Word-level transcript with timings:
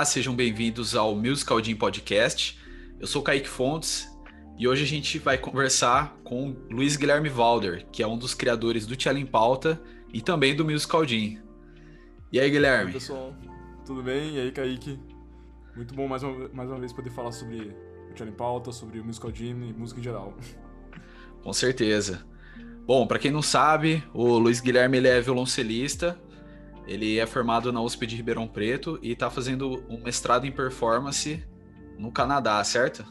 Olá, 0.00 0.06
sejam 0.06 0.34
bem-vindos 0.34 0.96
ao 0.96 1.14
Musical 1.14 1.62
Jam 1.62 1.76
Podcast. 1.76 2.58
Eu 2.98 3.06
sou 3.06 3.20
Kaique 3.20 3.46
Fontes 3.46 4.10
e 4.58 4.66
hoje 4.66 4.82
a 4.82 4.86
gente 4.86 5.18
vai 5.18 5.36
conversar 5.36 6.16
com 6.24 6.56
Luiz 6.70 6.96
Guilherme 6.96 7.28
Valder, 7.28 7.86
que 7.92 8.02
é 8.02 8.06
um 8.06 8.16
dos 8.16 8.32
criadores 8.32 8.86
do 8.86 8.96
Tchela 8.96 9.20
em 9.20 9.26
Pauta 9.26 9.78
e 10.10 10.22
também 10.22 10.56
do 10.56 10.64
Musical 10.64 11.06
Jam. 11.06 11.36
E 12.32 12.40
aí, 12.40 12.50
Guilherme? 12.50 12.86
Oi, 12.86 12.92
pessoal, 12.94 13.36
tudo 13.84 14.02
bem? 14.02 14.36
E 14.36 14.40
aí, 14.40 14.50
Kaique? 14.50 14.98
Muito 15.76 15.94
bom 15.94 16.08
mais 16.08 16.22
uma, 16.22 16.48
mais 16.48 16.70
uma 16.70 16.78
vez 16.78 16.94
poder 16.94 17.10
falar 17.10 17.32
sobre 17.32 17.70
o 18.10 18.14
Tchela 18.14 18.30
em 18.30 18.34
Pauta, 18.34 18.72
sobre 18.72 19.00
o 19.00 19.04
Musical 19.04 19.30
Jam 19.34 19.48
e 19.48 19.74
música 19.74 20.00
em 20.00 20.02
geral. 20.02 20.34
Com 21.44 21.52
certeza. 21.52 22.26
Bom, 22.86 23.06
para 23.06 23.18
quem 23.18 23.30
não 23.30 23.42
sabe, 23.42 24.02
o 24.14 24.38
Luiz 24.38 24.60
Guilherme 24.60 24.96
ele 24.96 25.08
é 25.08 25.20
violoncelista, 25.20 26.18
ele 26.86 27.18
é 27.18 27.26
formado 27.26 27.72
na 27.72 27.80
USP 27.80 28.06
de 28.06 28.16
Ribeirão 28.16 28.46
Preto 28.46 28.98
e 29.02 29.12
está 29.12 29.30
fazendo 29.30 29.82
um 29.88 30.02
mestrado 30.02 30.46
em 30.46 30.52
performance 30.52 31.44
no 31.98 32.10
Canadá, 32.10 32.62
certo? 32.64 33.04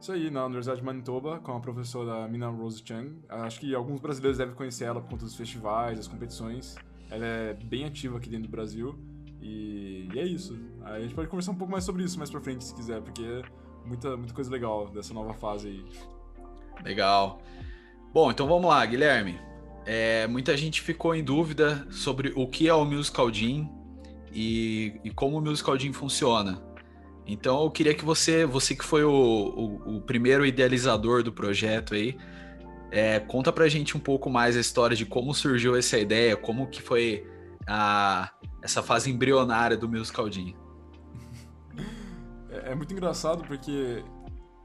Isso 0.00 0.12
aí, 0.12 0.30
na 0.30 0.44
Universidade 0.44 0.80
de 0.80 0.84
Manitoba, 0.84 1.38
com 1.38 1.56
a 1.56 1.60
professora 1.60 2.28
Mina 2.28 2.48
Rose 2.48 2.82
Chang. 2.84 3.18
Acho 3.28 3.60
que 3.60 3.74
alguns 3.74 4.00
brasileiros 4.00 4.36
devem 4.36 4.54
conhecer 4.54 4.84
ela 4.84 5.00
por 5.00 5.10
conta 5.10 5.24
dos 5.24 5.34
festivais, 5.34 5.96
das 5.96 6.06
competições. 6.06 6.76
Ela 7.10 7.24
é 7.24 7.54
bem 7.54 7.84
ativa 7.84 8.18
aqui 8.18 8.28
dentro 8.28 8.48
do 8.48 8.50
Brasil. 8.50 8.98
E, 9.40 10.08
e 10.12 10.18
é 10.18 10.24
isso. 10.24 10.58
Aí 10.82 10.96
a 10.96 11.00
gente 11.00 11.14
pode 11.14 11.28
conversar 11.28 11.52
um 11.52 11.56
pouco 11.56 11.72
mais 11.72 11.84
sobre 11.84 12.02
isso 12.02 12.18
mais 12.18 12.30
pra 12.30 12.40
frente, 12.40 12.64
se 12.64 12.74
quiser, 12.74 13.00
porque 13.00 13.22
é 13.22 13.42
muita, 13.86 14.16
muita 14.16 14.34
coisa 14.34 14.50
legal 14.50 14.88
dessa 14.88 15.14
nova 15.14 15.32
fase 15.32 15.68
aí. 15.68 15.84
Legal. 16.82 17.40
Bom, 18.12 18.30
então 18.30 18.46
vamos 18.46 18.68
lá, 18.68 18.84
Guilherme. 18.84 19.38
É, 19.86 20.26
muita 20.26 20.56
gente 20.56 20.80
ficou 20.80 21.14
em 21.14 21.22
dúvida 21.22 21.86
sobre 21.90 22.32
o 22.34 22.46
que 22.48 22.68
é 22.68 22.74
o 22.74 22.84
Musical 22.84 23.32
Jam 23.32 23.68
e, 24.32 24.98
e 25.04 25.10
como 25.10 25.38
o 25.38 25.40
Musical 25.42 25.78
Jam 25.78 25.92
funciona. 25.92 26.62
Então 27.26 27.62
eu 27.62 27.70
queria 27.70 27.94
que 27.94 28.04
você, 28.04 28.44
você 28.44 28.74
que 28.74 28.84
foi 28.84 29.04
o, 29.04 29.10
o, 29.10 29.96
o 29.96 30.00
primeiro 30.00 30.44
idealizador 30.44 31.22
do 31.22 31.32
projeto 31.32 31.94
aí, 31.94 32.16
é, 32.90 33.18
conta 33.18 33.52
pra 33.52 33.68
gente 33.68 33.96
um 33.96 34.00
pouco 34.00 34.30
mais 34.30 34.56
a 34.56 34.60
história 34.60 34.96
de 34.96 35.04
como 35.04 35.34
surgiu 35.34 35.74
essa 35.76 35.98
ideia, 35.98 36.36
como 36.36 36.66
que 36.68 36.80
foi 36.80 37.26
a, 37.66 38.30
essa 38.62 38.82
fase 38.82 39.10
embrionária 39.10 39.76
do 39.76 39.88
Musical 39.88 40.30
Jam. 40.30 40.54
É, 42.50 42.72
é 42.72 42.74
muito 42.74 42.92
engraçado 42.92 43.44
porque 43.44 44.02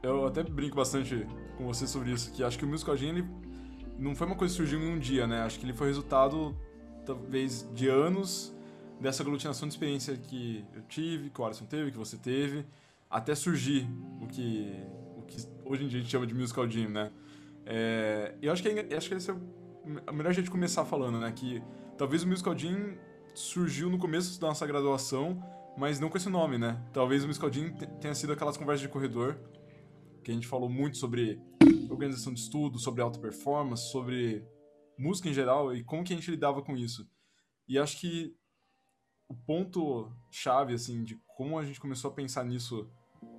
eu 0.02 0.26
até 0.26 0.42
brinco 0.42 0.76
bastante 0.76 1.26
com 1.56 1.66
você 1.66 1.86
sobre 1.86 2.12
isso, 2.12 2.32
que 2.32 2.42
acho 2.42 2.58
que 2.58 2.64
o 2.64 2.68
Musical 2.68 2.96
Jam 2.96 3.10
ele 3.10 3.24
não 4.00 4.14
foi 4.14 4.26
uma 4.26 4.36
coisa 4.36 4.52
que 4.52 4.56
surgiu 4.56 4.80
em 4.80 4.92
um 4.92 4.98
dia, 4.98 5.26
né? 5.26 5.42
Acho 5.42 5.58
que 5.58 5.66
ele 5.66 5.74
foi 5.74 5.88
resultado, 5.88 6.56
talvez, 7.04 7.68
de 7.74 7.88
anos 7.88 8.54
dessa 8.98 9.22
aglutinação 9.22 9.68
de 9.68 9.74
experiência 9.74 10.16
que 10.16 10.64
eu 10.74 10.82
tive, 10.82 11.30
que 11.30 11.40
o 11.40 11.44
Alisson 11.44 11.66
teve, 11.66 11.90
que 11.90 11.98
você 11.98 12.16
teve, 12.16 12.64
até 13.08 13.34
surgir 13.34 13.88
o 14.20 14.26
que, 14.26 14.72
o 15.16 15.22
que 15.22 15.36
hoje 15.64 15.84
em 15.84 15.88
dia 15.88 15.98
a 15.98 16.02
gente 16.02 16.10
chama 16.10 16.26
de 16.26 16.34
Musical 16.34 16.68
Jam, 16.68 16.88
né? 16.88 17.10
É, 17.64 18.34
eu 18.42 18.52
acho 18.52 18.62
que, 18.62 18.68
é, 18.68 18.96
acho 18.96 19.08
que 19.08 19.14
esse 19.14 19.30
é 19.30 19.34
a 20.06 20.12
melhor 20.12 20.32
de 20.32 20.50
começar 20.50 20.84
falando, 20.84 21.18
né? 21.18 21.30
Que 21.32 21.62
talvez 21.96 22.22
o 22.22 22.28
Musical 22.28 22.56
Jam 22.56 22.94
surgiu 23.34 23.88
no 23.90 23.98
começo 23.98 24.40
da 24.40 24.48
nossa 24.48 24.66
graduação, 24.66 25.42
mas 25.76 26.00
não 26.00 26.08
com 26.08 26.16
esse 26.16 26.28
nome, 26.28 26.58
né? 26.58 26.80
Talvez 26.92 27.24
o 27.24 27.26
Musical 27.26 27.52
Jam 27.52 27.70
tenha 28.00 28.14
sido 28.14 28.32
aquelas 28.32 28.56
conversas 28.56 28.82
de 28.82 28.88
corredor 28.88 29.36
que 30.22 30.30
a 30.30 30.34
gente 30.34 30.46
falou 30.46 30.68
muito 30.68 30.98
sobre 30.98 31.40
organização 31.90 32.32
de 32.32 32.40
estudo, 32.40 32.78
sobre 32.78 33.02
alta 33.02 33.18
performance, 33.18 33.90
sobre 33.90 34.44
música 34.98 35.28
em 35.28 35.32
geral 35.32 35.74
e 35.74 35.82
como 35.82 36.04
que 36.04 36.12
a 36.12 36.16
gente 36.16 36.30
lidava 36.30 36.62
com 36.62 36.76
isso. 36.76 37.08
E 37.66 37.78
acho 37.78 37.98
que 37.98 38.34
o 39.28 39.34
ponto 39.34 40.12
chave 40.30 40.74
assim 40.74 41.04
de 41.04 41.16
como 41.36 41.58
a 41.58 41.64
gente 41.64 41.80
começou 41.80 42.10
a 42.10 42.14
pensar 42.14 42.44
nisso, 42.44 42.90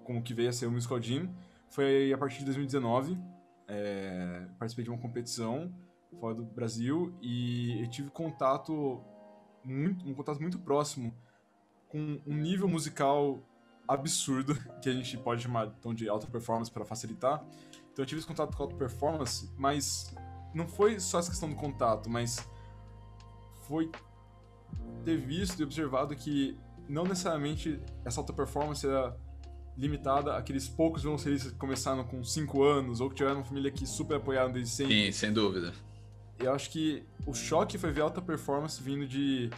como 0.03 0.23
que 0.23 0.33
veio 0.33 0.49
a 0.49 0.53
ser 0.53 0.65
o 0.65 0.71
Musical 0.71 0.99
Gym, 0.99 1.29
foi 1.69 2.11
a 2.13 2.17
partir 2.17 2.39
de 2.39 2.45
2019. 2.45 3.17
É, 3.67 4.47
participei 4.59 4.83
de 4.83 4.89
uma 4.89 4.99
competição 4.99 5.73
fora 6.19 6.35
do 6.35 6.43
Brasil 6.43 7.17
e 7.21 7.81
eu 7.81 7.89
tive 7.89 8.09
contato 8.09 9.01
muito, 9.63 10.07
um 10.07 10.13
contato 10.13 10.41
muito 10.41 10.59
próximo 10.59 11.15
com 11.87 12.21
um 12.25 12.35
nível 12.35 12.67
musical 12.67 13.39
absurdo, 13.93 14.55
que 14.81 14.89
a 14.89 14.93
gente 14.93 15.17
pode 15.17 15.43
chamar 15.43 15.67
então, 15.79 15.93
de 15.93 16.07
alta 16.09 16.27
performance 16.27 16.71
para 16.71 16.85
facilitar. 16.85 17.43
Então 17.91 18.03
eu 18.03 18.05
tive 18.05 18.19
esse 18.19 18.27
contato 18.27 18.55
com 18.55 18.63
alta 18.63 18.75
performance, 18.75 19.49
mas 19.57 20.13
não 20.53 20.67
foi 20.67 20.99
só 20.99 21.19
essa 21.19 21.29
questão 21.29 21.49
do 21.49 21.55
contato, 21.55 22.09
mas 22.09 22.47
foi 23.67 23.91
ter 25.03 25.17
visto 25.17 25.59
e 25.59 25.63
observado 25.63 26.15
que 26.15 26.57
não 26.87 27.03
necessariamente 27.03 27.79
essa 28.05 28.19
alta 28.19 28.33
performance 28.33 28.85
era 28.85 29.15
limitada 29.77 30.35
àqueles 30.35 30.67
poucos 30.67 31.01
violoncelistas 31.03 31.51
que 31.51 31.57
começaram 31.57 32.03
com 32.03 32.23
5 32.23 32.63
anos 32.63 32.99
ou 32.99 33.09
que 33.09 33.15
tiveram 33.15 33.37
uma 33.37 33.45
família 33.45 33.71
que 33.71 33.85
super 33.85 34.17
apoiaram 34.17 34.51
desde 34.51 34.71
sempre. 34.71 35.05
Sim, 35.05 35.11
sem 35.11 35.33
dúvida. 35.33 35.73
Eu 36.39 36.53
acho 36.53 36.69
que 36.69 37.03
o 37.25 37.33
choque 37.33 37.77
foi 37.77 37.91
ver 37.91 38.01
alta 38.01 38.21
performance 38.21 38.81
vindo 38.81 39.07
de 39.07 39.49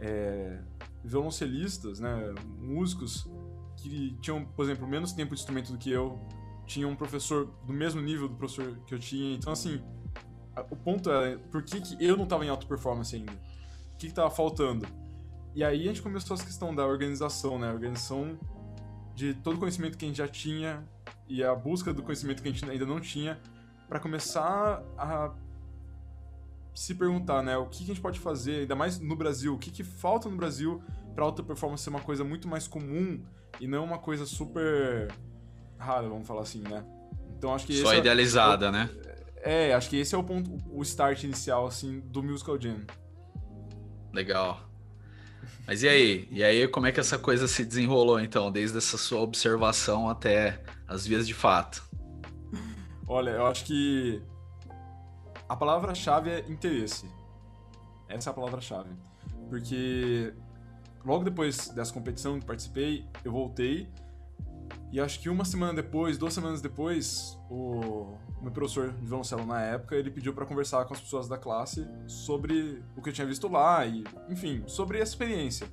é, 0.00 0.58
violoncelistas, 1.04 2.00
né, 2.00 2.32
músicos 2.58 3.28
que 3.88 4.16
tinham, 4.20 4.44
por 4.44 4.64
exemplo, 4.64 4.86
menos 4.86 5.12
tempo 5.12 5.34
de 5.34 5.40
instrumento 5.40 5.72
do 5.72 5.78
que 5.78 5.90
eu, 5.90 6.18
tinham 6.66 6.90
um 6.90 6.96
professor 6.96 7.46
do 7.66 7.72
mesmo 7.72 8.00
nível 8.00 8.28
do 8.28 8.34
professor 8.34 8.78
que 8.86 8.94
eu 8.94 8.98
tinha. 8.98 9.34
Então, 9.34 9.52
assim, 9.52 9.82
o 10.70 10.76
ponto 10.76 11.10
é, 11.10 11.36
por 11.36 11.62
que, 11.62 11.80
que 11.80 12.04
eu 12.04 12.16
não 12.16 12.24
estava 12.24 12.44
em 12.44 12.48
alta 12.48 12.66
performance 12.66 13.14
ainda? 13.14 13.32
O 13.32 13.96
que 13.96 14.06
estava 14.06 14.30
faltando? 14.30 14.86
E 15.54 15.62
aí 15.62 15.82
a 15.82 15.86
gente 15.86 16.02
começou 16.02 16.34
essa 16.34 16.44
questão 16.44 16.74
da 16.74 16.86
organização, 16.86 17.58
né? 17.58 17.68
A 17.68 17.72
organização 17.72 18.38
de 19.14 19.34
todo 19.34 19.56
o 19.56 19.58
conhecimento 19.58 19.96
que 19.96 20.04
a 20.04 20.08
gente 20.08 20.16
já 20.16 20.26
tinha 20.26 20.84
e 21.28 21.44
a 21.44 21.54
busca 21.54 21.92
do 21.92 22.02
conhecimento 22.02 22.42
que 22.42 22.48
a 22.48 22.52
gente 22.52 22.68
ainda 22.68 22.84
não 22.84 23.00
tinha 23.00 23.40
para 23.88 24.00
começar 24.00 24.82
a 24.98 25.32
se 26.74 26.94
perguntar, 26.94 27.42
né? 27.42 27.56
O 27.56 27.66
que, 27.66 27.78
que 27.78 27.84
a 27.84 27.94
gente 27.94 28.00
pode 28.00 28.18
fazer, 28.18 28.62
ainda 28.62 28.74
mais 28.74 28.98
no 28.98 29.14
Brasil, 29.14 29.54
o 29.54 29.58
que, 29.58 29.70
que 29.70 29.84
falta 29.84 30.28
no 30.28 30.36
Brasil 30.36 30.82
para 31.14 31.24
alta 31.24 31.42
performance 31.42 31.84
ser 31.84 31.90
uma 31.90 32.00
coisa 32.00 32.24
muito 32.24 32.48
mais 32.48 32.66
comum 32.66 33.22
e 33.60 33.66
não 33.66 33.84
uma 33.84 33.98
coisa 33.98 34.26
super 34.26 35.08
rara, 35.78 36.08
vamos 36.08 36.26
falar 36.26 36.42
assim, 36.42 36.62
né? 36.62 36.84
Então 37.36 37.54
acho 37.54 37.66
que 37.66 37.74
Só 37.74 37.94
idealizada, 37.94 38.68
é, 38.68 38.70
né? 38.70 38.90
É, 39.42 39.74
acho 39.74 39.90
que 39.90 39.96
esse 39.98 40.14
é 40.14 40.18
o 40.18 40.24
ponto, 40.24 40.50
o 40.70 40.82
start 40.82 41.22
inicial, 41.24 41.66
assim, 41.66 42.00
do 42.00 42.22
Musical 42.22 42.60
Jam. 42.60 42.80
Legal. 44.12 44.60
Mas 45.66 45.82
e 45.82 45.88
aí? 45.88 46.28
E 46.30 46.42
aí, 46.42 46.68
como 46.68 46.86
é 46.86 46.92
que 46.92 47.00
essa 47.00 47.18
coisa 47.18 47.48
se 47.48 47.64
desenrolou, 47.64 48.20
então, 48.20 48.50
desde 48.50 48.78
essa 48.78 48.96
sua 48.96 49.20
observação 49.20 50.08
até 50.08 50.62
as 50.86 51.06
vias 51.06 51.26
de 51.26 51.34
fato? 51.34 51.84
Olha, 53.06 53.30
eu 53.30 53.46
acho 53.46 53.64
que 53.64 54.22
a 55.48 55.56
palavra-chave 55.56 56.30
é 56.30 56.40
interesse. 56.48 57.06
Essa 58.08 58.30
é 58.30 58.32
a 58.32 58.34
palavra-chave. 58.34 58.90
Porque 59.48 60.32
logo 61.04 61.24
depois 61.24 61.68
dessa 61.68 61.92
competição 61.92 62.38
que 62.38 62.46
participei, 62.46 63.04
eu 63.24 63.32
voltei. 63.32 63.88
E 64.90 65.00
acho 65.00 65.20
que 65.20 65.28
uma 65.28 65.44
semana 65.44 65.74
depois, 65.74 66.16
duas 66.16 66.32
semanas 66.32 66.60
depois, 66.60 67.38
o 67.50 68.16
meu 68.40 68.52
professor 68.52 68.92
de 68.92 69.06
violoncelo 69.06 69.44
na 69.44 69.60
época, 69.60 69.96
ele 69.96 70.10
pediu 70.10 70.32
para 70.32 70.46
conversar 70.46 70.84
com 70.84 70.94
as 70.94 71.00
pessoas 71.00 71.28
da 71.28 71.36
classe 71.36 71.86
sobre 72.06 72.82
o 72.96 73.02
que 73.02 73.08
eu 73.08 73.12
tinha 73.12 73.26
visto 73.26 73.48
lá 73.48 73.84
e, 73.84 74.04
enfim, 74.28 74.62
sobre 74.66 74.98
essa 74.98 75.12
experiência. 75.12 75.66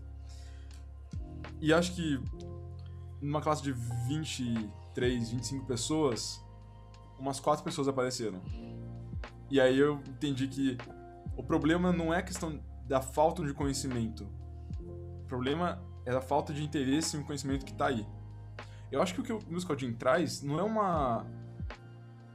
E 1.59 1.71
acho 1.71 1.93
que 1.93 2.19
numa 3.21 3.39
classe 3.39 3.61
de 3.61 3.71
23, 4.07 5.29
25 5.29 5.65
pessoas, 5.67 6.43
umas 7.19 7.39
quatro 7.39 7.63
pessoas 7.63 7.87
apareceram. 7.87 8.41
E 9.49 9.61
aí 9.61 9.77
eu 9.77 10.01
entendi 10.07 10.47
que 10.47 10.77
o 11.37 11.43
problema 11.43 11.91
não 11.91 12.11
é 12.11 12.17
a 12.17 12.23
questão 12.23 12.59
da 12.87 12.99
falta 13.01 13.45
de 13.45 13.53
conhecimento, 13.53 14.27
problema 15.31 15.81
é 16.05 16.11
a 16.11 16.19
falta 16.19 16.53
de 16.53 16.61
interesse 16.61 17.15
um 17.15 17.23
conhecimento 17.23 17.65
que 17.65 17.71
está 17.71 17.87
aí. 17.87 18.05
Eu 18.91 19.01
acho 19.01 19.13
que 19.13 19.21
o 19.21 19.23
que 19.23 19.31
o 19.31 19.39
Musical 19.49 19.79
Jam 19.79 19.93
traz 19.93 20.41
não 20.41 20.59
é 20.59 20.63
uma 20.63 21.25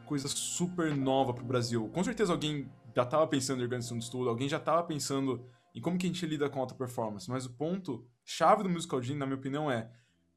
coisa 0.07 0.27
super 0.29 0.97
nova 0.97 1.35
para 1.35 1.45
o 1.45 1.47
Brasil. 1.47 1.91
Com 1.91 2.03
certeza 2.03 2.33
alguém 2.33 2.73
já 2.95 3.03
estava 3.03 3.27
pensando 3.27 3.61
em 3.61 3.65
organização 3.65 3.99
de 3.99 4.05
estudo, 4.05 4.31
alguém 4.31 4.49
já 4.49 4.57
estava 4.57 4.83
pensando 4.83 5.47
em 5.75 5.81
como 5.83 5.99
que 5.99 6.07
a 6.07 6.09
gente 6.09 6.25
lida 6.25 6.49
com 6.49 6.59
alta 6.59 6.75
performance, 6.75 7.29
mas 7.29 7.45
o 7.45 7.53
ponto 7.53 8.09
chave 8.25 8.63
do 8.63 8.71
Musical 8.71 9.03
Jam, 9.03 9.17
na 9.17 9.27
minha 9.27 9.37
opinião, 9.37 9.71
é 9.71 9.91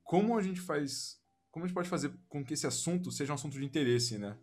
como 0.03 0.37
a 0.37 0.41
gente 0.41 0.59
faz, 0.59 1.17
como 1.51 1.63
a 1.63 1.67
gente 1.67 1.75
pode 1.75 1.87
fazer 1.87 2.13
com 2.27 2.43
que 2.43 2.55
esse 2.55 2.67
assunto 2.67 3.09
seja 3.09 3.31
um 3.31 3.35
assunto 3.35 3.57
de 3.57 3.63
interesse, 3.63 4.17
né? 4.17 4.37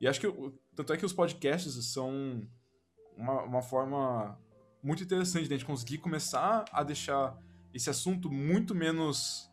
E 0.00 0.08
acho 0.08 0.18
que, 0.18 0.26
tanto 0.74 0.94
é 0.94 0.96
que 0.96 1.04
os 1.04 1.12
podcasts 1.12 1.74
são 1.92 2.40
uma, 3.18 3.42
uma 3.42 3.60
forma 3.60 4.40
muito 4.82 5.02
interessante 5.02 5.46
de 5.46 5.52
a 5.52 5.58
gente 5.58 5.66
conseguir 5.66 5.98
começar 5.98 6.64
a 6.72 6.82
deixar 6.82 7.38
esse 7.72 7.90
assunto 7.90 8.30
muito 8.30 8.74
menos 8.74 9.50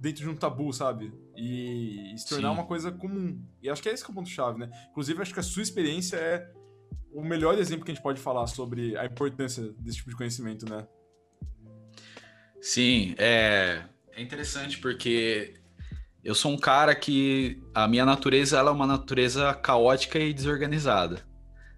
dentro 0.00 0.22
de 0.22 0.28
um 0.28 0.34
tabu, 0.34 0.72
sabe? 0.72 1.12
E, 1.36 2.14
e 2.14 2.18
se 2.18 2.28
tornar 2.28 2.48
Sim. 2.48 2.54
uma 2.54 2.66
coisa 2.66 2.90
comum. 2.90 3.40
E 3.62 3.68
acho 3.68 3.82
que 3.82 3.88
é 3.88 3.92
esse 3.92 4.02
que 4.02 4.10
é 4.10 4.12
o 4.12 4.14
ponto-chave, 4.14 4.58
né? 4.58 4.70
Inclusive, 4.90 5.20
acho 5.20 5.34
que 5.34 5.40
a 5.40 5.42
sua 5.42 5.62
experiência 5.62 6.16
é 6.16 6.50
o 7.12 7.22
melhor 7.22 7.58
exemplo 7.58 7.84
que 7.84 7.90
a 7.90 7.94
gente 7.94 8.02
pode 8.02 8.20
falar 8.20 8.46
sobre 8.46 8.96
a 8.96 9.04
importância 9.04 9.72
desse 9.78 9.98
tipo 9.98 10.10
de 10.10 10.16
conhecimento, 10.16 10.68
né? 10.68 10.86
Sim, 12.60 13.14
é, 13.18 13.82
é 14.12 14.22
interessante 14.22 14.78
porque 14.78 15.54
eu 16.22 16.34
sou 16.34 16.52
um 16.52 16.58
cara 16.58 16.94
que 16.94 17.62
a 17.74 17.88
minha 17.88 18.04
natureza 18.04 18.58
ela 18.58 18.70
é 18.70 18.74
uma 18.74 18.86
natureza 18.86 19.52
caótica 19.54 20.18
e 20.18 20.32
desorganizada. 20.32 21.22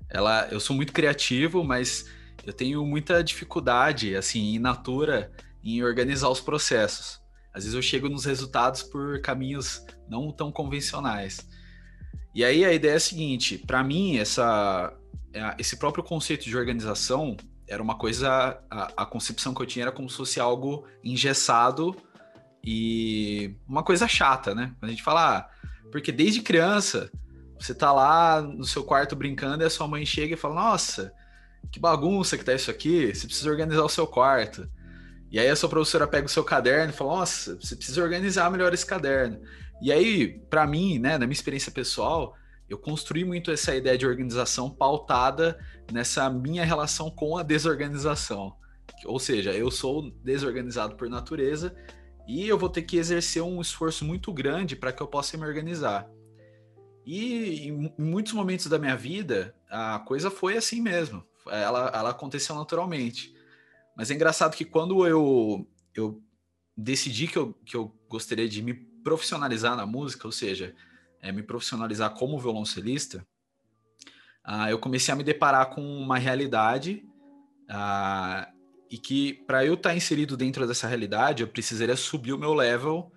Ela, 0.08 0.48
eu 0.50 0.60
sou 0.60 0.76
muito 0.76 0.92
criativo, 0.92 1.64
mas 1.64 2.08
eu 2.44 2.52
tenho 2.52 2.84
muita 2.84 3.22
dificuldade, 3.22 4.14
assim, 4.14 4.54
in 4.54 4.58
natura, 4.58 5.32
em 5.62 5.82
organizar 5.82 6.28
os 6.28 6.40
processos. 6.40 7.20
Às 7.54 7.64
vezes 7.64 7.74
eu 7.74 7.82
chego 7.82 8.08
nos 8.08 8.24
resultados 8.24 8.82
por 8.82 9.20
caminhos 9.20 9.84
não 10.08 10.32
tão 10.32 10.50
convencionais. 10.50 11.46
E 12.34 12.44
aí 12.44 12.64
a 12.64 12.72
ideia 12.72 12.92
é 12.92 12.96
a 12.96 13.00
seguinte: 13.00 13.58
para 13.58 13.84
mim, 13.84 14.16
essa, 14.16 14.92
é, 15.32 15.54
esse 15.58 15.76
próprio 15.76 16.02
conceito 16.02 16.44
de 16.44 16.56
organização 16.56 17.36
era 17.68 17.82
uma 17.82 17.96
coisa. 17.96 18.58
A, 18.70 19.02
a, 19.02 19.06
concepção 19.06 19.54
que 19.54 19.62
eu 19.62 19.66
tinha 19.66 19.84
era 19.84 19.92
como 19.92 20.08
se 20.08 20.16
fosse 20.16 20.40
algo 20.40 20.86
engessado 21.04 21.94
e 22.64 23.54
uma 23.68 23.82
coisa 23.82 24.08
chata, 24.08 24.54
né? 24.54 24.74
A 24.80 24.86
gente 24.86 25.02
fala, 25.02 25.38
ah, 25.38 25.50
porque 25.90 26.10
desde 26.10 26.40
criança 26.40 27.10
você 27.58 27.74
tá 27.74 27.92
lá 27.92 28.40
no 28.40 28.64
seu 28.64 28.82
quarto 28.82 29.14
brincando 29.14 29.62
e 29.62 29.66
a 29.66 29.70
sua 29.70 29.86
mãe 29.86 30.04
chega 30.04 30.34
e 30.34 30.38
fala: 30.38 30.54
Nossa, 30.54 31.12
que 31.70 31.78
bagunça 31.78 32.36
que 32.36 32.44
tá 32.44 32.54
isso 32.54 32.70
aqui, 32.70 33.14
você 33.14 33.26
precisa 33.26 33.50
organizar 33.50 33.84
o 33.84 33.88
seu 33.88 34.06
quarto. 34.06 34.68
E 35.32 35.38
aí 35.38 35.48
a 35.48 35.56
sua 35.56 35.68
professora 35.70 36.06
pega 36.06 36.26
o 36.26 36.30
seu 36.30 36.44
caderno 36.44 36.92
e 36.92 36.96
fala: 36.96 37.16
Nossa, 37.16 37.56
você 37.56 37.74
precisa 37.74 38.02
organizar 38.02 38.50
melhor 38.50 38.74
esse 38.74 38.84
caderno. 38.84 39.40
E 39.80 39.90
aí, 39.90 40.38
para 40.50 40.66
mim, 40.66 40.98
né, 40.98 41.12
na 41.16 41.26
minha 41.26 41.32
experiência 41.32 41.72
pessoal, 41.72 42.36
eu 42.68 42.76
construí 42.76 43.24
muito 43.24 43.50
essa 43.50 43.74
ideia 43.74 43.96
de 43.96 44.06
organização 44.06 44.70
pautada 44.70 45.58
nessa 45.90 46.28
minha 46.28 46.64
relação 46.64 47.10
com 47.10 47.38
a 47.38 47.42
desorganização. 47.42 48.54
Ou 49.06 49.18
seja, 49.18 49.52
eu 49.52 49.70
sou 49.70 50.10
desorganizado 50.22 50.96
por 50.96 51.08
natureza 51.08 51.74
e 52.28 52.46
eu 52.46 52.58
vou 52.58 52.68
ter 52.68 52.82
que 52.82 52.98
exercer 52.98 53.42
um 53.42 53.60
esforço 53.60 54.04
muito 54.04 54.32
grande 54.32 54.76
para 54.76 54.92
que 54.92 55.02
eu 55.02 55.06
possa 55.06 55.36
me 55.38 55.46
organizar. 55.46 56.06
E 57.04 57.68
em 57.68 57.92
muitos 57.98 58.34
momentos 58.34 58.66
da 58.66 58.78
minha 58.78 58.96
vida, 58.96 59.54
a 59.68 59.98
coisa 60.00 60.30
foi 60.30 60.56
assim 60.56 60.80
mesmo. 60.80 61.24
Ela, 61.48 61.90
ela 61.92 62.10
aconteceu 62.10 62.54
naturalmente. 62.54 63.34
Mas 63.96 64.10
é 64.10 64.14
engraçado 64.14 64.56
que 64.56 64.64
quando 64.64 65.06
eu, 65.06 65.66
eu 65.94 66.22
decidi 66.76 67.26
que 67.26 67.36
eu, 67.36 67.52
que 67.64 67.76
eu 67.76 67.94
gostaria 68.08 68.48
de 68.48 68.62
me 68.62 68.74
profissionalizar 68.74 69.76
na 69.76 69.86
música, 69.86 70.26
ou 70.26 70.32
seja, 70.32 70.74
é, 71.20 71.30
me 71.30 71.42
profissionalizar 71.42 72.10
como 72.14 72.38
violoncelista, 72.38 73.26
ah, 74.44 74.70
eu 74.70 74.78
comecei 74.78 75.12
a 75.12 75.16
me 75.16 75.22
deparar 75.22 75.70
com 75.70 75.82
uma 75.82 76.18
realidade 76.18 77.04
ah, 77.68 78.50
e 78.90 78.98
que 78.98 79.34
para 79.46 79.64
eu 79.64 79.74
estar 79.74 79.90
tá 79.90 79.96
inserido 79.96 80.36
dentro 80.36 80.66
dessa 80.66 80.88
realidade, 80.88 81.42
eu 81.42 81.48
precisaria 81.48 81.96
subir 81.96 82.32
o 82.32 82.38
meu 82.38 82.52
level 82.52 83.12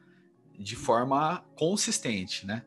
de 0.58 0.76
forma 0.76 1.44
consistente, 1.56 2.46
né? 2.46 2.64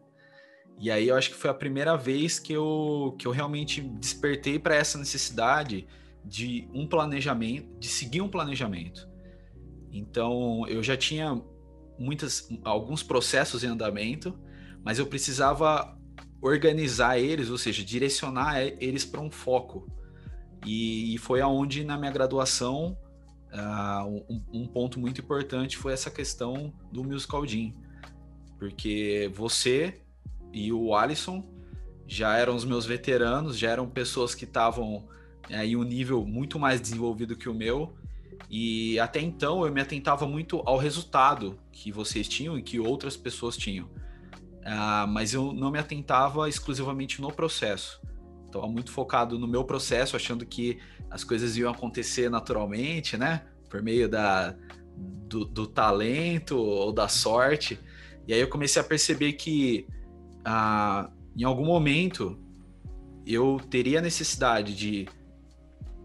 E 0.80 0.90
aí 0.90 1.08
eu 1.08 1.16
acho 1.16 1.30
que 1.30 1.36
foi 1.36 1.50
a 1.50 1.54
primeira 1.54 1.96
vez 1.96 2.38
que 2.38 2.52
eu, 2.52 3.16
que 3.18 3.26
eu 3.26 3.32
realmente 3.32 3.80
despertei 3.80 4.58
para 4.58 4.76
essa 4.76 4.96
necessidade 4.96 5.86
de 6.28 6.68
um 6.74 6.86
planejamento, 6.86 7.78
de 7.78 7.88
seguir 7.88 8.20
um 8.20 8.28
planejamento. 8.28 9.08
Então 9.90 10.66
eu 10.68 10.82
já 10.82 10.96
tinha 10.96 11.40
muitas 11.98 12.48
alguns 12.62 13.02
processos 13.02 13.64
em 13.64 13.68
andamento, 13.68 14.38
mas 14.84 14.98
eu 14.98 15.06
precisava 15.06 15.98
organizar 16.40 17.18
eles, 17.18 17.50
ou 17.50 17.58
seja, 17.58 17.84
direcionar 17.84 18.60
eles 18.60 19.04
para 19.04 19.20
um 19.20 19.30
foco. 19.30 19.90
E, 20.64 21.14
e, 21.14 21.18
foi 21.18 21.40
aonde 21.40 21.84
na 21.84 21.96
minha 21.96 22.10
graduação 22.10 22.96
uh, 23.52 24.06
um, 24.28 24.44
um, 24.52 24.66
ponto 24.66 24.98
muito 24.98 25.20
importante 25.20 25.76
foi 25.76 25.92
essa 25.92 26.10
questão 26.10 26.74
do 26.92 27.04
musical 27.04 27.46
Jam, 27.46 27.72
porque 28.58 29.30
você 29.34 30.02
e 30.52 30.72
o 30.72 30.96
Alisson 30.96 31.44
já 32.08 32.36
eram 32.36 32.56
os 32.56 32.64
meus 32.64 32.86
veteranos, 32.86 33.56
já 33.56 33.70
eram 33.70 33.88
pessoas 33.88 34.34
que 34.34 34.44
estavam 34.44 35.06
é, 35.50 35.66
em 35.66 35.76
um 35.76 35.82
nível 35.82 36.24
muito 36.24 36.58
mais 36.58 36.80
desenvolvido 36.80 37.36
que 37.36 37.48
o 37.48 37.54
meu. 37.54 37.94
E 38.50 38.98
até 38.98 39.20
então 39.20 39.64
eu 39.66 39.72
me 39.72 39.80
atentava 39.80 40.26
muito 40.26 40.62
ao 40.64 40.78
resultado 40.78 41.58
que 41.70 41.92
vocês 41.92 42.28
tinham 42.28 42.58
e 42.58 42.62
que 42.62 42.80
outras 42.80 43.16
pessoas 43.16 43.56
tinham. 43.56 43.86
Uh, 43.86 45.06
mas 45.08 45.34
eu 45.34 45.52
não 45.52 45.70
me 45.70 45.78
atentava 45.78 46.48
exclusivamente 46.48 47.20
no 47.20 47.32
processo. 47.32 48.00
Estava 48.46 48.66
muito 48.66 48.90
focado 48.90 49.38
no 49.38 49.46
meu 49.46 49.64
processo, 49.64 50.16
achando 50.16 50.46
que 50.46 50.78
as 51.10 51.24
coisas 51.24 51.56
iam 51.56 51.70
acontecer 51.70 52.30
naturalmente, 52.30 53.16
né? 53.16 53.42
Por 53.68 53.82
meio 53.82 54.08
da, 54.08 54.54
do, 54.96 55.44
do 55.44 55.66
talento 55.66 56.56
ou 56.56 56.92
da 56.92 57.08
sorte. 57.08 57.78
E 58.26 58.32
aí 58.32 58.40
eu 58.40 58.48
comecei 58.48 58.80
a 58.80 58.84
perceber 58.84 59.34
que 59.34 59.86
uh, 60.40 61.10
em 61.36 61.44
algum 61.44 61.64
momento 61.64 62.38
eu 63.26 63.60
teria 63.70 64.00
necessidade 64.00 64.74
de 64.74 65.06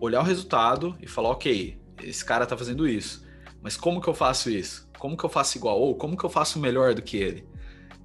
olhar 0.06 0.22
o 0.22 0.24
resultado 0.24 0.96
e 1.00 1.08
falar, 1.08 1.30
ok, 1.30 1.80
esse 2.02 2.24
cara 2.24 2.46
tá 2.46 2.58
fazendo 2.58 2.88
isso, 2.88 3.26
mas 3.62 3.78
como 3.78 4.02
que 4.02 4.08
eu 4.08 4.14
faço 4.14 4.50
isso? 4.50 4.90
Como 4.98 5.18
que 5.18 5.24
eu 5.24 5.30
faço 5.30 5.58
igual? 5.58 5.80
Ou 5.80 5.96
como 5.96 6.18
que 6.18 6.24
eu 6.24 6.30
faço 6.30 6.60
melhor 6.60 6.94
do 6.94 7.02
que 7.02 7.18
ele? 7.18 7.48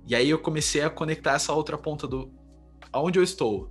E 0.06 0.14
aí 0.14 0.30
eu 0.30 0.38
comecei 0.38 0.82
a 0.82 0.90
conectar 0.90 1.32
essa 1.32 1.52
outra 1.52 1.76
ponta 1.76 2.06
do 2.06 2.30
aonde 2.92 3.18
eu 3.18 3.22
estou, 3.22 3.70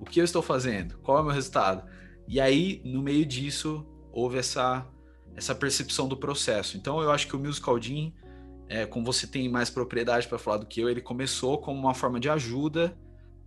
o 0.00 0.04
que 0.04 0.20
eu 0.20 0.24
estou 0.24 0.42
fazendo, 0.42 0.98
qual 0.98 1.18
é 1.18 1.20
o 1.20 1.24
meu 1.24 1.34
resultado. 1.34 1.88
E 2.26 2.40
aí, 2.40 2.80
no 2.84 3.02
meio 3.02 3.26
disso, 3.26 3.86
houve 4.10 4.38
essa, 4.38 4.86
essa 5.36 5.54
percepção 5.54 6.08
do 6.08 6.16
processo. 6.16 6.76
Então 6.76 7.00
eu 7.02 7.10
acho 7.10 7.26
que 7.28 7.36
o 7.36 7.38
Musical 7.38 7.80
Jam 7.80 8.12
é, 8.68 8.86
como 8.86 9.04
você 9.04 9.26
tem 9.26 9.48
mais 9.48 9.68
propriedade 9.68 10.26
para 10.26 10.38
falar 10.38 10.58
do 10.58 10.66
que 10.66 10.80
eu, 10.80 10.88
ele 10.88 11.00
começou 11.00 11.58
como 11.58 11.78
uma 11.78 11.94
forma 11.94 12.18
de 12.18 12.28
ajuda 12.28 12.96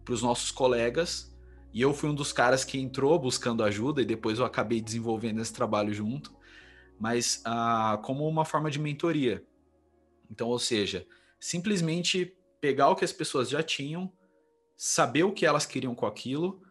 para 0.06 0.14
os 0.14 0.22
nossos 0.22 0.52
colegas. 0.52 1.36
E 1.78 1.82
eu 1.82 1.94
fui 1.94 2.10
um 2.10 2.16
dos 2.16 2.34
caras 2.34 2.66
que 2.66 2.80
entrou 2.80 3.20
buscando 3.20 3.64
ajuda 3.64 4.02
e 4.02 4.06
depois 4.06 4.40
eu 4.40 4.46
acabei 4.46 4.82
desenvolvendo 4.82 5.40
esse 5.40 5.54
trabalho 5.54 5.94
junto, 5.94 6.36
mas 7.00 7.40
ah, 7.46 8.00
como 8.04 8.28
uma 8.28 8.44
forma 8.44 8.72
de 8.72 8.80
mentoria. 8.80 9.46
Então, 10.28 10.48
ou 10.48 10.58
seja, 10.58 11.06
simplesmente 11.40 12.36
pegar 12.60 12.90
o 12.90 12.96
que 12.96 13.06
as 13.06 13.14
pessoas 13.14 13.48
já 13.48 13.62
tinham, 13.62 14.12
saber 14.76 15.22
o 15.22 15.32
que 15.32 15.46
elas 15.46 15.68
queriam 15.68 15.94
com 15.94 16.08
aquilo 16.08 16.64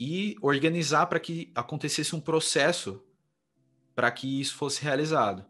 e 0.00 0.36
organizar 0.40 1.04
para 1.04 1.20
que 1.20 1.52
acontecesse 1.54 2.16
um 2.16 2.20
processo 2.20 3.04
para 3.94 4.10
que 4.10 4.40
isso 4.40 4.56
fosse 4.56 4.82
realizado. 4.82 5.44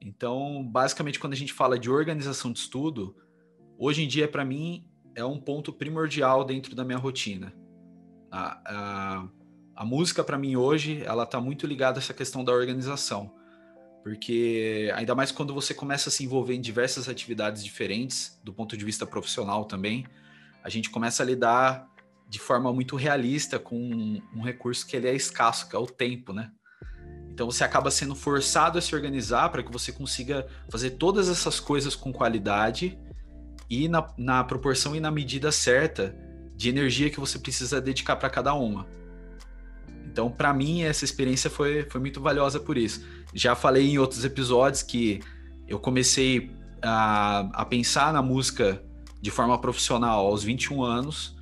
Então, 0.00 0.64
basicamente, 0.64 1.18
quando 1.18 1.32
a 1.32 1.36
gente 1.36 1.52
fala 1.52 1.76
de 1.76 1.90
organização 1.90 2.52
de 2.52 2.60
estudo, 2.60 3.12
hoje 3.76 4.04
em 4.04 4.06
dia, 4.06 4.28
para 4.28 4.44
mim, 4.44 4.88
é 5.16 5.24
um 5.24 5.40
ponto 5.40 5.72
primordial 5.72 6.44
dentro 6.44 6.76
da 6.76 6.84
minha 6.84 6.96
rotina. 6.96 7.58
A, 8.30 8.60
a, 8.64 9.28
a 9.76 9.84
música, 9.84 10.22
para 10.22 10.38
mim, 10.38 10.56
hoje, 10.56 11.02
ela 11.04 11.24
está 11.24 11.40
muito 11.40 11.66
ligada 11.66 11.98
a 11.98 12.00
essa 12.00 12.14
questão 12.14 12.44
da 12.44 12.52
organização. 12.52 13.32
Porque, 14.02 14.90
ainda 14.94 15.14
mais 15.14 15.30
quando 15.30 15.52
você 15.52 15.74
começa 15.74 16.08
a 16.08 16.12
se 16.12 16.24
envolver 16.24 16.54
em 16.54 16.60
diversas 16.60 17.08
atividades 17.08 17.62
diferentes, 17.62 18.40
do 18.42 18.52
ponto 18.52 18.76
de 18.76 18.84
vista 18.84 19.06
profissional 19.06 19.64
também, 19.64 20.06
a 20.62 20.68
gente 20.68 20.90
começa 20.90 21.22
a 21.22 21.26
lidar 21.26 21.88
de 22.28 22.38
forma 22.38 22.72
muito 22.72 22.96
realista 22.96 23.58
com 23.58 23.76
um, 23.76 24.22
um 24.36 24.42
recurso 24.42 24.86
que 24.86 24.96
ele 24.96 25.08
é 25.08 25.14
escasso, 25.14 25.68
que 25.68 25.74
é 25.74 25.78
o 25.78 25.86
tempo, 25.86 26.32
né? 26.32 26.52
Então 27.32 27.50
você 27.50 27.64
acaba 27.64 27.90
sendo 27.90 28.14
forçado 28.14 28.78
a 28.78 28.82
se 28.82 28.94
organizar 28.94 29.48
para 29.48 29.62
que 29.62 29.72
você 29.72 29.90
consiga 29.90 30.46
fazer 30.70 30.90
todas 30.90 31.28
essas 31.28 31.58
coisas 31.58 31.96
com 31.96 32.12
qualidade 32.12 32.98
e 33.68 33.88
na, 33.88 34.06
na 34.18 34.44
proporção 34.44 34.94
e 34.94 35.00
na 35.00 35.10
medida 35.10 35.50
certa 35.50 36.14
de 36.60 36.68
energia 36.68 37.08
que 37.08 37.18
você 37.18 37.38
precisa 37.38 37.80
dedicar 37.80 38.16
para 38.16 38.28
cada 38.28 38.52
uma. 38.52 38.86
Então, 40.04 40.30
para 40.30 40.52
mim, 40.52 40.82
essa 40.82 41.06
experiência 41.06 41.48
foi, 41.48 41.84
foi 41.84 41.98
muito 42.02 42.20
valiosa 42.20 42.60
por 42.60 42.76
isso. 42.76 43.02
Já 43.32 43.54
falei 43.54 43.88
em 43.88 43.96
outros 43.96 44.26
episódios 44.26 44.82
que 44.82 45.22
eu 45.66 45.78
comecei 45.78 46.50
a, 46.82 47.48
a 47.54 47.64
pensar 47.64 48.12
na 48.12 48.20
música 48.20 48.84
de 49.22 49.30
forma 49.30 49.58
profissional 49.58 50.26
aos 50.26 50.44
21 50.44 50.82
anos. 50.82 51.34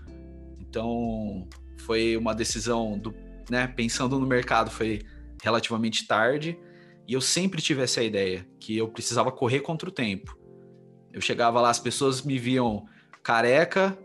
Então, 0.60 1.48
foi 1.78 2.16
uma 2.16 2.32
decisão 2.32 2.96
do, 2.96 3.12
né, 3.50 3.66
pensando 3.66 4.20
no 4.20 4.26
mercado, 4.26 4.70
foi 4.70 5.02
relativamente 5.42 6.06
tarde, 6.06 6.56
e 7.08 7.12
eu 7.12 7.20
sempre 7.20 7.60
tive 7.60 7.82
essa 7.82 8.04
ideia, 8.04 8.46
que 8.60 8.78
eu 8.78 8.86
precisava 8.86 9.32
correr 9.32 9.62
contra 9.62 9.88
o 9.88 9.92
tempo. 9.92 10.38
Eu 11.12 11.20
chegava 11.20 11.60
lá, 11.60 11.70
as 11.70 11.80
pessoas 11.80 12.22
me 12.22 12.38
viam 12.38 12.86
careca, 13.20 13.98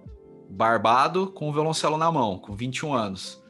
barbado, 0.53 1.27
com 1.27 1.50
o 1.50 1.53
violoncelo 1.53 1.98
na 1.98 2.12
mão, 2.12 2.38
com 2.38 2.55
21 2.55 2.93
anos. 2.93 3.43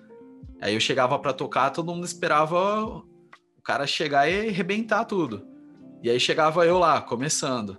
Aí 0.62 0.74
eu 0.74 0.79
chegava 0.79 1.19
para 1.19 1.33
tocar, 1.33 1.69
todo 1.72 1.93
mundo 1.93 2.05
esperava 2.05 2.86
o 2.86 3.62
cara 3.63 3.86
chegar 3.86 4.29
e 4.29 4.50
arrebentar 4.50 5.05
tudo. 5.05 5.45
E 6.01 6.10
aí 6.10 6.19
chegava 6.19 6.65
eu 6.65 6.79
lá, 6.79 7.01
começando. 7.01 7.77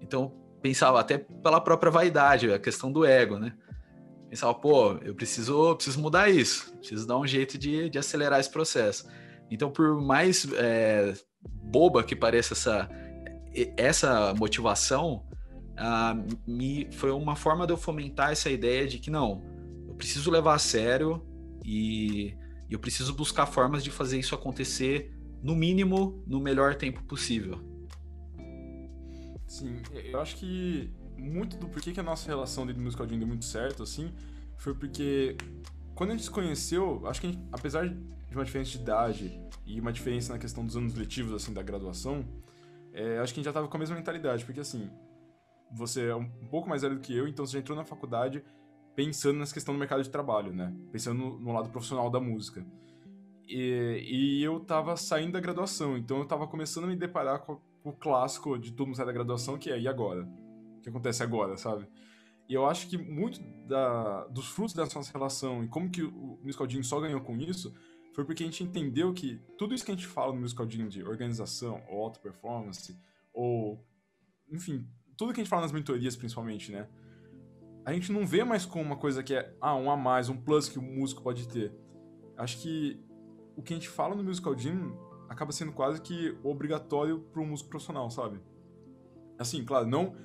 Então, 0.00 0.32
pensava 0.62 1.00
até 1.00 1.18
pela 1.18 1.60
própria 1.60 1.90
vaidade, 1.90 2.52
a 2.52 2.58
questão 2.58 2.92
do 2.92 3.04
ego, 3.04 3.38
né? 3.38 3.52
Pensava, 4.28 4.54
pô, 4.54 4.92
eu 5.02 5.14
preciso, 5.14 5.74
preciso 5.74 6.00
mudar 6.00 6.30
isso, 6.30 6.72
preciso 6.78 7.06
dar 7.06 7.18
um 7.18 7.26
jeito 7.26 7.58
de, 7.58 7.90
de 7.90 7.98
acelerar 7.98 8.38
esse 8.38 8.50
processo. 8.50 9.08
Então, 9.50 9.70
por 9.70 10.00
mais 10.00 10.46
é, 10.54 11.14
boba 11.42 12.04
que 12.04 12.14
pareça 12.14 12.54
essa, 12.54 12.88
essa 13.76 14.32
motivação, 14.34 15.24
uh, 15.80 16.38
me, 16.46 16.88
foi 16.92 17.10
uma 17.10 17.34
forma 17.34 17.66
de 17.66 17.72
eu 17.72 17.76
fomentar 17.76 18.30
essa 18.30 18.50
ideia 18.50 18.86
de 18.86 18.98
que 18.98 19.10
não, 19.10 19.42
eu 19.88 19.94
preciso 19.94 20.30
levar 20.30 20.54
a 20.54 20.58
sério 20.58 21.26
e 21.64 22.36
eu 22.70 22.78
preciso 22.78 23.14
buscar 23.14 23.46
formas 23.46 23.82
de 23.82 23.90
fazer 23.90 24.18
isso 24.18 24.34
acontecer, 24.34 25.16
no 25.42 25.56
mínimo, 25.56 26.22
no 26.26 26.38
melhor 26.38 26.74
tempo 26.74 27.02
possível. 27.04 27.58
Sim, 29.46 29.82
eu 30.04 30.20
acho 30.20 30.36
que 30.36 30.92
muito 31.18 31.56
do 31.56 31.68
porquê 31.68 31.92
que 31.92 32.00
a 32.00 32.02
nossa 32.02 32.28
relação 32.28 32.64
dentro 32.64 32.80
do 32.80 32.84
musical 32.84 33.06
deu 33.06 33.26
muito 33.26 33.44
certo, 33.44 33.82
assim, 33.82 34.12
foi 34.56 34.74
porque 34.74 35.36
quando 35.94 36.10
a 36.10 36.12
gente 36.12 36.24
se 36.24 36.30
conheceu, 36.30 37.06
acho 37.06 37.20
que 37.20 37.28
gente, 37.28 37.42
apesar 37.50 37.88
de 37.88 38.36
uma 38.36 38.44
diferença 38.44 38.70
de 38.70 38.78
idade 38.78 39.40
e 39.66 39.80
uma 39.80 39.92
diferença 39.92 40.32
na 40.32 40.38
questão 40.38 40.64
dos 40.64 40.76
anos 40.76 40.94
letivos, 40.94 41.32
assim, 41.32 41.52
da 41.52 41.62
graduação, 41.62 42.24
é, 42.92 43.18
acho 43.18 43.34
que 43.34 43.40
a 43.40 43.42
gente 43.42 43.44
já 43.44 43.52
tava 43.52 43.68
com 43.68 43.76
a 43.76 43.80
mesma 43.80 43.96
mentalidade, 43.96 44.44
porque 44.44 44.60
assim, 44.60 44.88
você 45.72 46.08
é 46.08 46.14
um 46.14 46.28
pouco 46.48 46.68
mais 46.68 46.82
velho 46.82 46.96
do 46.96 47.00
que 47.00 47.16
eu, 47.16 47.28
então 47.28 47.46
você 47.46 47.54
já 47.54 47.58
entrou 47.60 47.76
na 47.76 47.84
faculdade 47.84 48.42
pensando 48.94 49.38
nessa 49.38 49.54
questão 49.54 49.74
do 49.74 49.78
mercado 49.78 50.02
de 50.02 50.10
trabalho, 50.10 50.52
né? 50.52 50.74
Pensando 50.92 51.38
no, 51.38 51.52
lado 51.52 51.70
profissional 51.70 52.10
da 52.10 52.20
música. 52.20 52.64
E, 53.48 54.04
e, 54.04 54.42
eu 54.42 54.60
tava 54.60 54.96
saindo 54.96 55.32
da 55.32 55.40
graduação, 55.40 55.96
então 55.96 56.18
eu 56.18 56.24
tava 56.24 56.46
começando 56.46 56.84
a 56.84 56.86
me 56.86 56.96
deparar 56.96 57.40
com, 57.40 57.60
o 57.82 57.92
clássico 57.92 58.58
de 58.58 58.72
todo 58.72 58.88
mundo 58.88 58.96
sair 58.96 59.06
da 59.06 59.12
graduação, 59.12 59.58
que 59.58 59.70
é 59.70 59.80
e 59.80 59.88
agora? 59.88 60.28
O 60.76 60.80
que 60.82 60.88
acontece 60.88 61.22
agora, 61.22 61.56
sabe? 61.56 61.88
E 62.48 62.54
eu 62.54 62.66
acho 62.66 62.88
que 62.88 62.98
muito 62.98 63.40
da, 63.66 64.26
dos 64.26 64.48
frutos 64.48 64.74
dessa 64.74 64.98
nossa 64.98 65.12
relação 65.12 65.64
e 65.64 65.68
como 65.68 65.88
que 65.88 66.02
o 66.02 66.38
Musical 66.42 66.66
só 66.82 67.00
ganhou 67.00 67.20
com 67.20 67.36
isso 67.38 67.72
foi 68.12 68.24
porque 68.24 68.42
a 68.42 68.46
gente 68.46 68.62
entendeu 68.62 69.12
que 69.14 69.40
tudo 69.56 69.74
isso 69.74 69.84
que 69.84 69.92
a 69.92 69.94
gente 69.94 70.06
fala 70.06 70.32
no 70.34 70.40
Musical 70.40 70.66
de 70.66 71.02
organização, 71.04 71.82
ou 71.88 72.04
auto 72.04 72.20
performance, 72.20 72.98
ou 73.32 73.82
enfim, 74.50 74.86
tudo 75.20 75.34
que 75.34 75.40
a 75.40 75.44
gente 75.44 75.50
fala 75.50 75.62
nas 75.62 75.72
mentorias 75.72 76.16
principalmente, 76.16 76.72
né? 76.72 76.88
A 77.84 77.92
gente 77.92 78.10
não 78.10 78.26
vê 78.26 78.42
mais 78.42 78.64
como 78.64 78.82
uma 78.82 78.96
coisa 78.96 79.22
que 79.22 79.34
é 79.34 79.54
ah, 79.60 79.74
um 79.74 79.90
a 79.90 79.96
mais, 79.96 80.30
um 80.30 80.36
plus 80.36 80.66
que 80.66 80.78
o 80.78 80.82
músico 80.82 81.22
pode 81.22 81.46
ter. 81.46 81.74
Acho 82.38 82.58
que 82.62 82.98
o 83.54 83.62
que 83.62 83.74
a 83.74 83.76
gente 83.76 83.88
fala 83.88 84.14
no 84.14 84.24
Musical 84.24 84.54
Gym 84.54 84.94
acaba 85.28 85.52
sendo 85.52 85.72
quase 85.72 86.00
que 86.00 86.38
obrigatório 86.42 87.20
para 87.20 87.42
um 87.42 87.46
músico 87.46 87.68
profissional, 87.68 88.10
sabe? 88.10 88.40
Assim, 89.38 89.62
claro, 89.62 89.86
não 89.86 90.16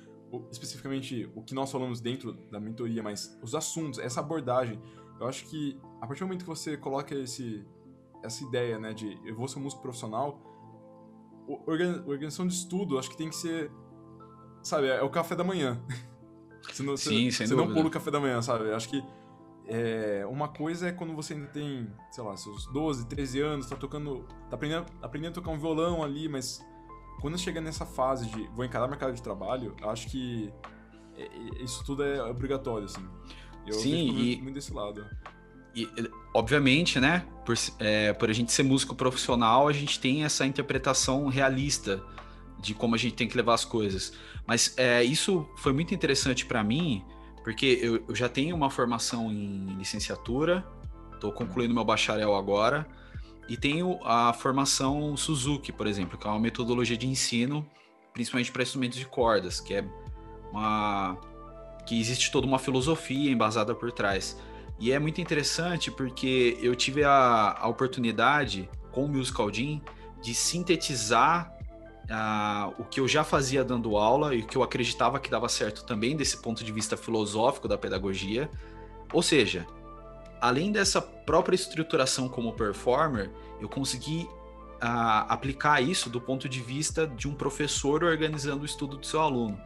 especificamente 0.50 1.30
o 1.34 1.42
que 1.42 1.54
nós 1.54 1.70
falamos 1.70 2.00
dentro 2.00 2.32
da 2.50 2.58
mentoria, 2.58 3.02
mas 3.02 3.38
os 3.42 3.54
assuntos, 3.54 3.98
essa 3.98 4.20
abordagem. 4.20 4.80
Eu 5.20 5.28
acho 5.28 5.44
que 5.46 5.78
a 6.00 6.06
partir 6.06 6.20
do 6.20 6.26
momento 6.26 6.42
que 6.42 6.48
você 6.48 6.74
coloca 6.76 7.14
esse, 7.14 7.66
essa 8.22 8.42
ideia, 8.44 8.78
né, 8.78 8.94
de 8.94 9.18
eu 9.26 9.36
vou 9.36 9.46
ser 9.46 9.58
um 9.58 9.62
músico 9.62 9.82
profissional, 9.82 10.40
organização 11.46 12.46
de 12.46 12.54
estudo, 12.54 12.98
acho 12.98 13.10
que 13.10 13.16
tem 13.16 13.28
que 13.28 13.36
ser, 13.36 13.70
sabe, 14.66 14.88
é 14.88 15.02
o 15.02 15.08
café 15.08 15.36
da 15.36 15.44
manhã. 15.44 15.80
você 16.62 16.82
não, 16.82 16.96
Sim, 16.96 17.30
você, 17.30 17.46
você 17.46 17.54
não 17.54 17.72
pula 17.72 17.86
o 17.86 17.90
café 17.90 18.10
da 18.10 18.18
manhã, 18.18 18.42
sabe? 18.42 18.72
Acho 18.72 18.88
que 18.88 19.02
é, 19.68 20.26
uma 20.28 20.48
coisa 20.48 20.88
é 20.88 20.92
quando 20.92 21.14
você 21.14 21.34
ainda 21.34 21.46
tem, 21.46 21.88
sei 22.10 22.24
lá, 22.24 22.36
seus 22.36 22.66
12, 22.72 23.06
13 23.06 23.40
anos, 23.40 23.68
tá 23.68 23.76
tocando, 23.76 24.26
tá 24.50 24.56
aprendendo, 24.56 24.86
aprendendo 25.00 25.30
a 25.30 25.34
tocar 25.34 25.50
um 25.50 25.58
violão 25.58 26.02
ali, 26.02 26.28
mas 26.28 26.64
quando 27.20 27.38
chega 27.38 27.60
nessa 27.60 27.86
fase 27.86 28.26
de 28.26 28.48
vou 28.48 28.64
encarar 28.64 28.88
mercado 28.88 29.14
de 29.14 29.22
trabalho, 29.22 29.74
acho 29.82 30.08
que 30.08 30.52
é, 31.16 31.22
é, 31.22 31.62
isso 31.62 31.84
tudo 31.84 32.02
é 32.02 32.22
obrigatório, 32.22 32.86
assim. 32.86 33.06
Eu 33.66 33.74
Sim, 33.74 34.08
e... 34.16 34.42
muito 34.42 34.54
desse 34.54 34.72
lado. 34.72 35.06
E, 35.74 35.88
obviamente, 36.34 36.98
né, 36.98 37.24
por, 37.44 37.54
é, 37.78 38.12
por 38.14 38.30
a 38.30 38.32
gente 38.32 38.50
ser 38.50 38.62
músico 38.64 38.96
profissional, 38.96 39.68
a 39.68 39.72
gente 39.72 40.00
tem 40.00 40.24
essa 40.24 40.44
interpretação 40.44 41.28
realista 41.28 42.02
de 42.58 42.74
como 42.74 42.94
a 42.94 42.98
gente 42.98 43.14
tem 43.14 43.28
que 43.28 43.36
levar 43.36 43.54
as 43.54 43.64
coisas. 43.64 44.12
Mas 44.46 44.74
é, 44.76 45.02
isso 45.02 45.48
foi 45.56 45.72
muito 45.72 45.94
interessante 45.94 46.46
para 46.46 46.62
mim, 46.62 47.04
porque 47.44 47.78
eu, 47.80 48.04
eu, 48.08 48.14
já 48.14 48.28
tenho 48.28 48.56
uma 48.56 48.70
formação 48.70 49.30
em 49.30 49.76
licenciatura, 49.78 50.66
estou 51.14 51.32
concluindo 51.32 51.74
meu 51.74 51.84
bacharel 51.84 52.34
agora, 52.34 52.86
e 53.48 53.56
tenho 53.56 53.98
a 54.04 54.32
formação 54.32 55.16
Suzuki, 55.16 55.72
por 55.72 55.86
exemplo, 55.86 56.18
que 56.18 56.26
é 56.26 56.30
uma 56.30 56.40
metodologia 56.40 56.96
de 56.96 57.06
ensino, 57.06 57.66
principalmente 58.12 58.50
para 58.50 58.62
instrumentos 58.62 58.98
de 58.98 59.06
cordas, 59.06 59.60
que 59.60 59.74
é 59.74 59.84
uma 60.50 61.16
que 61.86 62.00
existe 62.00 62.32
toda 62.32 62.46
uma 62.48 62.58
filosofia 62.58 63.30
embasada 63.30 63.72
por 63.72 63.92
trás. 63.92 64.36
E 64.78 64.90
é 64.90 64.98
muito 64.98 65.20
interessante 65.20 65.90
porque 65.90 66.58
eu 66.60 66.74
tive 66.74 67.04
a, 67.04 67.56
a 67.58 67.68
oportunidade 67.68 68.68
com 68.90 69.04
o 69.04 69.08
Musical 69.08 69.52
Jam 69.52 69.80
de 70.20 70.34
sintetizar 70.34 71.55
uh, 72.10 72.74
o 72.78 72.84
que 72.84 73.00
eu 73.00 73.08
já 73.08 73.24
fazia 73.24 73.64
dando 73.64 73.96
aula 73.96 74.34
e 74.34 74.40
o 74.40 74.46
que 74.46 74.56
eu 74.56 74.62
acreditava 74.62 75.18
que 75.18 75.30
dava 75.30 75.48
certo 75.48 75.84
também 75.84 76.16
desse 76.16 76.38
ponto 76.38 76.64
de 76.64 76.72
vista 76.72 76.96
filosófico 76.96 77.68
da 77.68 77.76
pedagogia. 77.76 78.50
Ou 79.12 79.22
seja, 79.22 79.66
além 80.40 80.72
dessa 80.72 81.00
própria 81.00 81.54
estruturação 81.54 82.28
como 82.28 82.52
performer, 82.52 83.30
eu 83.60 83.68
consegui 83.68 84.28
uh, 84.82 85.26
aplicar 85.28 85.82
isso 85.82 86.10
do 86.10 86.20
ponto 86.20 86.48
de 86.48 86.60
vista 86.60 87.06
de 87.06 87.28
um 87.28 87.34
professor 87.34 88.04
organizando 88.04 88.62
o 88.62 88.66
estudo 88.66 88.96
do 88.96 89.06
seu 89.06 89.20
aluno. 89.20 89.58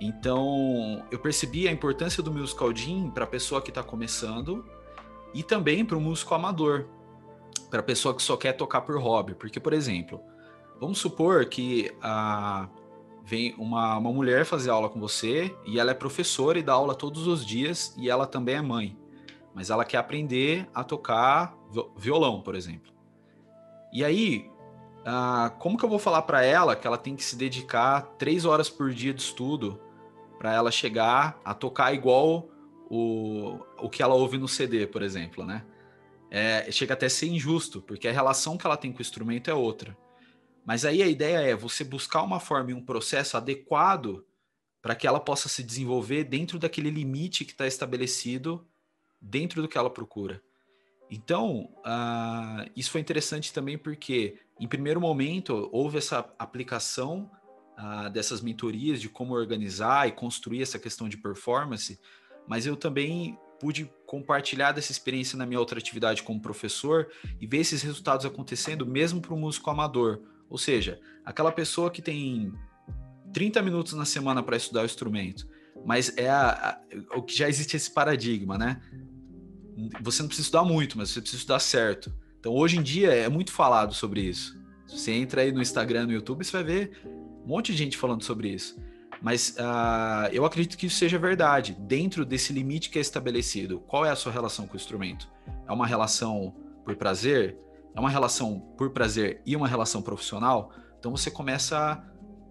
Então, 0.00 1.04
eu 1.10 1.18
percebi 1.18 1.66
a 1.66 1.72
importância 1.72 2.22
do 2.22 2.32
musical 2.32 2.74
jam 2.74 3.10
para 3.10 3.24
a 3.24 3.26
pessoa 3.26 3.60
que 3.60 3.70
está 3.70 3.82
começando 3.82 4.64
e 5.34 5.42
também 5.42 5.84
para 5.84 5.96
o 5.96 6.00
músico 6.00 6.34
amador, 6.34 6.86
para 7.68 7.80
a 7.80 7.82
pessoa 7.82 8.14
que 8.14 8.22
só 8.22 8.36
quer 8.36 8.52
tocar 8.52 8.82
por 8.82 8.96
hobby. 8.96 9.34
Porque, 9.34 9.58
por 9.58 9.72
exemplo, 9.72 10.20
vamos 10.80 10.98
supor 10.98 11.44
que 11.46 11.92
uh, 11.98 12.68
vem 13.24 13.54
uma, 13.58 13.98
uma 13.98 14.12
mulher 14.12 14.44
fazer 14.44 14.70
aula 14.70 14.88
com 14.88 15.00
você 15.00 15.54
e 15.66 15.78
ela 15.78 15.90
é 15.90 15.94
professora 15.94 16.58
e 16.58 16.62
dá 16.62 16.72
aula 16.72 16.94
todos 16.94 17.26
os 17.26 17.44
dias 17.44 17.94
e 17.96 18.08
ela 18.08 18.26
também 18.26 18.56
é 18.56 18.62
mãe 18.62 18.96
mas 19.58 19.70
ela 19.70 19.84
quer 19.84 19.96
aprender 19.96 20.68
a 20.72 20.84
tocar 20.84 21.52
violão, 21.96 22.40
por 22.40 22.54
exemplo. 22.54 22.92
E 23.92 24.04
aí, 24.04 24.48
ah, 25.04 25.52
como 25.58 25.76
que 25.76 25.84
eu 25.84 25.88
vou 25.88 25.98
falar 25.98 26.22
para 26.22 26.44
ela 26.44 26.76
que 26.76 26.86
ela 26.86 26.96
tem 26.96 27.16
que 27.16 27.24
se 27.24 27.34
dedicar 27.34 28.02
três 28.16 28.44
horas 28.44 28.70
por 28.70 28.92
dia 28.92 29.12
de 29.12 29.20
estudo 29.20 29.80
para 30.38 30.54
ela 30.54 30.70
chegar 30.70 31.40
a 31.44 31.54
tocar 31.54 31.92
igual 31.92 32.48
o, 32.88 33.58
o 33.80 33.90
que 33.90 34.00
ela 34.00 34.14
ouve 34.14 34.38
no 34.38 34.46
CD, 34.46 34.86
por 34.86 35.02
exemplo, 35.02 35.44
né? 35.44 35.64
É, 36.30 36.70
chega 36.70 36.94
até 36.94 37.06
a 37.06 37.10
ser 37.10 37.26
injusto, 37.26 37.82
porque 37.82 38.06
a 38.06 38.12
relação 38.12 38.56
que 38.56 38.64
ela 38.64 38.76
tem 38.76 38.92
com 38.92 38.98
o 38.98 39.02
instrumento 39.02 39.50
é 39.50 39.54
outra. 39.54 39.98
Mas 40.68 40.84
aí 40.84 41.02
a 41.02 41.06
ideia 41.06 41.38
é 41.38 41.56
você 41.56 41.82
buscar 41.82 42.22
uma 42.22 42.38
forma 42.38 42.72
e 42.72 42.74
um 42.74 42.84
processo 42.84 43.38
adequado 43.38 44.22
para 44.82 44.94
que 44.94 45.06
ela 45.06 45.18
possa 45.18 45.48
se 45.48 45.62
desenvolver 45.62 46.24
dentro 46.24 46.58
daquele 46.58 46.90
limite 46.90 47.46
que 47.46 47.52
está 47.52 47.66
estabelecido 47.66 48.68
dentro 49.18 49.62
do 49.62 49.66
que 49.66 49.78
ela 49.78 49.88
procura. 49.88 50.42
Então, 51.10 51.70
uh, 51.78 52.70
isso 52.76 52.90
foi 52.90 53.00
interessante 53.00 53.50
também 53.50 53.78
porque, 53.78 54.36
em 54.60 54.68
primeiro 54.68 55.00
momento, 55.00 55.70
houve 55.72 55.96
essa 55.96 56.30
aplicação 56.38 57.30
uh, 57.78 58.10
dessas 58.10 58.42
mentorias 58.42 59.00
de 59.00 59.08
como 59.08 59.32
organizar 59.32 60.06
e 60.06 60.12
construir 60.12 60.60
essa 60.60 60.78
questão 60.78 61.08
de 61.08 61.16
performance, 61.16 61.98
mas 62.46 62.66
eu 62.66 62.76
também 62.76 63.38
pude 63.58 63.90
compartilhar 64.04 64.72
dessa 64.72 64.92
experiência 64.92 65.38
na 65.38 65.46
minha 65.46 65.60
outra 65.60 65.78
atividade 65.78 66.22
como 66.22 66.42
professor 66.42 67.10
e 67.40 67.46
ver 67.46 67.60
esses 67.60 67.80
resultados 67.80 68.26
acontecendo 68.26 68.84
mesmo 68.84 69.22
para 69.22 69.32
o 69.32 69.38
músico 69.38 69.70
amador. 69.70 70.20
Ou 70.48 70.58
seja, 70.58 71.00
aquela 71.24 71.52
pessoa 71.52 71.90
que 71.90 72.02
tem 72.02 72.52
30 73.32 73.62
minutos 73.62 73.92
na 73.92 74.04
semana 74.04 74.42
para 74.42 74.56
estudar 74.56 74.82
o 74.82 74.86
instrumento, 74.86 75.46
mas 75.84 76.16
é 76.16 76.28
a, 76.28 76.80
a, 77.12 77.16
o 77.16 77.22
que 77.22 77.36
já 77.36 77.48
existe 77.48 77.76
esse 77.76 77.90
paradigma, 77.90 78.58
né? 78.58 78.80
você 80.00 80.22
não 80.22 80.28
precisa 80.28 80.46
estudar 80.46 80.64
muito, 80.64 80.98
mas 80.98 81.10
você 81.10 81.20
precisa 81.20 81.40
estudar 81.40 81.60
certo. 81.60 82.12
Então, 82.40 82.52
hoje 82.52 82.78
em 82.78 82.82
dia, 82.82 83.12
é 83.12 83.28
muito 83.28 83.52
falado 83.52 83.94
sobre 83.94 84.20
isso. 84.20 84.58
Você 84.86 85.12
entra 85.12 85.42
aí 85.42 85.52
no 85.52 85.62
Instagram, 85.62 86.06
no 86.06 86.12
YouTube, 86.12 86.44
você 86.44 86.52
vai 86.52 86.64
ver 86.64 87.02
um 87.04 87.46
monte 87.46 87.72
de 87.72 87.78
gente 87.78 87.96
falando 87.96 88.24
sobre 88.24 88.48
isso. 88.48 88.80
Mas 89.20 89.56
uh, 89.58 90.28
eu 90.32 90.44
acredito 90.44 90.76
que 90.76 90.86
isso 90.86 90.96
seja 90.96 91.18
verdade. 91.18 91.76
Dentro 91.80 92.24
desse 92.24 92.52
limite 92.52 92.90
que 92.90 92.98
é 92.98 93.00
estabelecido, 93.00 93.80
qual 93.80 94.04
é 94.04 94.10
a 94.10 94.16
sua 94.16 94.32
relação 94.32 94.66
com 94.66 94.74
o 94.74 94.76
instrumento? 94.76 95.28
É 95.66 95.72
uma 95.72 95.86
relação 95.86 96.54
por 96.84 96.96
prazer? 96.96 97.56
É 97.98 98.00
uma 98.00 98.10
relação 98.10 98.60
por 98.76 98.90
prazer 98.90 99.42
e 99.44 99.56
uma 99.56 99.66
relação 99.66 100.00
profissional? 100.00 100.70
Então 101.00 101.10
você 101.10 101.32
começa 101.32 102.00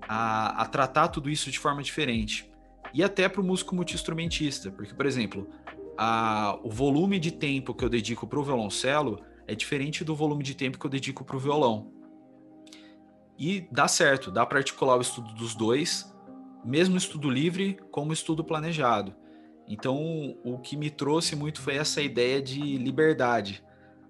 a, 0.01 0.61
a 0.61 0.65
tratar 0.65 1.07
tudo 1.07 1.29
isso 1.29 1.49
de 1.49 1.57
forma 1.57 1.81
diferente. 1.81 2.51
E 2.93 3.01
até 3.01 3.29
para 3.29 3.39
o 3.39 3.43
músico 3.45 3.73
multi-instrumentista. 3.73 4.69
Porque, 4.69 4.93
por 4.93 5.05
exemplo, 5.05 5.47
a, 5.97 6.59
o 6.63 6.69
volume 6.69 7.17
de 7.17 7.31
tempo 7.31 7.73
que 7.73 7.85
eu 7.85 7.87
dedico 7.87 8.27
para 8.27 8.37
o 8.37 8.43
violoncelo 8.43 9.21
é 9.47 9.55
diferente 9.55 10.03
do 10.03 10.13
volume 10.13 10.43
de 10.43 10.53
tempo 10.53 10.77
que 10.77 10.85
eu 10.85 10.91
dedico 10.91 11.23
para 11.23 11.37
o 11.37 11.39
violão. 11.39 11.93
E 13.39 13.69
dá 13.71 13.87
certo, 13.87 14.29
dá 14.29 14.45
para 14.45 14.57
articular 14.57 14.97
o 14.97 15.01
estudo 15.01 15.33
dos 15.33 15.55
dois, 15.55 16.13
mesmo 16.65 16.97
estudo 16.97 17.29
livre 17.29 17.79
como 17.89 18.11
estudo 18.11 18.43
planejado. 18.43 19.15
Então, 19.65 20.37
o 20.43 20.57
que 20.57 20.75
me 20.75 20.89
trouxe 20.89 21.37
muito 21.37 21.61
foi 21.61 21.77
essa 21.77 22.01
ideia 22.01 22.41
de 22.41 22.59
liberdade. 22.77 23.63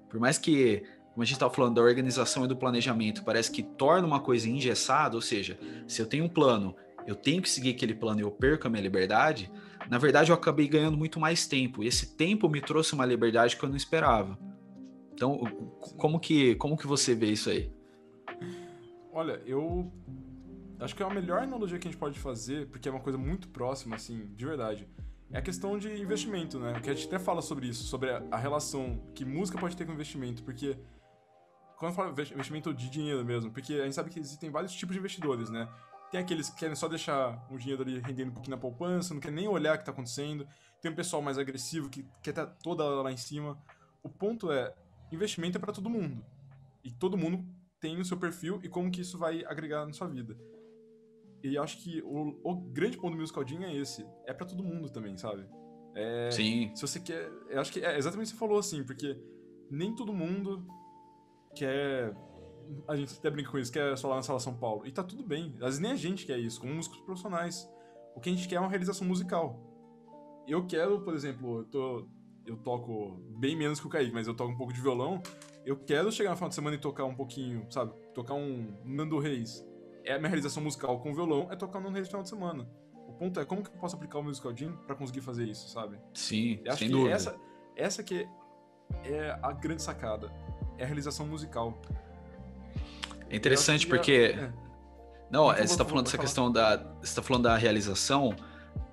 Por 0.10 0.20
mais 0.20 0.40
que 0.40 0.84
como 1.18 1.24
a 1.24 1.26
gente 1.26 1.34
estava 1.34 1.52
falando 1.52 1.74
da 1.74 1.82
organização 1.82 2.46
e 2.46 2.48
do 2.48 2.56
planejamento, 2.56 3.24
parece 3.24 3.50
que 3.50 3.64
torna 3.64 4.06
uma 4.06 4.20
coisa 4.20 4.48
engessada, 4.48 5.16
ou 5.16 5.22
seja, 5.22 5.58
se 5.88 6.00
eu 6.00 6.06
tenho 6.06 6.26
um 6.26 6.30
plano, 6.30 6.76
eu 7.08 7.16
tenho 7.16 7.42
que 7.42 7.50
seguir 7.50 7.72
aquele 7.72 7.96
plano 7.96 8.20
e 8.20 8.24
eu 8.24 8.30
perco 8.30 8.68
a 8.68 8.70
minha 8.70 8.84
liberdade, 8.84 9.52
na 9.90 9.98
verdade 9.98 10.30
eu 10.30 10.36
acabei 10.36 10.68
ganhando 10.68 10.96
muito 10.96 11.20
mais 11.20 11.48
tempo. 11.48 11.82
E 11.82 11.88
esse 11.88 12.16
tempo 12.16 12.48
me 12.48 12.62
trouxe 12.62 12.94
uma 12.94 13.04
liberdade 13.04 13.58
que 13.58 13.64
eu 13.66 13.68
não 13.68 13.76
esperava. 13.76 14.38
Então, 15.12 15.40
como 15.98 16.20
que, 16.20 16.54
como 16.58 16.78
que 16.78 16.86
você 16.86 17.16
vê 17.16 17.32
isso 17.32 17.50
aí? 17.50 17.72
Olha, 19.12 19.42
eu 19.48 19.92
acho 20.80 20.96
que 20.96 21.02
é 21.02 21.06
a 21.08 21.10
melhor 21.10 21.42
analogia 21.42 21.80
que 21.80 21.88
a 21.88 21.92
gente 21.92 22.00
pode 22.00 22.20
fazer, 22.20 22.68
porque 22.68 22.88
é 22.88 22.92
uma 22.92 23.02
coisa 23.02 23.18
muito 23.18 23.48
próxima, 23.48 23.96
assim, 23.96 24.28
de 24.36 24.46
verdade, 24.46 24.88
é 25.32 25.40
a 25.40 25.42
questão 25.42 25.80
de 25.80 26.00
investimento, 26.00 26.60
né? 26.60 26.80
Que 26.80 26.92
a 26.92 26.94
gente 26.94 27.08
até 27.08 27.18
fala 27.18 27.42
sobre 27.42 27.66
isso, 27.66 27.86
sobre 27.86 28.12
a, 28.12 28.24
a 28.30 28.38
relação 28.38 29.02
que 29.16 29.26
música 29.26 29.58
pode 29.58 29.76
ter 29.76 29.84
com 29.84 29.94
investimento, 29.94 30.44
porque 30.44 30.78
quando 31.78 31.92
eu 31.92 31.96
falo 31.96 32.12
investimento 32.12 32.74
de 32.74 32.90
dinheiro 32.90 33.24
mesmo, 33.24 33.52
porque 33.52 33.74
a 33.76 33.84
gente 33.84 33.94
sabe 33.94 34.10
que 34.10 34.20
existem 34.20 34.50
vários 34.50 34.74
tipos 34.74 34.94
de 34.94 35.00
investidores, 35.00 35.50
né? 35.50 35.70
Tem 36.12 36.20
aqueles 36.20 36.50
que 36.50 36.58
querem 36.58 36.76
só 36.76 36.88
deixar 36.88 37.46
o 37.52 37.58
dinheiro 37.58 37.84
ali 37.84 38.00
rendendo 38.00 38.30
um 38.30 38.34
pouquinho 38.34 38.56
na 38.56 38.62
poupança, 38.62 39.14
não 39.14 39.22
quer 39.22 39.32
nem 39.32 39.48
olhar 39.48 39.74
o 39.74 39.78
que 39.78 39.84
está 39.84 39.92
acontecendo. 39.92 40.48
Tem 40.82 40.90
um 40.90 40.96
pessoal 40.96 41.22
mais 41.22 41.38
agressivo 41.38 41.90
que 41.90 42.06
quer 42.24 42.32
estar 42.32 42.46
toda 42.46 42.84
lá 42.84 43.12
em 43.12 43.18
cima. 43.18 43.62
O 44.02 44.10
ponto 44.10 44.52
é, 44.52 44.74
investimento 45.12 45.58
é 45.58 45.62
para 45.62 45.74
todo 45.74 45.90
mundo. 45.90 46.26
E 46.84 46.92
todo 46.92 47.18
mundo 47.18 47.46
tem 47.80 48.00
o 48.00 48.06
seu 48.06 48.18
perfil 48.18 48.60
e 48.64 48.70
como 48.70 48.90
que 48.90 49.02
isso 49.02 49.18
vai 49.18 49.44
agregar 49.46 49.86
na 49.86 49.94
sua 49.94 50.08
vida. 50.08 50.38
E 51.44 51.58
acho 51.58 51.78
que 51.78 52.02
o, 52.04 52.40
o 52.44 52.56
grande 52.56 52.98
ponto 52.98 53.14
do 53.14 53.20
musical 53.20 53.46
Jean 53.46 53.64
é 53.66 53.76
esse. 53.76 54.06
É 54.26 54.34
para 54.34 54.48
todo 54.48 54.64
mundo 54.64 54.90
também, 54.90 55.18
sabe? 55.18 55.46
É, 55.94 56.32
Sim. 56.32 56.72
Se 56.74 56.82
você 56.82 57.00
quer. 57.00 57.30
Eu 57.50 57.60
acho 57.60 57.72
que 57.72 57.80
é 57.82 57.98
exatamente 57.98 58.30
o 58.30 58.32
que 58.32 58.38
você 58.38 58.40
falou, 58.40 58.60
assim, 58.60 58.84
porque 58.84 59.20
nem 59.70 59.94
todo 59.94 60.14
mundo 60.14 60.66
quer. 61.60 62.14
A 62.88 62.96
gente 62.96 63.18
até 63.18 63.30
brinca 63.30 63.50
com 63.50 63.58
isso, 63.58 63.72
quer 63.72 63.98
só 63.98 64.10
lá 64.10 64.18
na 64.18 64.24
Sala 64.24 64.40
São 64.40 64.54
Paulo. 64.54 64.86
E 64.86 64.92
tá 64.92 65.04
tudo 65.04 65.24
bem. 65.24 65.54
Às 65.56 65.66
vezes 65.66 65.80
nem 65.80 65.92
a 65.92 65.96
gente 65.96 66.26
quer 66.26 66.38
isso, 66.38 66.60
como 66.60 66.74
músicos 66.74 67.00
profissionais. 67.02 67.70
O 68.16 68.20
que 68.20 68.30
a 68.30 68.34
gente 68.34 68.48
quer 68.48 68.56
é 68.56 68.60
uma 68.60 68.70
realização 68.70 69.08
musical. 69.08 69.60
Eu 70.48 70.66
quero, 70.66 71.02
por 71.02 71.14
exemplo, 71.14 71.60
eu, 71.60 71.66
tô, 71.66 72.08
eu 72.46 72.58
toco 72.58 73.22
bem 73.38 73.56
menos 73.56 73.80
que 73.80 73.88
o 73.88 73.90
Kaique, 73.90 74.14
mas 74.14 74.28
eu 74.28 74.34
toco 74.34 74.52
um 74.52 74.58
pouco 74.58 74.74
de 74.74 74.82
violão. 74.82 75.22
Eu 75.66 75.78
quero 75.78 76.12
chegar 76.12 76.32
no 76.32 76.36
final 76.36 76.50
de 76.50 76.56
semana 76.56 76.76
e 76.76 76.80
tocar 76.80 77.06
um 77.06 77.16
pouquinho, 77.16 77.66
sabe? 77.70 77.94
Tocar 78.14 78.34
um 78.34 78.74
Nando 78.84 79.20
Reis. 79.20 79.66
É 80.04 80.14
a 80.14 80.18
minha 80.18 80.30
realização 80.30 80.64
musical 80.64 81.00
com 81.02 81.14
violão, 81.14 81.48
é 81.52 81.56
tocar 81.56 81.80
um 81.80 81.84
Nando 81.84 81.96
Reis 81.96 82.08
no 82.08 82.12
final 82.12 82.24
de 82.24 82.30
semana. 82.30 82.70
O 83.08 83.14
ponto 83.14 83.40
é 83.40 83.46
como 83.46 83.62
que 83.62 83.70
eu 83.70 83.80
posso 83.80 83.96
aplicar 83.96 84.20
o 84.20 84.24
musical 84.24 84.56
Jam 84.56 84.76
pra 84.86 84.96
conseguir 84.96 85.22
fazer 85.22 85.46
isso, 85.46 85.70
sabe? 85.70 86.00
Sim, 86.14 86.62
eu 86.64 86.72
acho 86.72 86.80
sem 86.80 86.88
que 86.88 86.94
dúvida. 86.94 87.14
Essa, 87.14 87.36
essa 87.76 88.04
que 88.04 88.28
é 89.04 89.38
a 89.42 89.52
grande 89.52 89.82
sacada. 89.82 90.32
É 90.78 90.84
a 90.84 90.86
realização 90.86 91.26
musical. 91.26 91.78
É 93.30 93.36
interessante 93.36 93.86
é- 93.86 93.90
porque. 93.90 94.36
é. 94.38 94.50
Não, 95.30 95.48
Por 95.48 95.56
é, 95.56 95.58
você 95.58 95.64
está 95.64 95.84
falando 95.84 96.06
dessa 96.06 96.18
questão 96.18 96.52
da. 96.52 96.78
Você 96.78 97.04
está 97.04 97.22
falando 97.22 97.44
da 97.44 97.58
realização. 97.58 98.36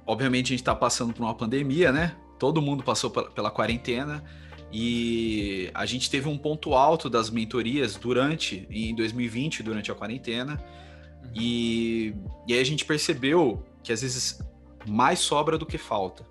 Obviamente 0.06 0.46
a 0.46 0.50
gente 0.50 0.60
está 0.60 0.74
passando 0.74 1.12
por 1.12 1.22
uma 1.22 1.34
pandemia, 1.34 1.92
né? 1.92 2.16
Todo 2.38 2.60
mundo 2.60 2.82
passou 2.82 3.10
pela, 3.10 3.30
pela 3.30 3.50
quarentena. 3.50 4.24
E 4.72 5.70
a 5.72 5.86
gente 5.86 6.10
teve 6.10 6.28
um 6.28 6.36
ponto 6.36 6.74
alto 6.74 7.08
das 7.08 7.30
mentorias 7.30 7.94
durante, 7.94 8.66
em 8.68 8.92
2020, 8.92 9.62
durante 9.62 9.92
a 9.92 9.94
quarentena. 9.94 10.60
Uhum. 11.22 11.30
E, 11.32 12.14
e 12.48 12.54
aí 12.54 12.60
a 12.60 12.64
gente 12.64 12.84
percebeu 12.84 13.64
que 13.84 13.92
às 13.92 14.02
vezes 14.02 14.40
mais 14.84 15.20
sobra 15.20 15.56
do 15.56 15.64
que 15.64 15.78
falta. 15.78 16.26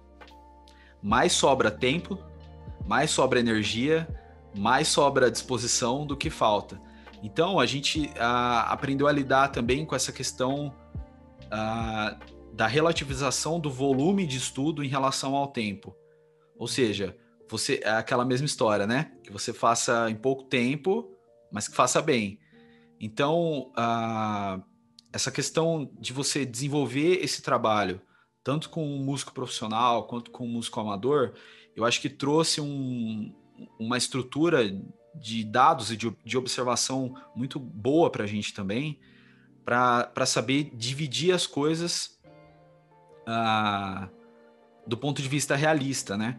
Mais 1.02 1.32
sobra 1.32 1.72
tempo, 1.72 2.20
mais 2.86 3.12
sobra 3.12 3.40
energia, 3.40 4.08
mais 4.56 4.88
sobra 4.88 5.32
disposição 5.32 6.06
do 6.06 6.16
que 6.16 6.30
falta. 6.30 6.82
Então 7.22 7.60
a 7.60 7.66
gente 7.66 8.12
aprendeu 8.68 9.08
a 9.08 9.12
lidar 9.12 9.50
também 9.50 9.86
com 9.86 9.96
essa 9.96 10.12
questão 10.12 10.74
da 12.54 12.68
relativização 12.68 13.60
do 13.60 13.70
volume 13.70 14.26
de 14.26 14.38
estudo 14.38 14.84
em 14.84 14.88
relação 14.88 15.36
ao 15.36 15.48
tempo. 15.48 15.96
Ou 16.58 16.68
seja, 16.68 17.18
você 17.50 17.80
é 17.84 17.92
aquela 17.92 18.26
mesma 18.26 18.46
história, 18.46 18.86
né? 18.88 19.12
Que 19.24 19.32
você 19.32 19.54
faça 19.54 20.10
em 20.10 20.16
pouco 20.16 20.44
tempo, 20.44 21.12
mas 21.52 21.68
que 21.68 21.76
faça 21.76 22.02
bem. 22.02 22.40
Então, 23.00 23.72
essa 25.12 25.32
questão 25.32 25.92
de 26.00 26.14
você 26.14 26.46
desenvolver 26.46 27.24
esse 27.24 27.42
trabalho, 27.42 28.02
tanto 28.44 28.70
com 28.70 28.86
um 28.86 29.04
músico 29.04 29.34
profissional 29.34 30.08
quanto 30.08 30.32
com 30.32 30.46
um 30.46 30.52
músico 30.52 30.80
amador, 30.80 31.34
eu 31.76 31.86
acho 31.86 32.02
que 32.02 32.10
trouxe 32.10 32.62
um, 32.62 33.34
uma 33.80 33.98
estrutura 33.98 34.64
de 35.16 35.44
dados 35.44 35.92
e 35.92 35.98
de, 35.98 36.16
de 36.24 36.38
observação 36.38 37.16
muito 37.36 37.60
boa 37.60 38.10
para 38.10 38.24
a 38.24 38.28
gente 38.28 38.54
também, 38.54 39.00
para 39.64 40.26
saber 40.26 40.72
dividir 40.76 41.34
as 41.34 41.46
coisas 41.46 42.20
ah, 43.26 44.10
do 44.86 44.98
ponto 44.98 45.22
de 45.22 45.28
vista 45.28 45.56
realista, 45.56 46.18
né? 46.18 46.38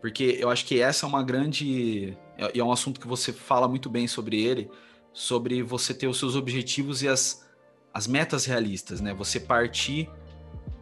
Porque 0.00 0.36
eu 0.38 0.50
acho 0.50 0.64
que 0.66 0.80
essa 0.80 1.06
é 1.06 1.08
uma 1.08 1.22
grande. 1.22 2.16
E 2.52 2.60
é 2.60 2.64
um 2.64 2.72
assunto 2.72 3.00
que 3.00 3.06
você 3.06 3.32
fala 3.32 3.68
muito 3.68 3.88
bem 3.88 4.06
sobre 4.06 4.42
ele, 4.42 4.70
sobre 5.12 5.62
você 5.62 5.94
ter 5.94 6.06
os 6.06 6.18
seus 6.18 6.36
objetivos 6.36 7.02
e 7.02 7.08
as, 7.08 7.48
as 7.92 8.06
metas 8.06 8.44
realistas, 8.44 9.00
né? 9.00 9.14
Você 9.14 9.38
partir, 9.40 10.10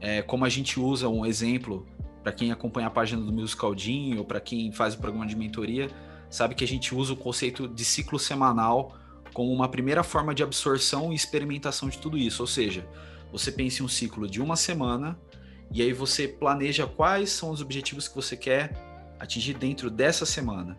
é, 0.00 0.22
como 0.22 0.44
a 0.44 0.48
gente 0.48 0.80
usa 0.80 1.08
um 1.08 1.26
exemplo 1.26 1.86
para 2.22 2.32
quem 2.32 2.52
acompanha 2.52 2.87
a 2.87 2.90
página 2.90 3.22
do 3.22 3.32
Musical 3.32 3.76
Jean 3.76 4.18
ou 4.18 4.24
para 4.24 4.40
quem 4.40 4.70
faz 4.72 4.94
o 4.94 4.98
programa 4.98 5.26
de 5.26 5.37
mentoria, 5.37 5.90
sabe 6.30 6.54
que 6.54 6.64
a 6.64 6.68
gente 6.68 6.94
usa 6.94 7.12
o 7.12 7.16
conceito 7.16 7.66
de 7.66 7.85
ciclo 7.85 8.18
semanal 8.18 8.96
como 9.32 9.52
uma 9.52 9.68
primeira 9.68 10.02
forma 10.02 10.35
de 10.35 10.42
absorção 10.42 11.12
e 11.12 11.16
experimentação 11.16 11.88
de 11.88 11.98
tudo 11.98 12.16
isso. 12.16 12.42
Ou 12.42 12.46
seja, 12.46 12.87
você 13.30 13.50
pensa 13.50 13.82
em 13.82 13.87
um 13.87 13.88
ciclo 13.88 14.28
de 14.28 14.40
uma 14.40 14.56
semana 14.56 15.18
e 15.70 15.82
aí 15.82 15.92
você 15.92 16.28
planeja 16.28 16.87
quais 16.87 17.30
são 17.30 17.50
os 17.50 17.61
objetivos 17.61 18.06
que 18.06 18.14
você 18.14 18.37
quer 18.37 18.72
atingir 19.18 19.54
dentro 19.54 19.90
dessa 19.90 20.26
semana. 20.26 20.78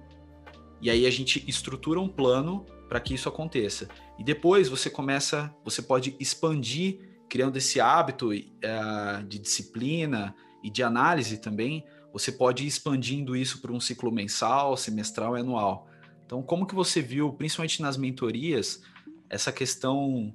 E 0.82 0.90
aí 0.90 1.06
a 1.06 1.12
gente 1.12 1.44
estrutura 1.48 2.00
um 2.00 2.08
plano 2.08 2.66
para 2.88 3.00
que 3.00 3.14
isso 3.14 3.28
aconteça. 3.28 3.88
E 4.20 4.24
depois 4.24 4.70
você 4.70 4.90
começa, 4.90 5.54
você 5.64 5.82
pode 5.82 6.16
expandir, 6.20 7.00
criando 7.28 7.58
esse 7.58 7.80
hábito 7.80 8.30
uh, 8.30 9.24
de 9.28 9.40
disciplina 9.40 10.36
e 10.64 10.70
de 10.70 10.82
análise 10.82 11.38
também. 11.38 11.86
Você 12.14 12.32
pode 12.32 12.64
ir 12.64 12.68
expandindo 12.68 13.36
isso 13.36 13.62
para 13.62 13.72
um 13.72 13.80
ciclo 13.80 14.12
mensal, 14.12 14.78
semestral 14.78 15.38
e 15.38 15.42
anual. 15.42 15.88
Então, 16.26 16.42
como 16.42 16.66
que 16.66 16.74
você 16.74 17.02
viu, 17.02 17.34
principalmente 17.34 17.82
nas 17.82 17.98
mentorias, 17.98 18.82
essa 19.30 19.52
questão 19.52 20.34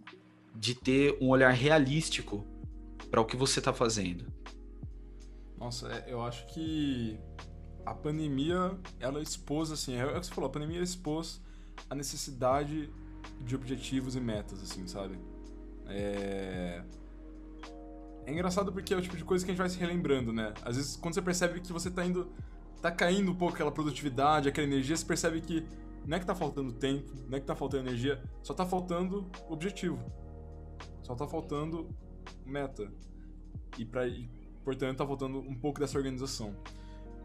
de 0.55 0.75
ter 0.75 1.17
um 1.21 1.29
olhar 1.29 1.51
realístico 1.51 2.45
para 3.11 3.21
o 3.21 3.25
que 3.25 3.37
você 3.37 3.59
está 3.59 3.73
fazendo? 3.73 4.27
Nossa, 5.57 6.05
eu 6.07 6.23
acho 6.23 6.47
que 6.47 7.19
a 7.85 7.95
pandemia, 7.95 8.79
ela 9.01 9.23
expôs, 9.23 9.73
assim, 9.73 9.95
é 9.95 10.05
o 10.05 10.21
que 10.21 10.27
você 10.27 10.33
falou, 10.33 10.49
a 10.49 10.53
pandemia 10.53 10.83
expôs 10.83 11.41
a 11.89 11.95
necessidade 11.95 12.91
de 13.41 13.57
objetivos 13.57 14.15
e 14.15 14.21
metas, 14.21 14.63
assim, 14.63 14.87
sabe? 14.87 15.19
É... 15.87 16.83
É 18.29 18.31
engraçado 18.31 18.71
porque 18.71 18.93
é 18.93 18.97
o 18.97 19.01
tipo 19.01 19.17
de 19.17 19.25
coisa 19.25 19.43
que 19.43 19.51
a 19.51 19.55
gente 19.55 19.59
vai 19.59 19.71
se 19.71 19.79
relembrando, 19.79 20.35
né? 20.35 20.53
Às 20.63 20.77
vezes, 20.77 20.97
quando 20.97 21.15
você 21.15 21.23
percebe 21.23 21.61
que 21.61 21.73
você 21.73 21.91
tá 21.91 22.05
indo... 22.05 22.31
Tá 22.83 22.91
caindo 22.93 23.33
um 23.33 23.35
pouco 23.35 23.55
aquela 23.55 23.73
produtividade, 23.73 24.51
aquela 24.51 24.67
energia, 24.67 24.95
você 24.95 25.05
percebe 25.05 25.41
que 25.41 25.67
não 26.07 26.15
é 26.15 26.21
que 26.21 26.27
tá 26.27 26.35
faltando 26.35 26.71
tempo, 26.75 27.11
não 27.27 27.39
é 27.39 27.41
que 27.41 27.47
tá 27.47 27.57
faltando 27.57 27.89
energia, 27.89 28.23
só 28.43 28.53
tá 28.53 28.67
faltando 28.67 29.31
objetivo. 29.49 29.99
Só 31.03 31.15
tá 31.15 31.27
faltando 31.27 31.89
meta. 32.45 32.93
E, 33.79 33.85
pra, 33.87 34.07
e 34.07 34.29
portanto, 34.63 34.99
tá 34.99 35.07
faltando 35.07 35.39
um 35.39 35.55
pouco 35.55 35.81
dessa 35.81 35.97
organização. 35.97 36.55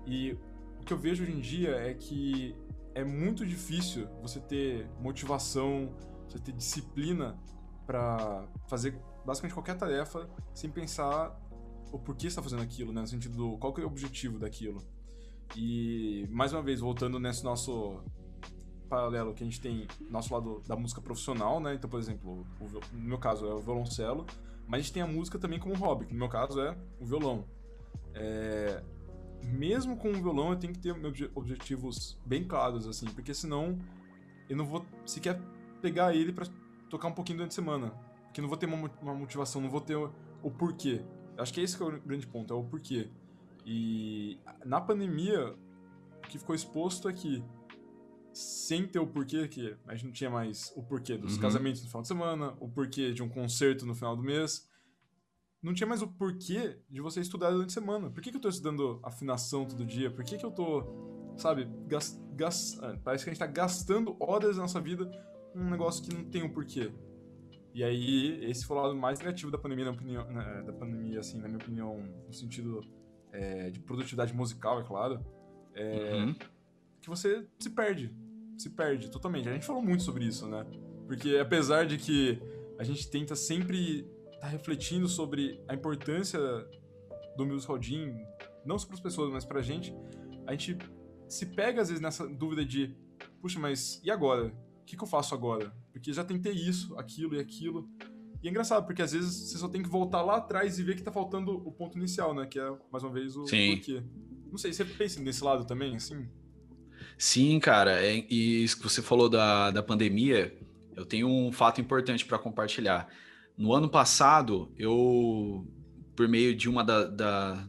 E 0.07 0.37
o 0.79 0.85
que 0.85 0.93
eu 0.93 0.97
vejo 0.97 1.23
hoje 1.23 1.33
em 1.33 1.41
dia 1.41 1.71
é 1.71 1.93
que 1.93 2.55
é 2.95 3.03
muito 3.03 3.45
difícil 3.45 4.07
você 4.21 4.39
ter 4.39 4.87
motivação, 5.01 5.93
você 6.29 6.39
ter 6.39 6.53
disciplina 6.53 7.37
para 7.85 8.47
fazer 8.67 8.97
basicamente 9.25 9.53
qualquer 9.53 9.77
tarefa 9.77 10.29
sem 10.53 10.69
pensar 10.69 11.39
o 11.91 11.99
porquê 11.99 12.27
está 12.27 12.41
fazendo 12.41 12.61
aquilo, 12.63 12.91
né? 12.91 13.01
No 13.01 13.07
sentido 13.07 13.37
do 13.37 13.57
qual 13.57 13.73
que 13.73 13.81
é 13.81 13.83
o 13.83 13.87
objetivo 13.87 14.39
daquilo. 14.39 14.81
E 15.55 16.27
mais 16.31 16.51
uma 16.51 16.61
vez 16.61 16.79
voltando 16.79 17.19
nesse 17.19 17.43
nosso 17.43 18.01
paralelo 18.89 19.33
que 19.33 19.43
a 19.43 19.45
gente 19.45 19.61
tem 19.61 19.87
nosso 20.09 20.33
lado 20.33 20.61
da 20.67 20.75
música 20.75 21.01
profissional, 21.01 21.59
né? 21.59 21.75
Então, 21.75 21.89
por 21.89 21.99
exemplo, 21.99 22.45
o, 22.59 22.95
no 22.95 23.07
meu 23.09 23.17
caso 23.17 23.45
é 23.47 23.53
o 23.53 23.59
violoncelo, 23.59 24.25
mas 24.67 24.79
a 24.79 24.81
gente 24.83 24.93
tem 24.93 25.03
a 25.03 25.07
música 25.07 25.37
também 25.37 25.59
como 25.59 25.75
hobby, 25.75 26.05
que 26.05 26.13
no 26.13 26.19
meu 26.19 26.29
caso 26.29 26.59
é 26.59 26.75
o 26.99 27.05
violão. 27.05 27.45
É, 28.13 28.83
mesmo 29.43 29.97
com 29.97 30.09
o 30.09 30.13
violão, 30.13 30.51
eu 30.51 30.57
tenho 30.57 30.73
que 30.73 30.79
ter 30.79 30.95
meus 30.95 31.17
objetivos 31.35 32.19
bem 32.25 32.43
claros, 32.43 32.87
assim, 32.87 33.05
porque 33.07 33.33
senão 33.33 33.77
eu 34.49 34.55
não 34.55 34.65
vou 34.65 34.85
sequer 35.05 35.39
pegar 35.81 36.15
ele 36.15 36.31
para 36.31 36.45
tocar 36.89 37.07
um 37.07 37.13
pouquinho 37.13 37.39
durante 37.39 37.51
a 37.51 37.55
semana. 37.55 37.93
Porque 38.33 38.41
não 38.41 38.49
vou 38.49 38.57
ter 38.57 38.65
uma, 38.65 38.91
uma 38.99 39.13
motivação, 39.13 39.61
não 39.61 39.69
vou 39.69 39.79
ter 39.79 39.95
o, 39.95 40.11
o, 40.41 40.49
porquê. 40.49 41.05
Acho 41.37 41.53
que 41.53 41.61
é 41.61 41.63
esse 41.63 41.77
que 41.77 41.83
é 41.83 41.85
o 41.85 42.01
grande 42.01 42.25
ponto, 42.25 42.51
é 42.51 42.57
o 42.57 42.63
porquê. 42.63 43.07
E 43.63 44.39
na 44.65 44.81
pandemia, 44.81 45.55
o 46.17 46.27
que 46.27 46.39
ficou 46.39 46.55
exposto 46.55 47.07
é 47.07 47.13
que 47.13 47.43
sem 48.33 48.87
ter 48.87 48.97
o 48.97 49.05
porquê, 49.05 49.47
que 49.47 49.77
a 49.87 49.93
gente 49.93 50.05
não 50.05 50.11
tinha 50.11 50.31
mais 50.31 50.73
o 50.75 50.81
porquê 50.81 51.15
dos 51.15 51.35
Uhum. 51.35 51.41
casamentos 51.41 51.83
no 51.83 51.87
final 51.89 52.01
de 52.01 52.07
semana, 52.07 52.57
o 52.59 52.67
porquê 52.67 53.13
de 53.13 53.21
um 53.21 53.29
concerto 53.29 53.85
no 53.85 53.93
final 53.93 54.15
do 54.15 54.23
mês. 54.23 54.67
Não 55.61 55.71
tinha 55.71 55.85
mais 55.85 56.01
o 56.01 56.07
porquê 56.07 56.79
de 56.89 57.01
você 57.01 57.21
estudar 57.21 57.51
durante 57.51 57.69
a 57.69 57.73
semana. 57.73 58.09
Por 58.09 58.19
que, 58.19 58.31
que 58.31 58.37
eu 58.37 58.41
tô 58.41 58.49
estudando 58.49 58.99
afinação 59.03 59.63
todo 59.63 59.85
dia? 59.85 60.09
Por 60.09 60.25
que, 60.25 60.39
que 60.39 60.45
eu 60.45 60.49
tô, 60.49 60.83
sabe, 61.37 61.69
gas, 61.85 62.19
gas, 62.33 62.79
ah, 62.81 62.97
parece 63.03 63.23
que 63.23 63.29
a 63.29 63.33
gente 63.33 63.39
tá 63.39 63.45
gastando 63.45 64.17
horas 64.19 64.55
da 64.55 64.63
nossa 64.63 64.81
vida 64.81 65.07
num 65.53 65.69
negócio 65.69 66.03
que 66.03 66.11
não 66.11 66.25
tem 66.25 66.41
um 66.41 66.49
porquê. 66.49 66.91
E 67.73 67.83
aí, 67.83 68.45
esse 68.45 68.65
foi 68.65 68.77
o 68.77 68.81
lado 68.81 68.95
mais 68.95 69.19
negativo 69.19 69.51
da 69.51 69.57
pandemia, 69.57 69.85
na 69.85 69.91
opinião, 69.91 70.25
né, 70.31 70.63
da 70.63 70.73
pandemia, 70.73 71.19
assim, 71.19 71.39
na 71.39 71.47
minha 71.47 71.57
opinião, 71.57 71.97
no 72.27 72.33
sentido 72.33 72.81
é, 73.31 73.71
de 73.71 73.79
produtividade 73.79 74.33
musical, 74.33 74.79
é 74.79 74.83
claro. 74.83 75.25
É, 75.73 76.13
Uhum. 76.13 76.35
que 77.01 77.09
você 77.09 77.47
se 77.59 77.71
perde. 77.71 78.15
Se 78.57 78.69
perde 78.69 79.09
totalmente. 79.09 79.49
A 79.49 79.53
gente 79.53 79.65
falou 79.65 79.81
muito 79.81 80.03
sobre 80.03 80.23
isso, 80.25 80.47
né? 80.47 80.63
Porque 81.07 81.37
apesar 81.37 81.85
de 81.87 81.97
que 81.97 82.39
a 82.77 82.83
gente 82.83 83.09
tenta 83.09 83.35
sempre 83.35 84.07
estar 84.33 84.47
refletindo 84.47 85.07
sobre 85.07 85.59
a 85.67 85.73
importância 85.73 86.39
do 87.35 87.45
musical 87.45 87.79
gym, 87.81 88.13
não 88.63 88.77
só 88.77 88.85
para 88.85 88.95
as 88.95 89.01
pessoas, 89.01 89.31
mas 89.31 89.43
pra 89.43 89.61
gente, 89.63 89.93
a 90.45 90.51
gente 90.51 90.77
se 91.27 91.47
pega 91.47 91.81
às 91.81 91.87
vezes 91.89 92.01
nessa 92.01 92.27
dúvida 92.27 92.63
de, 92.63 92.95
puxa, 93.41 93.59
mas 93.59 93.99
e 94.03 94.11
agora? 94.11 94.53
O 94.81 94.85
que, 94.85 94.95
que 94.95 95.03
eu 95.03 95.07
faço 95.07 95.33
agora? 95.33 95.73
Porque 96.03 96.11
já 96.11 96.25
tentei 96.25 96.51
isso, 96.51 96.99
aquilo 96.99 97.33
e 97.33 97.39
aquilo. 97.39 97.89
E 98.43 98.47
é 98.49 98.51
engraçado, 98.51 98.85
porque 98.85 99.01
às 99.01 99.13
vezes 99.13 99.33
você 99.49 99.57
só 99.57 99.69
tem 99.69 99.81
que 99.81 99.87
voltar 99.87 100.21
lá 100.21 100.35
atrás 100.35 100.77
e 100.77 100.83
ver 100.83 100.97
que 100.97 101.01
tá 101.01 101.13
faltando 101.13 101.65
o 101.65 101.71
ponto 101.71 101.97
inicial, 101.97 102.35
né? 102.35 102.45
Que 102.45 102.59
é, 102.59 102.73
mais 102.91 103.05
uma 103.05 103.13
vez, 103.13 103.37
o 103.37 103.47
Sim. 103.47 103.77
porquê. 103.77 104.03
Não 104.51 104.57
sei, 104.57 104.73
você 104.73 104.83
pensa 104.83 105.21
nesse 105.21 105.41
lado 105.41 105.63
também, 105.63 105.95
assim? 105.95 106.27
Sim, 107.17 107.57
cara, 107.57 108.05
é- 108.05 108.17
e 108.29 108.65
isso 108.65 108.75
que 108.75 108.83
você 108.83 109.01
falou 109.01 109.29
da, 109.29 109.71
da 109.71 109.81
pandemia, 109.81 110.53
eu 110.93 111.05
tenho 111.05 111.25
um 111.29 111.53
fato 111.53 111.79
importante 111.79 112.25
para 112.25 112.37
compartilhar. 112.37 113.07
No 113.57 113.71
ano 113.73 113.87
passado, 113.87 114.73
eu, 114.77 115.65
por 116.17 116.27
meio 116.27 116.53
de 116.53 116.67
uma 116.67 116.83
da- 116.83 117.05
da- 117.05 117.67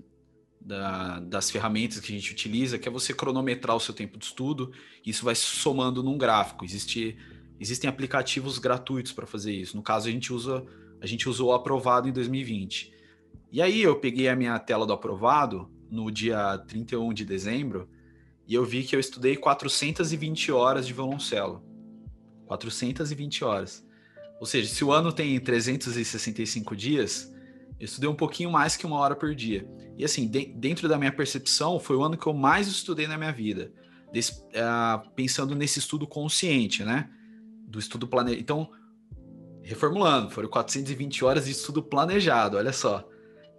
da- 0.61 1.21
das 1.21 1.53
ferramentas 1.53 2.01
que 2.01 2.11
a 2.13 2.17
gente 2.17 2.33
utiliza, 2.33 2.81
que 2.81 2.89
é 2.89 2.91
você 2.91 3.15
cronometrar 3.15 3.77
o 3.77 3.81
seu 3.81 3.95
tempo 3.95 4.19
de 4.19 4.25
estudo, 4.25 4.73
isso 5.07 5.25
vai 5.25 5.37
somando 5.37 6.03
num 6.03 6.19
gráfico. 6.19 6.65
Existe, 6.65 7.17
existem 7.61 7.89
aplicativos 7.89 8.59
gratuitos 8.59 9.13
para 9.13 9.27
fazer 9.27 9.53
isso. 9.53 9.77
No 9.77 9.83
caso, 9.83 10.09
a 10.09 10.11
gente 10.11 10.33
usa, 10.33 10.65
a 11.01 11.07
gente 11.07 11.29
usou 11.29 11.51
o 11.51 11.53
aprovado 11.53 12.09
em 12.09 12.13
2020. 12.13 12.93
E 13.53 13.63
aí 13.63 13.83
eu 13.83 13.97
peguei 13.97 14.29
a 14.29 14.37
minha 14.37 14.59
tela 14.59 14.87
do 14.87 14.93
aprovado 14.93 15.71
no 15.91 16.11
dia 16.11 16.59
31 16.67 17.13
de 17.13 17.25
dezembro 17.25 17.89
e 18.49 18.55
eu 18.55 18.65
vi 18.65 18.83
que 18.83 18.97
eu 18.97 19.01
estudei 19.01 19.37
420 19.37 20.51
horas 20.51 20.87
de 20.87 20.93
violoncelo. 20.93 21.63
420 22.47 23.45
horas. 23.45 23.87
Ou 24.41 24.47
seja, 24.47 24.69
se 24.69 24.85
o 24.85 24.93
ano 24.93 25.13
tem 25.13 25.39
365 25.39 26.77
dias, 26.77 27.33
eu 27.79 27.85
estudei 27.85 28.09
um 28.11 28.15
pouquinho 28.15 28.51
mais 28.51 28.77
que 28.77 28.85
uma 28.85 28.99
hora 28.99 29.15
por 29.17 29.35
dia. 29.35 29.67
E 29.97 30.05
assim, 30.05 30.27
de- 30.29 30.47
dentro 30.47 30.89
da 30.89 30.99
minha 30.99 31.13
percepção, 31.13 31.79
foi 31.79 31.97
o 31.97 32.03
ano 32.03 32.17
que 32.17 32.27
eu 32.27 32.35
mais 32.35 32.67
estudei 32.67 33.07
na 33.07 33.17
minha 33.17 33.33
vida. 33.33 33.73
Des- 34.13 34.45
ah, 34.57 35.03
pensando 35.15 35.55
nesse 35.55 35.79
estudo 35.79 36.07
consciente, 36.07 36.85
né? 36.85 37.09
Do 37.75 37.81
estudo 37.81 38.07
planejado. 38.07 38.41
Então, 38.41 38.71
reformulando, 39.65 40.31
foram 40.31 40.49
420 40.49 41.25
horas 41.25 41.47
de 41.47 41.51
estudo 41.51 41.83
planejado, 41.83 42.57
olha 42.57 42.73
só. 42.73 43.05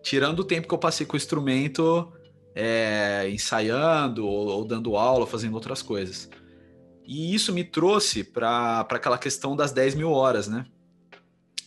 Tirando 0.02 0.40
o 0.40 0.44
tempo 0.46 0.70
que 0.70 0.74
eu 0.74 0.78
passei 0.78 1.06
com 1.06 1.16
o 1.16 1.18
instrumento 1.18 2.14
é, 2.56 3.30
ensaiando 3.30 4.26
ou, 4.26 4.48
ou 4.48 4.66
dando 4.66 4.96
aula, 4.96 5.28
fazendo 5.28 5.56
outras 5.56 5.82
coisas. 5.82 6.30
E 7.04 7.36
isso 7.36 7.52
me 7.52 7.66
trouxe 7.66 8.24
para 8.24 8.88
aquela 8.90 9.18
questão 9.18 9.54
das 9.54 9.74
10 9.74 9.96
mil 9.96 10.12
horas, 10.12 10.48
né? 10.48 10.66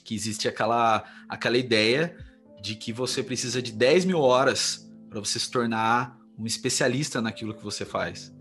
Que 0.02 0.14
existe 0.14 0.48
aquela, 0.48 1.04
aquela 1.28 1.58
ideia 1.58 2.16
de 2.62 2.76
que 2.76 2.94
você 2.94 3.22
precisa 3.22 3.60
de 3.60 3.72
10 3.72 4.06
mil 4.06 4.20
horas 4.20 4.90
para 5.10 5.20
você 5.20 5.38
se 5.38 5.50
tornar 5.50 6.18
um 6.38 6.46
especialista 6.46 7.20
naquilo 7.20 7.52
que 7.52 7.62
você 7.62 7.84
faz. 7.84 8.32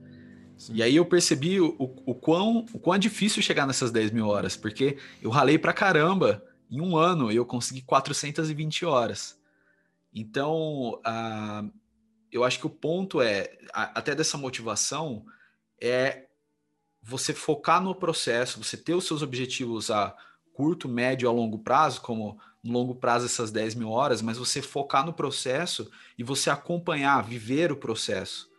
Sim. 0.57 0.73
E 0.75 0.83
aí 0.83 0.95
eu 0.95 1.05
percebi 1.05 1.61
o, 1.61 1.75
o, 1.79 2.15
quão, 2.15 2.65
o 2.73 2.79
quão 2.79 2.95
é 2.95 2.99
difícil 2.99 3.41
chegar 3.41 3.65
nessas 3.67 3.91
10 3.91 4.11
mil 4.11 4.27
horas, 4.27 4.57
porque 4.57 4.97
eu 5.21 5.29
ralei 5.29 5.57
pra 5.57 5.73
caramba. 5.73 6.43
Em 6.69 6.81
um 6.81 6.97
ano 6.97 7.31
eu 7.31 7.45
consegui 7.45 7.81
420 7.81 8.85
horas. 8.85 9.39
Então, 10.13 10.99
ah, 11.05 11.63
eu 12.31 12.43
acho 12.43 12.59
que 12.59 12.67
o 12.67 12.69
ponto 12.71 13.21
é, 13.21 13.57
a- 13.73 13.91
até 13.99 14.13
dessa 14.15 14.37
motivação, 14.37 15.25
é 15.79 16.25
você 17.01 17.33
focar 17.33 17.81
no 17.81 17.95
processo, 17.95 18.61
você 18.61 18.75
ter 18.75 18.93
os 18.93 19.05
seus 19.05 19.21
objetivos 19.21 19.89
a 19.89 20.15
curto, 20.53 20.89
médio, 20.89 21.29
a 21.29 21.31
longo 21.31 21.59
prazo, 21.59 22.01
como 22.01 22.39
no 22.63 22.73
longo 22.73 22.95
prazo 22.95 23.25
essas 23.27 23.51
10 23.51 23.75
mil 23.75 23.89
horas, 23.89 24.21
mas 24.21 24.37
você 24.37 24.61
focar 24.61 25.05
no 25.05 25.13
processo 25.13 25.89
e 26.17 26.23
você 26.23 26.49
acompanhar, 26.49 27.23
viver 27.23 27.71
o 27.71 27.77
processo. 27.77 28.49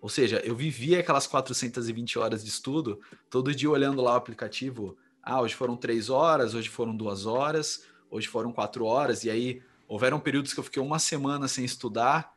Ou 0.00 0.08
seja, 0.08 0.40
eu 0.44 0.54
vivia 0.54 1.00
aquelas 1.00 1.26
420 1.26 2.18
horas 2.18 2.44
de 2.44 2.50
estudo, 2.50 3.00
todo 3.28 3.54
dia 3.54 3.70
olhando 3.70 4.00
lá 4.00 4.12
o 4.12 4.16
aplicativo. 4.16 4.96
Ah, 5.22 5.40
hoje 5.40 5.54
foram 5.54 5.76
três 5.76 6.08
horas, 6.08 6.54
hoje 6.54 6.68
foram 6.68 6.96
duas 6.96 7.26
horas, 7.26 7.84
hoje 8.10 8.28
foram 8.28 8.52
quatro 8.52 8.84
horas, 8.84 9.24
e 9.24 9.30
aí 9.30 9.62
houveram 9.88 10.20
períodos 10.20 10.54
que 10.54 10.60
eu 10.60 10.64
fiquei 10.64 10.82
uma 10.82 10.98
semana 10.98 11.48
sem 11.48 11.64
estudar, 11.64 12.32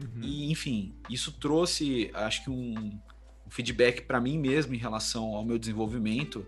Uhum. 0.00 0.22
e, 0.22 0.50
enfim, 0.50 0.94
isso 1.10 1.32
trouxe, 1.32 2.10
acho 2.14 2.44
que 2.44 2.50
um, 2.50 2.98
um 3.46 3.50
feedback 3.50 4.02
para 4.02 4.20
mim 4.20 4.38
mesmo 4.38 4.74
em 4.74 4.78
relação 4.78 5.34
ao 5.36 5.44
meu 5.44 5.58
desenvolvimento, 5.58 6.46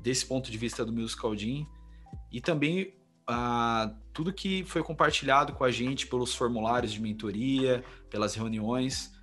desse 0.00 0.26
ponto 0.26 0.50
de 0.50 0.58
vista 0.58 0.84
do 0.84 0.92
Musical 0.92 1.34
Gym, 1.36 1.66
e 2.30 2.40
também 2.40 2.94
ah, 3.26 3.94
tudo 4.12 4.32
que 4.32 4.64
foi 4.64 4.82
compartilhado 4.82 5.52
com 5.54 5.64
a 5.64 5.70
gente 5.70 6.06
pelos 6.06 6.34
formulários 6.34 6.92
de 6.92 7.00
mentoria, 7.00 7.82
pelas 8.10 8.34
reuniões, 8.34 9.13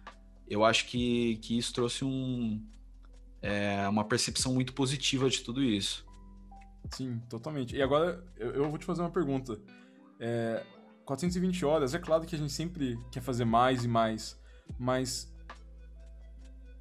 eu 0.52 0.66
acho 0.66 0.86
que, 0.88 1.38
que 1.38 1.58
isso 1.58 1.74
trouxe 1.74 2.04
um, 2.04 2.62
é, 3.42 3.88
uma 3.88 4.04
percepção 4.04 4.54
muito 4.54 4.74
positiva 4.74 5.30
de 5.30 5.42
tudo 5.42 5.64
isso. 5.64 6.06
Sim, 6.92 7.22
totalmente. 7.30 7.74
E 7.74 7.82
agora 7.82 8.22
eu, 8.36 8.52
eu 8.56 8.70
vou 8.70 8.78
te 8.78 8.84
fazer 8.84 9.00
uma 9.00 9.10
pergunta. 9.10 9.58
É, 10.20 10.62
420 11.06 11.66
horas, 11.66 11.94
é 11.94 12.00
claro 12.00 12.26
que 12.26 12.36
a 12.36 12.38
gente 12.38 12.52
sempre 12.52 13.00
quer 13.10 13.22
fazer 13.22 13.46
mais 13.46 13.86
e 13.86 13.88
mais, 13.88 14.38
mas 14.78 15.34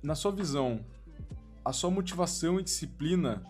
na 0.02 0.16
sua 0.16 0.32
visão, 0.32 0.84
a 1.64 1.72
sua 1.72 1.92
motivação 1.92 2.58
e 2.58 2.64
disciplina, 2.64 3.44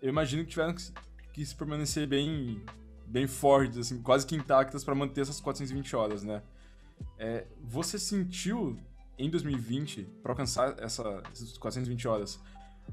eu 0.00 0.08
imagino 0.08 0.42
que 0.42 0.50
tiveram 0.50 0.74
que, 0.74 0.90
que 1.34 1.44
se 1.44 1.54
permanecer 1.54 2.06
bem, 2.06 2.64
bem 3.06 3.26
fortes, 3.26 3.76
assim, 3.76 4.00
quase 4.00 4.26
que 4.26 4.34
intactas 4.34 4.82
para 4.82 4.94
manter 4.94 5.20
essas 5.20 5.38
420 5.38 5.94
horas, 5.96 6.22
né? 6.22 6.42
É, 7.18 7.46
você 7.60 7.98
sentiu 7.98 8.78
em 9.18 9.30
2020, 9.30 10.04
para 10.22 10.32
alcançar 10.32 10.76
essa, 10.78 11.22
essas 11.32 11.56
420 11.58 12.08
horas, 12.08 12.40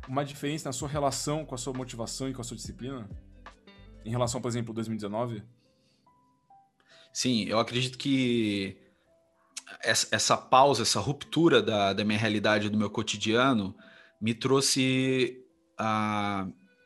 uma 0.08 0.24
diferença 0.24 0.70
na 0.70 0.74
sua 0.74 0.88
relação 0.88 1.46
com 1.46 1.56
a 1.56 1.58
sua 1.58 1.74
motivação 1.74 2.30
e 2.30 2.34
com 2.34 2.42
a 2.42 2.44
sua 2.44 2.58
disciplina? 2.58 3.10
Em 4.06 4.10
relação, 4.10 4.42
por 4.42 4.48
exemplo, 4.48 4.74
2019? 4.74 5.44
Sim, 7.12 7.46
eu 7.46 7.60
acredito 7.60 7.98
que 7.98 8.78
essa, 9.84 10.38
pausa, 10.38 10.84
essa 10.84 11.00
ruptura 11.00 11.62
da, 11.62 11.94
da 11.94 12.04
minha 12.04 12.20
realidade, 12.20 12.70
do 12.70 12.78
meu 12.78 12.90
cotidiano, 12.90 13.76
me 14.20 14.34
trouxe, 14.34 15.44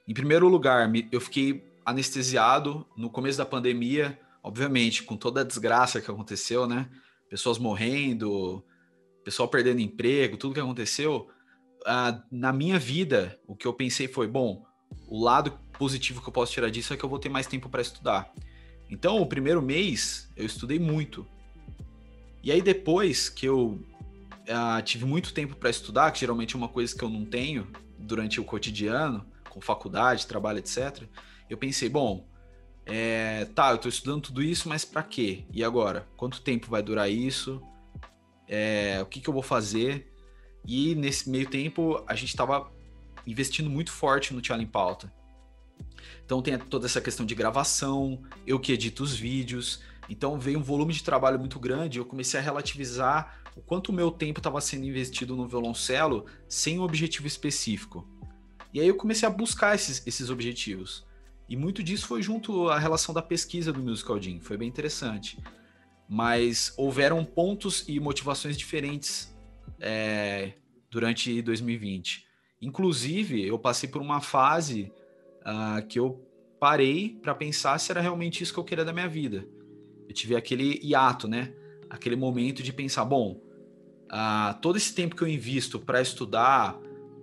em 0.07 0.13
primeiro 0.13 0.47
lugar, 0.47 0.91
eu 1.11 1.21
fiquei 1.21 1.63
anestesiado 1.85 2.85
no 2.95 3.09
começo 3.09 3.37
da 3.37 3.45
pandemia, 3.45 4.19
obviamente, 4.41 5.03
com 5.03 5.17
toda 5.17 5.41
a 5.41 5.43
desgraça 5.43 6.01
que 6.01 6.09
aconteceu, 6.09 6.67
né? 6.67 6.89
Pessoas 7.29 7.57
morrendo, 7.57 8.63
pessoal 9.23 9.47
perdendo 9.47 9.79
emprego, 9.79 10.37
tudo 10.37 10.53
que 10.53 10.59
aconteceu. 10.59 11.29
Ah, 11.85 12.21
na 12.31 12.53
minha 12.53 12.79
vida, 12.79 13.39
o 13.47 13.55
que 13.55 13.65
eu 13.65 13.73
pensei 13.73 14.07
foi: 14.07 14.27
bom, 14.27 14.65
o 15.07 15.23
lado 15.23 15.51
positivo 15.77 16.21
que 16.21 16.29
eu 16.29 16.33
posso 16.33 16.51
tirar 16.51 16.69
disso 16.69 16.93
é 16.93 16.97
que 16.97 17.03
eu 17.03 17.09
vou 17.09 17.19
ter 17.19 17.29
mais 17.29 17.47
tempo 17.47 17.69
para 17.69 17.81
estudar. 17.81 18.31
Então, 18.89 19.21
o 19.21 19.25
primeiro 19.25 19.61
mês 19.61 20.31
eu 20.35 20.45
estudei 20.45 20.79
muito. 20.79 21.27
E 22.43 22.51
aí 22.51 22.61
depois 22.61 23.29
que 23.29 23.45
eu 23.45 23.81
ah, 24.47 24.81
tive 24.81 25.05
muito 25.05 25.33
tempo 25.33 25.55
para 25.55 25.69
estudar, 25.69 26.11
que 26.11 26.19
geralmente 26.19 26.55
é 26.55 26.57
uma 26.57 26.67
coisa 26.67 26.95
que 26.95 27.03
eu 27.03 27.09
não 27.09 27.25
tenho 27.25 27.67
durante 27.97 28.39
o 28.39 28.43
cotidiano, 28.43 29.25
com 29.49 29.61
faculdade, 29.61 30.27
trabalho, 30.27 30.59
etc. 30.59 31.03
Eu 31.49 31.57
pensei, 31.57 31.87
bom, 31.87 32.27
é, 32.85 33.45
tá, 33.55 33.71
eu 33.71 33.77
tô 33.77 33.87
estudando 33.87 34.23
tudo 34.23 34.41
isso, 34.41 34.67
mas 34.67 34.83
para 34.83 35.03
quê? 35.03 35.45
E 35.51 35.63
agora? 35.63 36.07
Quanto 36.17 36.41
tempo 36.41 36.69
vai 36.69 36.81
durar 36.81 37.09
isso? 37.09 37.61
É, 38.47 38.99
o 39.01 39.05
que, 39.05 39.19
que 39.21 39.29
eu 39.29 39.33
vou 39.33 39.43
fazer? 39.43 40.11
E 40.65 40.95
nesse 40.95 41.29
meio 41.29 41.49
tempo 41.49 42.03
a 42.07 42.15
gente 42.15 42.29
estava 42.29 42.71
investindo 43.25 43.69
muito 43.69 43.91
forte 43.91 44.33
no 44.33 44.41
em 44.61 44.67
Pauta. 44.67 45.11
Então 46.25 46.41
tem 46.41 46.57
toda 46.57 46.85
essa 46.85 47.01
questão 47.01 47.25
de 47.25 47.35
gravação, 47.35 48.21
eu 48.45 48.59
que 48.59 48.71
edito 48.71 49.03
os 49.03 49.13
vídeos, 49.13 49.81
Então 50.09 50.37
veio 50.37 50.59
um 50.59 50.63
volume 50.63 50.93
de 50.93 51.03
trabalho 51.03 51.39
muito 51.39 51.59
grande, 51.59 51.97
eu 51.97 52.05
comecei 52.05 52.39
a 52.39 52.43
relativizar 52.43 53.41
o 53.55 53.61
quanto 53.61 53.89
o 53.89 53.93
meu 53.93 54.11
tempo 54.11 54.39
estava 54.39 54.59
sendo 54.59 54.85
investido 54.85 55.35
no 55.35 55.47
violoncelo 55.47 56.25
sem 56.47 56.79
um 56.79 56.83
objetivo 56.83 57.27
específico. 57.27 58.07
E 58.73 58.79
aí 58.79 58.87
eu 58.87 58.95
comecei 58.95 59.27
a 59.27 59.31
buscar 59.31 59.75
esses, 59.75 60.05
esses 60.05 60.29
objetivos. 60.29 61.05
E 61.47 61.55
muito 61.55 61.83
disso 61.83 62.07
foi 62.07 62.21
junto 62.21 62.69
à 62.69 62.79
relação 62.79 63.13
da 63.13 63.21
pesquisa 63.21 63.71
do 63.71 63.81
Musical 63.81 64.21
Jam, 64.21 64.39
foi 64.41 64.57
bem 64.57 64.67
interessante. 64.67 65.37
Mas 66.13 66.71
houveram 66.77 67.25
pontos 67.25 67.85
e 67.87 67.99
motivações 67.99 68.55
diferentes 68.55 69.35
é, 69.79 70.53
durante 70.87 71.41
2020. 71.41 72.27
Inclusive, 72.61 73.43
eu 73.43 73.57
passei 73.57 73.89
por 73.89 73.99
uma 73.99 74.21
fase 74.21 74.91
uh, 75.41 75.83
que 75.87 75.97
eu 75.97 76.23
parei 76.59 77.17
para 77.19 77.33
pensar 77.33 77.79
se 77.79 77.91
era 77.91 77.99
realmente 77.99 78.43
isso 78.43 78.53
que 78.53 78.59
eu 78.59 78.63
queria 78.63 78.85
da 78.85 78.93
minha 78.93 79.07
vida. 79.07 79.43
Eu 80.07 80.13
tive 80.13 80.35
aquele 80.35 80.79
hiato, 80.83 81.27
né? 81.27 81.51
Aquele 81.89 82.15
momento 82.15 82.61
de 82.61 82.71
pensar, 82.71 83.05
bom, 83.05 83.41
uh, 84.11 84.53
todo 84.61 84.77
esse 84.77 84.93
tempo 84.93 85.15
que 85.15 85.23
eu 85.23 85.27
invisto 85.27 85.79
para 85.79 85.99
estudar, 85.99 86.79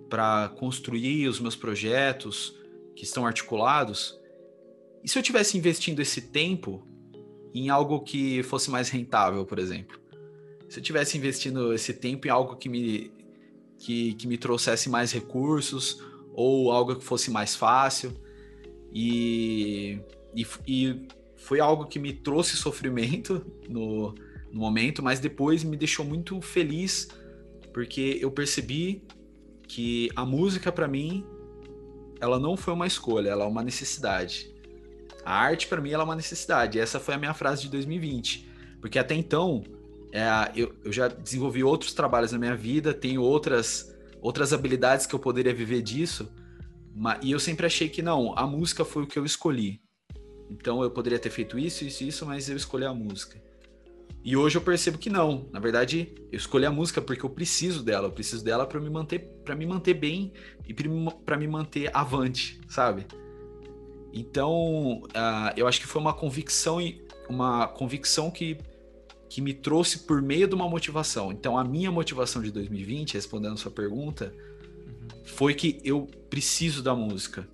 para 0.09 0.49
construir 0.49 1.29
os 1.29 1.39
meus 1.39 1.55
projetos 1.55 2.53
que 2.93 3.05
estão 3.05 3.25
articulados, 3.25 4.19
e 5.01 5.07
se 5.07 5.17
eu 5.17 5.23
tivesse 5.23 5.57
investindo 5.57 6.01
esse 6.01 6.23
tempo 6.23 6.85
em 7.53 7.69
algo 7.69 8.01
que 8.01 8.43
fosse 8.43 8.69
mais 8.69 8.89
rentável, 8.89 9.45
por 9.45 9.59
exemplo? 9.59 9.99
Se 10.69 10.79
eu 10.79 10.83
tivesse 10.83 11.17
investindo 11.17 11.73
esse 11.73 11.93
tempo 11.93 12.27
em 12.27 12.29
algo 12.29 12.55
que 12.55 12.69
me 12.69 13.11
que, 13.81 14.13
que 14.13 14.27
me 14.27 14.37
trouxesse 14.37 14.89
mais 14.89 15.11
recursos 15.11 16.03
ou 16.33 16.71
algo 16.71 16.95
que 16.95 17.03
fosse 17.03 17.31
mais 17.31 17.55
fácil. 17.55 18.13
E, 18.93 19.99
e, 20.35 20.45
e 20.67 21.07
foi 21.35 21.59
algo 21.59 21.85
que 21.87 21.97
me 21.97 22.13
trouxe 22.13 22.55
sofrimento 22.55 23.43
no, 23.67 24.13
no 24.51 24.59
momento, 24.59 25.01
mas 25.01 25.19
depois 25.19 25.63
me 25.63 25.75
deixou 25.75 26.05
muito 26.05 26.39
feliz 26.41 27.07
porque 27.73 28.19
eu 28.21 28.29
percebi 28.31 29.01
que 29.67 30.09
a 30.15 30.25
música 30.25 30.71
para 30.71 30.87
mim 30.87 31.25
ela 32.19 32.39
não 32.39 32.55
foi 32.55 32.73
uma 32.73 32.85
escolha, 32.85 33.29
ela 33.29 33.45
é 33.45 33.47
uma 33.47 33.63
necessidade. 33.63 34.53
A 35.25 35.33
arte 35.33 35.67
para 35.67 35.81
mim 35.81 35.91
ela 35.91 36.03
é 36.03 36.05
uma 36.05 36.15
necessidade. 36.15 36.79
Essa 36.79 36.99
foi 36.99 37.13
a 37.13 37.17
minha 37.17 37.33
frase 37.33 37.63
de 37.63 37.69
2020, 37.69 38.49
porque 38.79 38.97
até 38.97 39.13
então 39.15 39.63
é, 40.11 40.51
eu, 40.55 40.75
eu 40.83 40.91
já 40.91 41.07
desenvolvi 41.07 41.63
outros 41.63 41.93
trabalhos 41.93 42.31
na 42.31 42.37
minha 42.37 42.55
vida, 42.55 42.93
tenho 42.93 43.21
outras, 43.21 43.95
outras 44.21 44.51
habilidades 44.53 45.05
que 45.05 45.15
eu 45.15 45.19
poderia 45.19 45.53
viver 45.53 45.81
disso, 45.81 46.31
mas, 46.93 47.19
e 47.21 47.31
eu 47.31 47.39
sempre 47.39 47.65
achei 47.65 47.87
que 47.87 48.01
não, 48.01 48.37
a 48.37 48.45
música 48.45 48.83
foi 48.83 49.03
o 49.03 49.07
que 49.07 49.17
eu 49.17 49.25
escolhi. 49.25 49.81
Então 50.49 50.83
eu 50.83 50.91
poderia 50.91 51.17
ter 51.17 51.29
feito 51.29 51.57
isso, 51.57 51.85
isso, 51.85 52.03
isso, 52.03 52.25
mas 52.25 52.49
eu 52.49 52.57
escolhi 52.57 52.85
a 52.85 52.93
música. 52.93 53.41
E 54.23 54.37
hoje 54.37 54.57
eu 54.57 54.61
percebo 54.61 54.97
que 54.97 55.09
não. 55.09 55.49
Na 55.51 55.59
verdade, 55.59 56.13
eu 56.31 56.37
escolhi 56.37 56.65
a 56.65 56.71
música 56.71 57.01
porque 57.01 57.25
eu 57.25 57.29
preciso 57.29 57.83
dela. 57.83 58.07
Eu 58.07 58.11
preciso 58.11 58.43
dela 58.43 58.67
para 58.67 58.79
me 58.79 58.89
manter, 58.89 59.19
para 59.43 59.55
me 59.55 59.65
manter 59.65 59.95
bem 59.95 60.31
e 60.67 60.73
para 61.25 61.37
me 61.37 61.47
manter 61.47 61.89
avante, 61.91 62.59
sabe? 62.67 63.07
Então, 64.13 65.03
uh, 65.03 65.53
eu 65.55 65.67
acho 65.67 65.79
que 65.79 65.87
foi 65.87 66.01
uma 66.01 66.13
convicção 66.13 66.79
uma 67.29 67.67
convicção 67.67 68.29
que 68.29 68.57
que 69.29 69.39
me 69.39 69.53
trouxe 69.53 69.99
por 69.99 70.21
meio 70.21 70.45
de 70.45 70.53
uma 70.53 70.67
motivação. 70.67 71.31
Então, 71.31 71.57
a 71.57 71.63
minha 71.63 71.89
motivação 71.89 72.41
de 72.41 72.51
2020, 72.51 73.13
respondendo 73.13 73.53
a 73.53 73.57
sua 73.57 73.71
pergunta, 73.71 74.33
uhum. 74.85 75.07
foi 75.23 75.53
que 75.53 75.79
eu 75.85 76.05
preciso 76.29 76.83
da 76.83 76.93
música. 76.93 77.47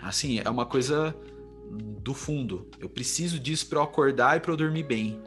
Assim, 0.00 0.38
é 0.38 0.48
uma 0.48 0.64
coisa 0.64 1.12
do 2.00 2.14
fundo. 2.14 2.68
Eu 2.78 2.88
preciso 2.88 3.40
disso 3.40 3.66
para 3.66 3.80
eu 3.80 3.82
acordar 3.82 4.36
e 4.36 4.40
para 4.40 4.52
eu 4.52 4.56
dormir 4.56 4.84
bem. 4.84 5.20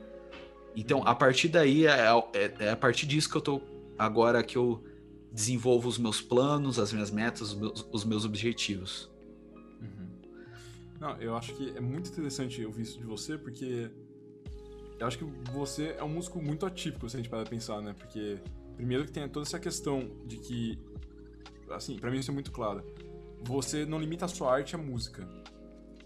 Então, 0.73 1.01
a 1.05 1.13
partir 1.13 1.49
daí, 1.49 1.85
é, 1.85 2.05
é, 2.33 2.53
é, 2.59 2.69
a 2.69 2.75
partir 2.77 3.05
disso 3.05 3.29
que 3.29 3.35
eu 3.35 3.41
tô 3.41 3.61
agora 3.97 4.41
que 4.43 4.57
eu 4.57 4.81
desenvolvo 5.31 5.89
os 5.89 5.97
meus 5.97 6.21
planos, 6.21 6.79
as 6.79 6.93
minhas 6.93 7.11
metas, 7.11 7.51
os 7.51 7.55
meus, 7.55 7.87
os 7.91 8.05
meus 8.05 8.23
objetivos. 8.23 9.09
Uhum. 9.81 10.06
Não, 10.99 11.15
eu 11.21 11.35
acho 11.35 11.53
que 11.55 11.75
é 11.75 11.79
muito 11.79 12.09
interessante 12.09 12.65
ouvir 12.65 12.81
isso 12.83 12.97
de 12.97 13.05
você, 13.05 13.37
porque 13.37 13.89
eu 14.99 15.05
acho 15.05 15.17
que 15.17 15.25
você 15.51 15.95
é 15.97 16.03
um 16.03 16.09
músico 16.09 16.41
muito 16.41 16.65
atípico, 16.65 17.07
se 17.09 17.15
a 17.15 17.19
gente 17.19 17.29
parar 17.29 17.47
pensar, 17.47 17.81
né? 17.81 17.93
Porque, 17.93 18.39
primeiro 18.75 19.05
que 19.05 19.11
tem 19.11 19.27
toda 19.29 19.45
essa 19.45 19.59
questão 19.59 20.09
de 20.25 20.37
que, 20.37 20.79
assim, 21.69 21.97
para 21.97 22.09
mim 22.09 22.17
isso 22.19 22.31
é 22.31 22.33
muito 22.33 22.51
claro. 22.51 22.83
Você 23.43 23.85
não 23.85 23.99
limita 23.99 24.25
a 24.25 24.27
sua 24.27 24.51
arte 24.51 24.75
à 24.75 24.77
música. 24.77 25.27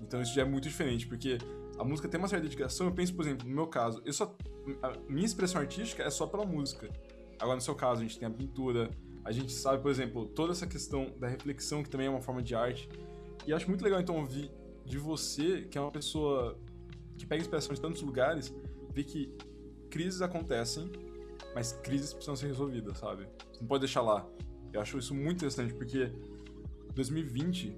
Então 0.01 0.21
isso 0.21 0.33
já 0.33 0.41
é 0.41 0.45
muito 0.45 0.67
diferente, 0.67 1.07
porque 1.07 1.37
a 1.77 1.83
música 1.85 2.09
tem 2.09 2.19
uma 2.19 2.27
certa 2.27 2.43
dedicação. 2.43 2.87
Eu 2.87 2.93
penso, 2.93 3.15
por 3.15 3.23
exemplo, 3.23 3.47
no 3.47 3.55
meu 3.55 3.67
caso, 3.67 4.01
eu 4.03 4.11
só, 4.11 4.35
a 4.83 4.93
minha 5.07 5.25
expressão 5.25 5.61
artística 5.61 6.03
é 6.03 6.09
só 6.09 6.27
pela 6.27 6.45
música. 6.45 6.89
Agora, 7.39 7.55
no 7.55 7.61
seu 7.61 7.75
caso, 7.75 8.01
a 8.01 8.03
gente 8.03 8.19
tem 8.19 8.27
a 8.27 8.31
pintura, 8.31 8.91
a 9.23 9.31
gente 9.31 9.53
sabe, 9.53 9.81
por 9.81 9.89
exemplo, 9.89 10.25
toda 10.27 10.51
essa 10.51 10.67
questão 10.67 11.07
da 11.17 11.27
reflexão, 11.27 11.81
que 11.81 11.89
também 11.89 12.07
é 12.07 12.09
uma 12.09 12.21
forma 12.21 12.41
de 12.41 12.53
arte. 12.53 12.89
E 13.47 13.53
acho 13.53 13.67
muito 13.69 13.83
legal, 13.83 14.01
então, 14.01 14.17
ouvir 14.17 14.51
de 14.91 14.97
você, 14.97 15.61
que 15.61 15.77
é 15.77 15.81
uma 15.81 15.89
pessoa 15.89 16.59
que 17.17 17.25
pega 17.25 17.41
inspiração 17.41 17.73
de 17.73 17.79
tantos 17.79 18.01
lugares, 18.01 18.53
ver 18.93 19.05
que 19.05 19.33
crises 19.89 20.21
acontecem, 20.21 20.91
mas 21.55 21.71
crises 21.71 22.11
precisam 22.11 22.35
ser 22.35 22.47
resolvidas, 22.47 22.97
sabe? 22.97 23.25
Você 23.53 23.61
não 23.61 23.67
pode 23.67 23.81
deixar 23.81 24.01
lá. 24.01 24.29
Eu 24.73 24.81
acho 24.81 24.97
isso 24.97 25.15
muito 25.15 25.37
interessante, 25.37 25.73
porque 25.73 26.11
2020, 26.93 27.73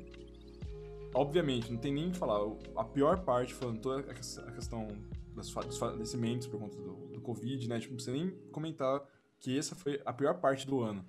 obviamente, 1.13 1.71
não 1.71 1.77
tem 1.77 1.93
nem 1.93 2.07
o 2.07 2.11
que 2.11 2.17
falar. 2.17 2.39
A 2.75 2.83
pior 2.83 3.23
parte, 3.23 3.53
falando 3.53 3.79
toda 3.79 4.11
a 4.11 4.51
questão 4.51 4.87
dos 5.35 5.51
falecimentos 5.77 6.47
por 6.47 6.59
conta 6.59 6.77
do, 6.81 7.09
do 7.09 7.21
Covid, 7.21 7.69
né? 7.69 7.79
Tipo, 7.79 7.91
não 7.91 7.97
precisa 7.97 8.17
nem 8.17 8.31
comentar 8.51 9.07
que 9.39 9.55
essa 9.55 9.75
foi 9.75 10.01
a 10.03 10.11
pior 10.11 10.39
parte 10.39 10.65
do 10.65 10.81
ano. 10.81 11.05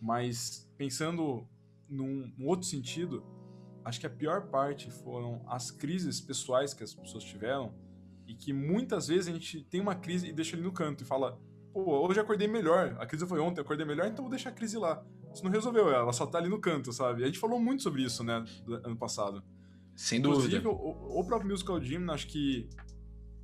Mas, 0.00 0.70
pensando 0.76 1.44
num, 1.88 2.32
num 2.38 2.46
outro 2.46 2.68
sentido, 2.68 3.24
acho 3.84 4.00
que 4.00 4.06
a 4.06 4.10
pior 4.10 4.48
parte 4.48 4.90
foram 4.90 5.42
as 5.46 5.70
crises 5.70 6.20
pessoais 6.20 6.72
que 6.72 6.82
as 6.82 6.94
pessoas 6.94 7.22
tiveram 7.22 7.74
e 8.26 8.34
que 8.34 8.52
muitas 8.52 9.08
vezes 9.08 9.28
a 9.28 9.32
gente 9.32 9.62
tem 9.64 9.80
uma 9.80 9.94
crise 9.94 10.28
e 10.28 10.32
deixa 10.32 10.56
ele 10.56 10.62
no 10.62 10.72
canto 10.72 11.02
e 11.02 11.06
fala: 11.06 11.38
pô, 11.72 12.06
hoje 12.06 12.18
acordei 12.18 12.48
melhor, 12.48 12.96
a 12.98 13.06
crise 13.06 13.26
foi 13.26 13.40
ontem, 13.40 13.60
acordei 13.60 13.86
melhor, 13.86 14.06
então 14.06 14.24
vou 14.24 14.30
deixar 14.30 14.50
a 14.50 14.52
crise 14.52 14.78
lá. 14.78 15.04
Isso 15.32 15.44
não 15.44 15.50
resolveu, 15.50 15.90
ela 15.90 16.12
só 16.12 16.26
tá 16.26 16.38
ali 16.38 16.48
no 16.48 16.60
canto, 16.60 16.92
sabe? 16.92 17.24
A 17.24 17.26
gente 17.26 17.38
falou 17.38 17.58
muito 17.58 17.82
sobre 17.82 18.02
isso, 18.02 18.22
né, 18.22 18.44
ano 18.84 18.96
passado. 18.96 19.42
Sem 19.96 20.18
Inclusive, 20.18 20.60
dúvida. 20.60 20.70
O, 20.70 21.20
o 21.20 21.24
próprio 21.24 21.50
Musical 21.50 21.80
Gym, 21.80 22.10
acho 22.10 22.26
que. 22.26 22.68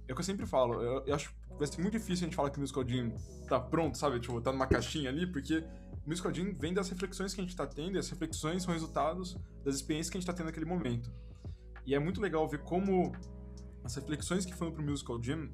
É 0.09 0.12
o 0.12 0.14
que 0.14 0.20
eu 0.20 0.24
sempre 0.24 0.46
falo, 0.46 0.83
eu, 0.83 1.05
eu 1.07 1.14
acho 1.14 1.31
que 1.31 1.37
vai 1.57 1.66
ser 1.66 1.81
muito 1.81 1.92
difícil 1.92 2.24
a 2.24 2.26
gente 2.26 2.35
falar 2.35 2.50
que 2.50 2.59
o 2.59 2.61
Musical 2.61 2.85
Gym 2.85 3.14
tá 3.48 3.61
pronto, 3.61 3.96
sabe? 3.96 4.18
Tipo, 4.18 4.40
tá 4.40 4.50
numa 4.50 4.66
caixinha 4.66 5.09
ali, 5.09 5.26
porque 5.26 5.64
Musical 6.11 6.33
Gym 6.33 6.53
vem 6.55 6.75
das 6.75 6.88
reflexões 6.88 7.33
que 7.33 7.40
a 7.40 7.44
gente 7.44 7.55
tá 7.55 7.64
tendo, 7.64 7.94
e 7.94 7.99
as 7.99 8.11
reflexões 8.11 8.64
são 8.64 8.75
resultados 8.75 9.37
das 9.64 9.77
experiências 9.77 10.11
que 10.11 10.18
a 10.18 10.20
gente 10.20 10.27
tá 10.27 10.33
tendo 10.33 10.46
naquele 10.46 10.66
momento. 10.66 11.12
E 11.87 11.94
é 11.94 12.01
muito 12.01 12.20
legal 12.20 12.49
ver 12.49 12.64
como 12.64 13.12
as 13.85 13.94
reflexões 13.94 14.44
que 14.44 14.53
foram 14.53 14.73
pro 14.73 14.83
Musical 14.83 15.23
Gym 15.23 15.49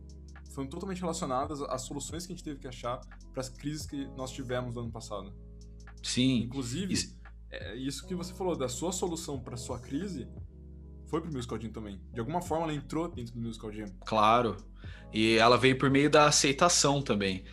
foram 0.54 0.66
totalmente 0.66 1.02
relacionadas 1.02 1.60
às 1.60 1.82
soluções 1.82 2.26
que 2.26 2.32
a 2.32 2.36
gente 2.36 2.42
teve 2.42 2.58
que 2.58 2.66
achar 2.66 2.98
para 3.32 3.42
as 3.42 3.50
crises 3.50 3.86
que 3.86 4.06
nós 4.16 4.30
tivemos 4.30 4.74
no 4.74 4.80
ano 4.80 4.90
passado. 4.90 5.34
Sim. 6.02 6.44
Inclusive, 6.44 6.94
isso, 6.94 7.20
é 7.50 7.76
isso 7.76 8.06
que 8.06 8.14
você 8.14 8.32
falou, 8.32 8.56
da 8.56 8.68
sua 8.68 8.92
solução 8.92 9.38
para 9.38 9.58
sua 9.58 9.78
crise 9.78 10.26
foi 11.06 11.20
pro 11.20 11.30
Musical 11.30 11.58
Gym 11.58 11.70
também. 11.70 12.00
De 12.14 12.18
alguma 12.18 12.40
forma 12.40 12.64
ela 12.64 12.74
entrou 12.74 13.08
dentro 13.08 13.34
do 13.34 13.40
Musical 13.40 13.70
Gym. 13.70 13.86
Claro. 14.06 14.56
E 15.12 15.36
ela 15.36 15.58
veio 15.58 15.76
por 15.76 15.90
meio 15.90 16.08
da 16.08 16.26
aceitação 16.26 17.02
também. 17.02 17.44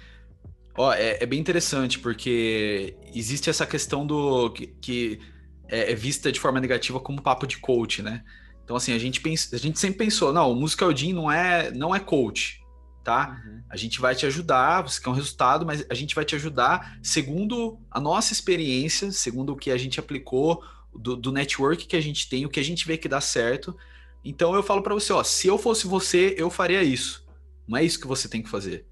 Ó, 0.75 0.91
é, 0.91 1.17
é 1.21 1.25
bem 1.25 1.39
interessante, 1.39 1.99
porque 1.99 2.95
existe 3.13 3.49
essa 3.49 3.65
questão 3.65 4.05
do 4.05 4.49
que, 4.49 4.67
que 4.67 5.19
é, 5.67 5.91
é 5.91 5.95
vista 5.95 6.31
de 6.31 6.39
forma 6.39 6.59
negativa 6.59 6.99
como 6.99 7.21
papo 7.21 7.45
de 7.45 7.57
coach, 7.57 8.01
né? 8.01 8.23
Então, 8.63 8.75
assim, 8.75 8.93
a 8.93 8.97
gente, 8.97 9.21
pensa, 9.21 9.55
a 9.55 9.59
gente 9.59 9.77
sempre 9.77 10.05
pensou, 10.05 10.33
não, 10.33 10.51
o 10.51 10.55
Musical 10.55 10.95
Gym 10.95 11.13
não 11.13 11.31
é, 11.31 11.69
não 11.71 11.93
é 11.93 11.99
coach, 11.99 12.61
tá? 13.03 13.41
Uhum. 13.45 13.61
A 13.69 13.75
gente 13.75 13.99
vai 13.99 14.15
te 14.15 14.25
ajudar, 14.25 14.81
você 14.81 15.01
quer 15.01 15.09
um 15.09 15.13
resultado, 15.13 15.65
mas 15.65 15.85
a 15.89 15.93
gente 15.93 16.15
vai 16.15 16.25
te 16.25 16.35
ajudar 16.35 16.97
segundo 17.03 17.77
a 17.91 17.99
nossa 17.99 18.33
experiência, 18.33 19.11
segundo 19.11 19.53
o 19.53 19.55
que 19.55 19.69
a 19.69 19.77
gente 19.77 19.99
aplicou, 19.99 20.63
do, 20.95 21.15
do 21.15 21.31
network 21.31 21.87
que 21.87 21.95
a 21.95 22.01
gente 22.01 22.29
tem, 22.29 22.45
o 22.45 22.49
que 22.49 22.59
a 22.59 22.63
gente 22.63 22.85
vê 22.85 22.97
que 22.97 23.09
dá 23.09 23.19
certo. 23.19 23.75
Então, 24.23 24.55
eu 24.55 24.63
falo 24.63 24.81
para 24.81 24.93
você, 24.93 25.11
ó, 25.11 25.23
se 25.23 25.47
eu 25.47 25.57
fosse 25.57 25.85
você, 25.85 26.35
eu 26.37 26.49
faria 26.49 26.83
isso. 26.83 27.25
Não 27.67 27.77
é 27.77 27.83
isso 27.83 27.99
que 27.99 28.07
você 28.07 28.29
tem 28.29 28.41
que 28.41 28.49
fazer. 28.49 28.85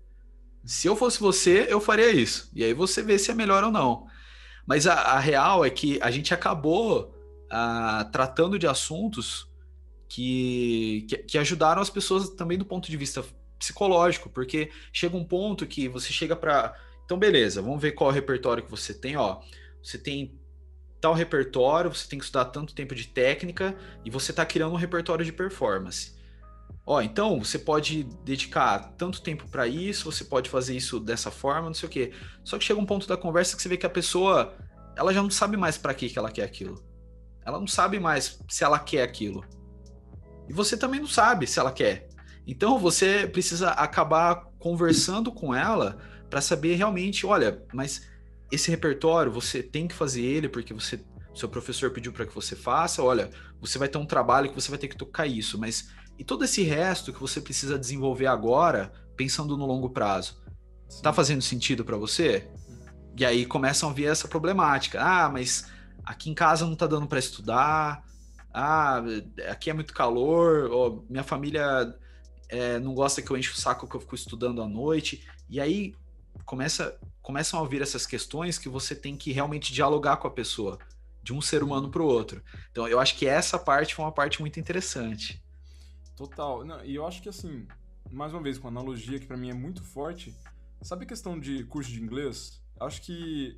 Se 0.63 0.87
eu 0.87 0.95
fosse 0.95 1.19
você, 1.19 1.65
eu 1.69 1.81
faria 1.81 2.11
isso. 2.11 2.49
E 2.53 2.63
aí 2.63 2.73
você 2.73 3.01
vê 3.01 3.17
se 3.17 3.31
é 3.31 3.33
melhor 3.33 3.63
ou 3.63 3.71
não. 3.71 4.07
Mas 4.65 4.85
a, 4.87 4.93
a 4.93 5.19
real 5.19 5.65
é 5.65 5.69
que 5.69 5.99
a 6.01 6.11
gente 6.11 6.33
acabou 6.33 7.15
ah, 7.49 8.07
tratando 8.11 8.59
de 8.59 8.67
assuntos 8.67 9.47
que, 10.07 11.05
que, 11.09 11.17
que 11.17 11.37
ajudaram 11.37 11.81
as 11.81 11.89
pessoas 11.89 12.29
também 12.29 12.57
do 12.57 12.65
ponto 12.65 12.89
de 12.89 12.97
vista 12.97 13.23
psicológico, 13.57 14.29
porque 14.29 14.71
chega 14.91 15.15
um 15.15 15.23
ponto 15.23 15.65
que 15.65 15.87
você 15.87 16.11
chega 16.11 16.35
para. 16.35 16.75
Então, 17.05 17.17
beleza, 17.17 17.61
vamos 17.61 17.81
ver 17.81 17.91
qual 17.91 18.09
é 18.09 18.13
o 18.13 18.15
repertório 18.15 18.63
que 18.63 18.71
você 18.71 18.93
tem. 18.93 19.15
Ó, 19.17 19.41
você 19.81 19.97
tem 19.97 20.39
tal 20.99 21.13
repertório, 21.13 21.93
você 21.93 22.07
tem 22.07 22.19
que 22.19 22.25
estudar 22.25 22.45
tanto 22.45 22.75
tempo 22.75 22.93
de 22.93 23.07
técnica 23.07 23.75
e 24.05 24.09
você 24.09 24.31
está 24.31 24.45
criando 24.45 24.73
um 24.73 24.77
repertório 24.77 25.25
de 25.25 25.33
performance. 25.33 26.13
Ó, 26.85 27.01
então 27.01 27.39
você 27.39 27.59
pode 27.59 28.03
dedicar 28.23 28.79
tanto 28.97 29.21
tempo 29.21 29.47
para 29.47 29.67
isso, 29.67 30.11
você 30.11 30.23
pode 30.23 30.49
fazer 30.49 30.75
isso 30.75 30.99
dessa 30.99 31.29
forma, 31.29 31.67
não 31.67 31.73
sei 31.73 31.87
o 31.87 31.91
quê. 31.91 32.11
Só 32.43 32.57
que 32.57 32.65
chega 32.65 32.79
um 32.79 32.85
ponto 32.85 33.07
da 33.07 33.15
conversa 33.15 33.55
que 33.55 33.61
você 33.61 33.69
vê 33.69 33.77
que 33.77 33.85
a 33.85 33.89
pessoa, 33.89 34.55
ela 34.97 35.13
já 35.13 35.21
não 35.21 35.29
sabe 35.29 35.57
mais 35.57 35.77
para 35.77 35.93
que 35.93 36.09
que 36.09 36.17
ela 36.17 36.31
quer 36.31 36.43
aquilo. 36.43 36.83
Ela 37.45 37.59
não 37.59 37.67
sabe 37.67 37.99
mais 37.99 38.39
se 38.49 38.63
ela 38.63 38.79
quer 38.79 39.03
aquilo. 39.03 39.45
E 40.49 40.53
você 40.53 40.75
também 40.75 40.99
não 40.99 41.07
sabe 41.07 41.45
se 41.45 41.59
ela 41.59 41.71
quer. 41.71 42.09
Então 42.45 42.79
você 42.79 43.27
precisa 43.27 43.69
acabar 43.71 44.47
conversando 44.57 45.31
com 45.31 45.53
ela 45.53 45.97
para 46.29 46.41
saber 46.41 46.75
realmente, 46.75 47.25
olha, 47.25 47.63
mas 47.73 48.09
esse 48.51 48.71
repertório 48.71 49.31
você 49.31 49.61
tem 49.61 49.87
que 49.87 49.93
fazer 49.93 50.23
ele 50.23 50.49
porque 50.49 50.73
você 50.73 51.03
seu 51.33 51.47
professor 51.47 51.91
pediu 51.91 52.11
para 52.11 52.25
que 52.25 52.35
você 52.35 52.55
faça, 52.55 53.01
olha, 53.01 53.29
você 53.59 53.77
vai 53.77 53.87
ter 53.87 53.97
um 53.97 54.05
trabalho 54.05 54.49
que 54.49 54.55
você 54.55 54.69
vai 54.69 54.77
ter 54.77 54.89
que 54.89 54.97
tocar 54.97 55.25
isso, 55.25 55.57
mas 55.57 55.89
e 56.21 56.23
todo 56.23 56.45
esse 56.45 56.61
resto 56.61 57.11
que 57.11 57.19
você 57.19 57.41
precisa 57.41 57.79
desenvolver 57.79 58.27
agora, 58.27 58.93
pensando 59.17 59.57
no 59.57 59.65
longo 59.65 59.89
prazo, 59.89 60.39
Sim. 60.87 61.01
tá 61.01 61.11
fazendo 61.11 61.41
sentido 61.41 61.83
para 61.83 61.97
você? 61.97 62.47
E 63.17 63.25
aí 63.25 63.43
começam 63.43 63.89
a 63.89 63.91
vir 63.91 64.05
essa 64.05 64.27
problemática. 64.27 65.01
Ah, 65.01 65.27
mas 65.29 65.65
aqui 66.05 66.29
em 66.29 66.35
casa 66.35 66.63
não 66.63 66.75
tá 66.75 66.85
dando 66.85 67.07
para 67.07 67.17
estudar. 67.17 68.05
Ah, 68.53 69.01
aqui 69.49 69.71
é 69.71 69.73
muito 69.73 69.95
calor. 69.95 71.03
minha 71.09 71.23
família 71.23 71.91
é, 72.47 72.77
não 72.77 72.93
gosta 72.93 73.19
que 73.23 73.31
eu 73.31 73.35
enche 73.35 73.53
o 73.53 73.57
saco 73.57 73.87
que 73.87 73.95
eu 73.95 73.99
fico 73.99 74.13
estudando 74.13 74.61
à 74.61 74.67
noite. 74.67 75.27
E 75.49 75.59
aí 75.59 75.95
começa, 76.45 76.99
começam 77.23 77.59
a 77.59 77.67
vir 77.67 77.81
essas 77.81 78.05
questões 78.05 78.59
que 78.59 78.69
você 78.69 78.93
tem 78.93 79.17
que 79.17 79.31
realmente 79.31 79.73
dialogar 79.73 80.17
com 80.17 80.27
a 80.27 80.31
pessoa, 80.31 80.77
de 81.23 81.33
um 81.33 81.41
ser 81.41 81.63
humano 81.63 81.89
para 81.89 82.03
o 82.03 82.05
outro. 82.05 82.43
Então 82.71 82.87
eu 82.87 82.99
acho 82.99 83.17
que 83.17 83.25
essa 83.25 83.57
parte 83.57 83.95
foi 83.95 84.05
uma 84.05 84.11
parte 84.11 84.39
muito 84.39 84.59
interessante. 84.59 85.41
Total. 86.21 86.63
Não, 86.63 86.85
e 86.85 86.93
eu 86.93 87.07
acho 87.07 87.19
que 87.19 87.29
assim, 87.29 87.67
mais 88.11 88.31
uma 88.31 88.43
vez, 88.43 88.59
com 88.59 88.67
analogia 88.67 89.19
que 89.19 89.25
para 89.25 89.35
mim 89.35 89.49
é 89.49 89.55
muito 89.55 89.83
forte, 89.83 90.37
sabe 90.79 91.03
a 91.03 91.07
questão 91.07 91.39
de 91.39 91.63
curso 91.63 91.89
de 91.89 91.99
inglês? 91.99 92.61
Acho 92.79 93.01
que 93.01 93.57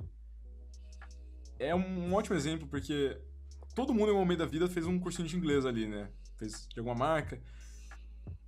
é 1.59 1.75
um 1.75 2.13
ótimo 2.13 2.37
exemplo, 2.37 2.65
porque 2.65 3.19
todo 3.75 3.93
mundo 3.93 4.13
em 4.13 4.15
um 4.15 4.19
momento 4.19 4.39
da 4.39 4.45
vida 4.45 4.69
fez 4.69 4.85
um 4.87 4.97
cursinho 4.97 5.27
de 5.27 5.35
inglês 5.35 5.65
ali, 5.65 5.87
né? 5.87 6.09
Fez 6.37 6.65
de 6.69 6.79
alguma 6.79 6.95
marca. 6.95 7.41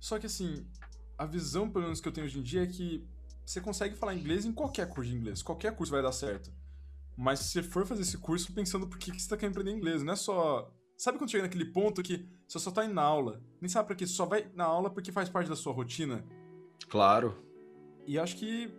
Só 0.00 0.18
que 0.18 0.24
assim, 0.24 0.66
a 1.18 1.26
visão, 1.26 1.68
pelo 1.68 1.84
menos 1.84 2.00
que 2.00 2.08
eu 2.08 2.12
tenho 2.12 2.26
hoje 2.26 2.38
em 2.38 2.42
dia, 2.42 2.62
é 2.62 2.66
que 2.66 3.06
você 3.44 3.60
consegue 3.60 3.96
falar 3.96 4.14
inglês 4.14 4.46
em 4.46 4.52
qualquer 4.52 4.88
curso 4.88 5.10
de 5.10 5.16
inglês. 5.16 5.42
Qualquer 5.42 5.76
curso 5.76 5.92
vai 5.92 6.00
dar 6.00 6.12
certo. 6.12 6.50
Mas 7.14 7.40
se 7.40 7.50
você 7.50 7.62
for 7.62 7.86
fazer 7.86 8.00
esse 8.00 8.16
curso 8.16 8.50
pensando 8.54 8.86
por 8.86 8.96
que 8.96 9.10
você 9.10 9.18
está 9.18 9.36
querendo 9.36 9.58
aprender 9.58 9.76
inglês, 9.76 10.02
não 10.02 10.14
é 10.14 10.16
só 10.16 10.72
Sabe 10.96 11.18
quando 11.18 11.30
chega 11.30 11.42
naquele 11.42 11.66
ponto 11.66 12.02
que 12.02 12.26
você 12.48 12.58
só 12.58 12.70
tá 12.70 12.84
indo 12.84 12.94
na 12.94 13.02
aula? 13.02 13.42
Nem 13.60 13.68
sabe 13.68 13.86
pra 13.86 13.96
quê, 13.96 14.06
você 14.06 14.14
só 14.14 14.24
vai 14.24 14.50
na 14.54 14.64
aula 14.64 14.88
porque 14.88 15.12
faz 15.12 15.28
parte 15.28 15.48
da 15.48 15.56
sua 15.56 15.72
rotina? 15.72 16.24
Claro. 16.88 17.36
E 18.06 18.18
acho 18.18 18.36
que 18.36 18.72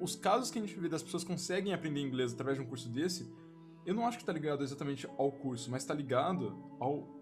os 0.00 0.16
casos 0.16 0.50
que 0.50 0.58
a 0.58 0.62
gente 0.62 0.78
vê 0.78 0.88
das 0.88 1.02
pessoas 1.02 1.22
conseguem 1.22 1.74
aprender 1.74 2.00
inglês 2.00 2.32
através 2.32 2.56
de 2.56 2.64
um 2.64 2.66
curso 2.66 2.88
desse, 2.88 3.30
eu 3.84 3.94
não 3.94 4.06
acho 4.06 4.18
que 4.18 4.24
tá 4.24 4.32
ligado 4.32 4.64
exatamente 4.64 5.06
ao 5.18 5.30
curso, 5.30 5.70
mas 5.70 5.84
tá 5.84 5.92
ligado 5.92 6.56
ao 6.78 7.20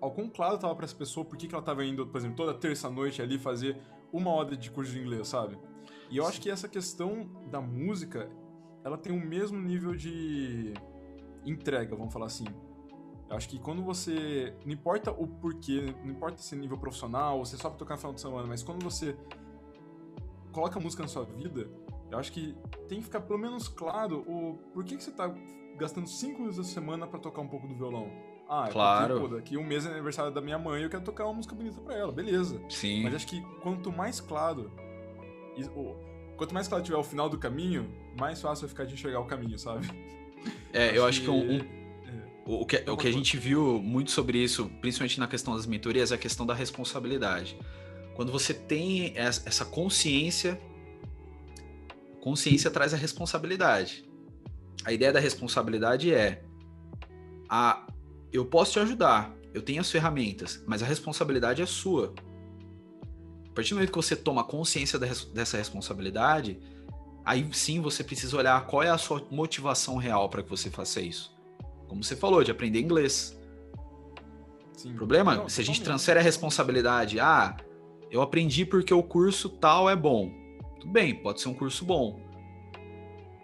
ao 0.00 0.12
quão 0.12 0.28
claro 0.28 0.56
tava 0.58 0.76
pra 0.76 0.84
essa 0.84 0.94
pessoa 0.94 1.26
por 1.26 1.36
que, 1.36 1.48
que 1.48 1.54
ela 1.54 1.64
tava 1.64 1.84
indo, 1.84 2.06
por 2.06 2.18
exemplo, 2.18 2.36
toda 2.36 2.54
terça-noite 2.54 3.20
ali 3.20 3.36
fazer 3.36 3.76
uma 4.12 4.30
hora 4.30 4.56
de 4.56 4.70
curso 4.70 4.92
de 4.92 5.00
inglês, 5.00 5.26
sabe? 5.26 5.58
E 6.08 6.16
eu 6.16 6.24
acho 6.24 6.40
que 6.40 6.48
essa 6.48 6.68
questão 6.68 7.28
da 7.50 7.60
música, 7.60 8.30
ela 8.84 8.96
tem 8.96 9.12
o 9.12 9.20
mesmo 9.20 9.58
nível 9.58 9.96
de 9.96 10.72
entrega, 11.44 11.96
vamos 11.96 12.12
falar 12.12 12.26
assim. 12.26 12.46
Eu 13.28 13.36
acho 13.36 13.48
que 13.48 13.58
quando 13.58 13.82
você. 13.82 14.54
Não 14.64 14.72
importa 14.72 15.10
o 15.10 15.26
porquê, 15.26 15.94
não 16.02 16.10
importa 16.10 16.40
se 16.40 16.54
é 16.54 16.58
nível 16.58 16.78
profissional, 16.78 17.44
você 17.44 17.56
só 17.56 17.68
pra 17.68 17.78
tocar 17.78 17.94
no 17.94 18.00
final 18.00 18.14
de 18.14 18.20
semana, 18.20 18.46
mas 18.46 18.62
quando 18.62 18.82
você 18.82 19.16
coloca 20.52 20.80
música 20.80 21.02
na 21.02 21.08
sua 21.08 21.24
vida, 21.24 21.68
eu 22.10 22.18
acho 22.18 22.32
que 22.32 22.56
tem 22.88 22.98
que 22.98 23.04
ficar 23.04 23.20
pelo 23.20 23.38
menos 23.38 23.68
claro 23.68 24.24
o 24.26 24.58
porquê 24.72 24.96
que 24.96 25.02
você 25.02 25.10
tá 25.10 25.32
gastando 25.76 26.08
cinco 26.08 26.38
minutos 26.38 26.56
da 26.56 26.64
semana 26.64 27.06
para 27.06 27.18
tocar 27.18 27.42
um 27.42 27.48
pouco 27.48 27.68
do 27.68 27.74
violão. 27.74 28.10
Ah, 28.48 28.66
é 28.68 28.72
claro. 28.72 29.14
porque, 29.14 29.28
pô, 29.28 29.36
daqui 29.36 29.56
um 29.58 29.64
mês 29.64 29.84
é 29.84 29.90
aniversário 29.90 30.32
da 30.32 30.40
minha 30.40 30.58
mãe 30.58 30.82
eu 30.82 30.88
quero 30.88 31.04
tocar 31.04 31.26
uma 31.26 31.34
música 31.34 31.54
bonita 31.54 31.80
pra 31.82 31.94
ela, 31.94 32.10
beleza. 32.10 32.60
Sim. 32.70 33.02
Mas 33.04 33.14
acho 33.14 33.26
que 33.26 33.42
quanto 33.60 33.92
mais 33.92 34.20
claro. 34.20 34.72
Quanto 36.36 36.54
mais 36.54 36.66
claro 36.66 36.82
tiver 36.82 36.96
o 36.96 37.04
final 37.04 37.28
do 37.28 37.36
caminho, 37.36 37.92
mais 38.18 38.40
fácil 38.40 38.62
vai 38.62 38.70
ficar 38.70 38.84
de 38.84 38.94
enxergar 38.94 39.20
o 39.20 39.26
caminho, 39.26 39.58
sabe? 39.58 39.86
É, 40.72 40.88
acho 40.90 40.96
eu 40.96 41.06
acho 41.06 41.20
que, 41.20 41.26
que 41.26 41.30
um, 41.30 41.77
o 42.48 42.64
que, 42.64 42.82
o 42.88 42.96
que 42.96 43.06
a 43.06 43.12
gente 43.12 43.36
viu 43.36 43.78
muito 43.82 44.10
sobre 44.10 44.42
isso, 44.42 44.70
principalmente 44.80 45.20
na 45.20 45.28
questão 45.28 45.54
das 45.54 45.66
mentorias, 45.66 46.12
é 46.12 46.14
a 46.14 46.18
questão 46.18 46.46
da 46.46 46.54
responsabilidade. 46.54 47.58
Quando 48.14 48.32
você 48.32 48.54
tem 48.54 49.12
essa 49.14 49.66
consciência, 49.66 50.58
consciência 52.22 52.70
traz 52.70 52.94
a 52.94 52.96
responsabilidade. 52.96 54.08
A 54.82 54.94
ideia 54.94 55.12
da 55.12 55.20
responsabilidade 55.20 56.12
é 56.12 56.42
a 57.50 57.86
eu 58.32 58.46
posso 58.46 58.72
te 58.72 58.78
ajudar, 58.80 59.34
eu 59.52 59.60
tenho 59.60 59.82
as 59.82 59.90
ferramentas, 59.90 60.62
mas 60.66 60.82
a 60.82 60.86
responsabilidade 60.86 61.60
é 61.60 61.66
sua. 61.66 62.14
A 63.46 63.52
partir 63.54 63.70
do 63.70 63.74
momento 63.74 63.90
que 63.90 63.96
você 63.96 64.16
toma 64.16 64.42
consciência 64.42 64.98
dessa 64.98 65.58
responsabilidade, 65.58 66.58
aí 67.26 67.46
sim 67.52 67.80
você 67.82 68.02
precisa 68.02 68.38
olhar 68.38 68.66
qual 68.66 68.82
é 68.82 68.88
a 68.88 68.96
sua 68.96 69.22
motivação 69.30 69.96
real 69.98 70.30
para 70.30 70.42
que 70.42 70.48
você 70.48 70.70
faça 70.70 70.98
isso 71.02 71.37
como 71.88 72.04
você 72.04 72.14
falou, 72.14 72.44
de 72.44 72.50
aprender 72.50 72.80
inglês. 72.80 73.36
Sim. 74.74 74.92
O 74.92 74.94
problema, 74.94 75.34
Não, 75.34 75.48
se 75.48 75.60
a 75.60 75.64
gente 75.64 75.82
transfere 75.82 76.20
a 76.20 76.22
responsabilidade, 76.22 77.18
ah, 77.18 77.56
eu 78.10 78.22
aprendi 78.22 78.64
porque 78.64 78.94
o 78.94 79.02
curso 79.02 79.48
tal 79.48 79.90
é 79.90 79.96
bom. 79.96 80.30
Tudo 80.78 80.92
bem, 80.92 81.14
pode 81.14 81.40
ser 81.40 81.48
um 81.48 81.54
curso 81.54 81.84
bom. 81.84 82.20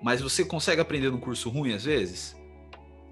Mas 0.02 0.20
você 0.20 0.44
consegue 0.44 0.80
aprender 0.80 1.11
num 1.11 1.18
curso 1.18 1.48
ruim 1.48 1.72
às 1.72 1.85
vezes? 1.85 2.37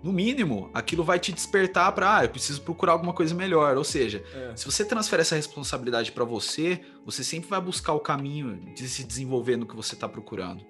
No 0.02 0.12
mínimo, 0.12 0.68
aquilo 0.74 1.04
vai 1.04 1.18
te 1.18 1.32
despertar 1.32 1.92
para, 1.92 2.18
ah, 2.18 2.24
eu 2.24 2.28
preciso 2.28 2.60
procurar 2.62 2.92
alguma 2.92 3.12
coisa 3.12 3.34
melhor. 3.34 3.76
Ou 3.76 3.84
seja, 3.84 4.22
é. 4.34 4.54
se 4.56 4.66
você 4.66 4.84
transfere 4.84 5.22
essa 5.22 5.36
responsabilidade 5.36 6.10
para 6.12 6.24
você, 6.24 6.80
você 7.04 7.22
sempre 7.22 7.48
vai 7.48 7.60
buscar 7.60 7.92
o 7.92 8.00
caminho 8.00 8.74
de 8.74 8.88
se 8.88 9.04
desenvolver 9.04 9.56
no 9.56 9.66
que 9.66 9.76
você 9.76 9.94
está 9.94 10.08
procurando. 10.08 10.64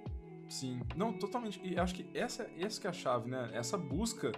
Sim, 0.48 0.81
não, 0.94 1.14
totalmente. 1.14 1.59
E 1.64 1.79
acho 1.79 1.94
que 1.94 2.07
essa, 2.12 2.46
essa 2.59 2.79
que 2.79 2.87
é 2.87 2.90
a 2.90 2.92
chave, 2.92 3.31
né? 3.31 3.51
Essa 3.55 3.79
busca 3.79 4.33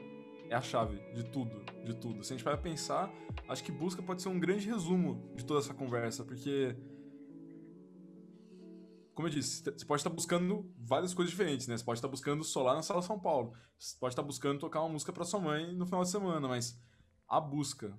é 0.49 0.55
a 0.55 0.61
chave 0.61 0.99
de 1.13 1.25
tudo, 1.25 1.65
de 1.85 1.95
tudo. 1.95 2.23
Se 2.23 2.33
a 2.33 2.37
gente 2.37 2.45
vai 2.45 2.57
pensar, 2.57 3.13
acho 3.49 3.65
que 3.65 3.73
busca 3.73 4.03
pode 4.03 4.23
ser 4.23 4.29
um 4.29 4.39
grande 4.39 4.69
resumo 4.69 5.33
de 5.35 5.45
toda 5.45 5.61
essa 5.61 5.75
conversa, 5.75 6.25
porque 6.25 6.77
como 9.15 9.29
eu 9.29 9.33
disse, 9.33 9.63
você 9.63 9.85
pode 9.85 10.01
estar 10.01 10.11
buscando 10.11 10.69
várias 10.77 11.15
coisas 11.15 11.31
diferentes, 11.31 11.69
né? 11.69 11.77
Você 11.77 11.85
pode 11.85 11.99
estar 11.99 12.09
buscando 12.09 12.43
solar 12.43 12.75
na 12.75 12.83
Sala 12.83 13.01
São 13.01 13.19
Paulo. 13.19 13.53
Você 13.79 13.97
pode 13.99 14.13
estar 14.13 14.23
buscando 14.23 14.59
tocar 14.59 14.81
uma 14.81 14.89
música 14.89 15.13
para 15.13 15.25
sua 15.25 15.39
mãe 15.39 15.73
no 15.73 15.87
final 15.87 16.03
de 16.03 16.11
semana, 16.11 16.49
mas 16.49 16.77
a 17.29 17.41
busca. 17.41 17.97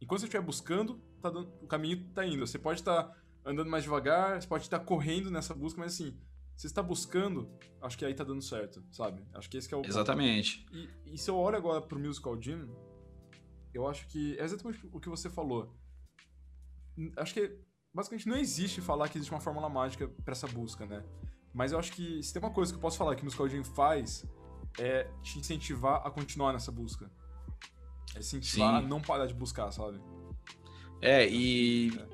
Enquanto 0.00 0.20
você 0.20 0.26
estiver 0.26 0.44
buscando, 0.44 0.98
tá 1.20 1.28
dando, 1.28 1.52
o 1.60 1.66
caminho 1.66 2.08
está 2.08 2.26
indo. 2.26 2.46
Você 2.46 2.58
pode 2.58 2.80
estar 2.80 3.14
andando 3.44 3.70
mais 3.70 3.84
devagar, 3.84 4.40
você 4.40 4.48
pode 4.48 4.64
estar 4.64 4.80
correndo 4.80 5.30
nessa 5.30 5.54
busca, 5.54 5.78
mas 5.78 5.94
assim, 5.94 6.18
você 6.62 6.68
está 6.68 6.80
buscando, 6.80 7.50
acho 7.80 7.98
que 7.98 8.04
aí 8.04 8.14
tá 8.14 8.22
dando 8.22 8.40
certo, 8.40 8.84
sabe? 8.92 9.26
Acho 9.34 9.50
que 9.50 9.56
esse 9.56 9.74
é 9.74 9.76
o 9.76 9.84
Exatamente. 9.84 10.64
E, 10.72 10.88
e, 11.06 11.18
se 11.18 11.28
eu 11.28 11.36
olho 11.36 11.56
agora 11.56 11.82
pro 11.82 11.98
Musical 11.98 12.40
Gym, 12.40 12.68
eu 13.74 13.88
acho 13.88 14.06
que 14.06 14.38
é 14.38 14.44
exatamente 14.44 14.88
o 14.92 15.00
que 15.00 15.08
você 15.08 15.28
falou. 15.28 15.74
Acho 17.16 17.34
que 17.34 17.58
basicamente 17.92 18.28
não 18.28 18.36
existe 18.36 18.80
falar 18.80 19.08
que 19.08 19.18
existe 19.18 19.32
uma 19.32 19.40
fórmula 19.40 19.68
mágica 19.68 20.06
para 20.24 20.30
essa 20.30 20.46
busca, 20.46 20.86
né? 20.86 21.04
Mas 21.52 21.72
eu 21.72 21.80
acho 21.80 21.90
que 21.90 22.22
se 22.22 22.32
tem 22.32 22.40
uma 22.40 22.52
coisa 22.52 22.72
que 22.72 22.76
eu 22.76 22.80
posso 22.80 22.96
falar 22.96 23.16
que 23.16 23.22
o 23.22 23.24
Musical 23.24 23.48
Gym 23.48 23.64
faz 23.64 24.24
é 24.78 25.10
te 25.20 25.40
incentivar 25.40 26.06
a 26.06 26.12
continuar 26.12 26.52
nessa 26.52 26.70
busca. 26.70 27.10
É 28.14 28.20
incentivar 28.20 28.80
Sim. 28.80 28.86
a 28.86 28.88
não 28.88 29.00
parar 29.00 29.26
de 29.26 29.34
buscar, 29.34 29.72
sabe? 29.72 30.00
É, 31.00 31.28
e 31.28 31.90
é. 31.98 32.08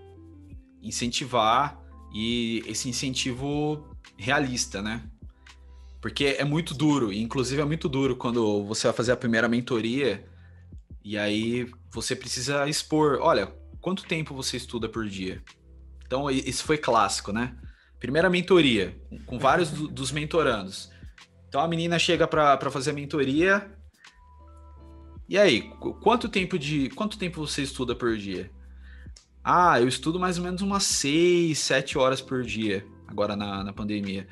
incentivar 0.81 1.79
e 2.15 2.63
esse 2.67 2.89
incentivo 2.89 3.98
realista, 4.19 4.83
né? 4.83 5.03
Porque 6.01 6.37
é 6.39 6.45
muito 6.45 6.75
duro, 6.75 7.13
e 7.13 7.23
inclusive 7.23 7.63
é 7.63 7.65
muito 7.65 7.89
duro 7.89 8.17
quando 8.17 8.65
você 8.65 8.87
vai 8.89 8.97
fazer 8.97 9.13
a 9.13 9.17
primeira 9.17 9.49
mentoria 9.49 10.25
e 11.05 11.17
aí 11.17 11.71
você 11.91 12.15
precisa 12.15 12.69
expor, 12.69 13.19
olha, 13.21 13.47
quanto 13.81 14.05
tempo 14.05 14.35
você 14.35 14.57
estuda 14.57 14.89
por 14.89 15.09
dia? 15.09 15.43
Então, 16.07 16.31
isso 16.31 16.65
foi 16.65 16.79
clássico, 16.79 17.33
né? 17.33 17.57
Primeira 17.99 18.31
mentoria, 18.31 18.97
com 19.27 19.39
vários 19.39 19.71
do, 19.71 19.89
dos 19.89 20.13
mentorandos. 20.13 20.91
Então 21.49 21.61
a 21.61 21.69
menina 21.69 21.99
chega 21.99 22.27
para 22.27 22.71
fazer 22.71 22.91
a 22.91 22.95
mentoria. 22.95 23.71
E 25.29 25.37
aí, 25.37 25.63
quanto 26.03 26.29
tempo 26.29 26.59
de 26.59 26.91
quanto 26.91 27.19
tempo 27.19 27.47
você 27.47 27.63
estuda 27.63 27.95
por 27.95 28.17
dia? 28.17 28.51
Ah, 29.43 29.81
eu 29.81 29.89
estudo 29.89 30.21
mais 30.21 30.39
ou 30.39 30.45
menos 30.45 30.63
umas 30.63 30.85
6, 30.85 31.59
7 31.59 31.99
horas 31.99 32.21
por 32.21 32.43
dia 32.45 32.87
agora 33.09 33.35
na, 33.35 33.65
na 33.65 33.73
pandemia. 33.73 34.29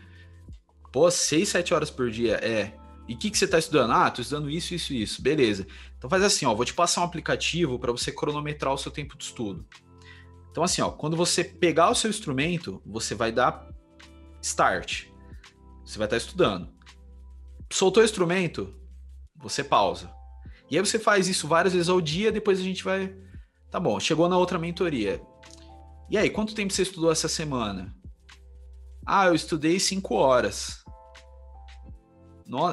Pô, 0.92 1.10
6, 1.10 1.48
7 1.48 1.74
horas 1.74 1.90
por 1.90 2.10
dia, 2.10 2.36
é. 2.36 2.72
E 3.08 3.14
o 3.14 3.18
que, 3.18 3.30
que 3.30 3.38
você 3.38 3.44
está 3.44 3.58
estudando? 3.58 3.92
Ah, 3.92 4.10
tô 4.10 4.20
estudando 4.20 4.50
isso, 4.50 4.74
isso, 4.74 4.92
isso. 4.92 5.22
Beleza. 5.22 5.66
Então 5.96 6.10
faz 6.10 6.22
assim, 6.22 6.44
ó, 6.44 6.54
vou 6.54 6.64
te 6.64 6.74
passar 6.74 7.00
um 7.00 7.04
aplicativo 7.04 7.78
para 7.78 7.92
você 7.92 8.12
cronometrar 8.12 8.72
o 8.72 8.78
seu 8.78 8.90
tempo 8.90 9.16
de 9.16 9.24
estudo. 9.24 9.66
Então, 10.50 10.64
assim, 10.64 10.80
ó, 10.80 10.90
quando 10.90 11.16
você 11.16 11.44
pegar 11.44 11.90
o 11.90 11.94
seu 11.94 12.08
instrumento, 12.08 12.80
você 12.84 13.14
vai 13.14 13.30
dar 13.30 13.68
start. 14.40 15.06
Você 15.84 15.98
vai 15.98 16.06
estar 16.06 16.16
estudando. 16.16 16.68
Soltou 17.70 18.02
o 18.02 18.06
instrumento, 18.06 18.74
você 19.36 19.62
pausa. 19.62 20.10
E 20.70 20.76
aí 20.76 20.84
você 20.84 20.98
faz 20.98 21.28
isso 21.28 21.46
várias 21.46 21.74
vezes 21.74 21.88
ao 21.88 22.00
dia, 22.00 22.32
depois 22.32 22.58
a 22.58 22.62
gente 22.62 22.82
vai. 22.82 23.14
Tá 23.70 23.78
bom, 23.78 24.00
chegou 24.00 24.28
na 24.28 24.38
outra 24.38 24.58
mentoria. 24.58 25.20
E 26.08 26.16
aí, 26.16 26.30
quanto 26.30 26.54
tempo 26.54 26.72
você 26.72 26.82
estudou 26.82 27.12
essa 27.12 27.28
semana? 27.28 27.94
Ah, 29.06 29.26
eu 29.26 29.34
estudei 29.34 29.78
cinco 29.78 30.16
horas. 30.16 30.84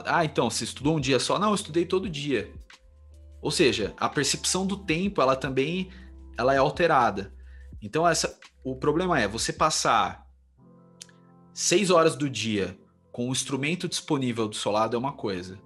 Ah, 0.05 0.25
então, 0.25 0.49
você 0.49 0.63
estudou 0.63 0.97
um 0.97 0.99
dia 0.99 1.19
só? 1.19 1.37
Não, 1.37 1.49
eu 1.49 1.55
estudei 1.55 1.85
todo 1.85 2.09
dia. 2.09 2.51
Ou 3.41 3.51
seja, 3.51 3.93
a 3.97 4.09
percepção 4.09 4.65
do 4.65 4.77
tempo, 4.77 5.21
ela 5.21 5.35
também 5.35 5.91
ela 6.37 6.53
é 6.53 6.57
alterada. 6.57 7.33
Então, 7.81 8.07
essa, 8.07 8.39
o 8.63 8.75
problema 8.75 9.19
é 9.19 9.27
você 9.27 9.53
passar 9.53 10.25
seis 11.53 11.89
horas 11.89 12.15
do 12.15 12.29
dia 12.29 12.77
com 13.11 13.29
o 13.29 13.31
instrumento 13.31 13.87
disponível 13.87 14.47
do 14.47 14.55
seu 14.55 14.71
lado 14.71 14.95
é 14.95 14.99
uma 14.99 15.13
coisa. 15.13 15.59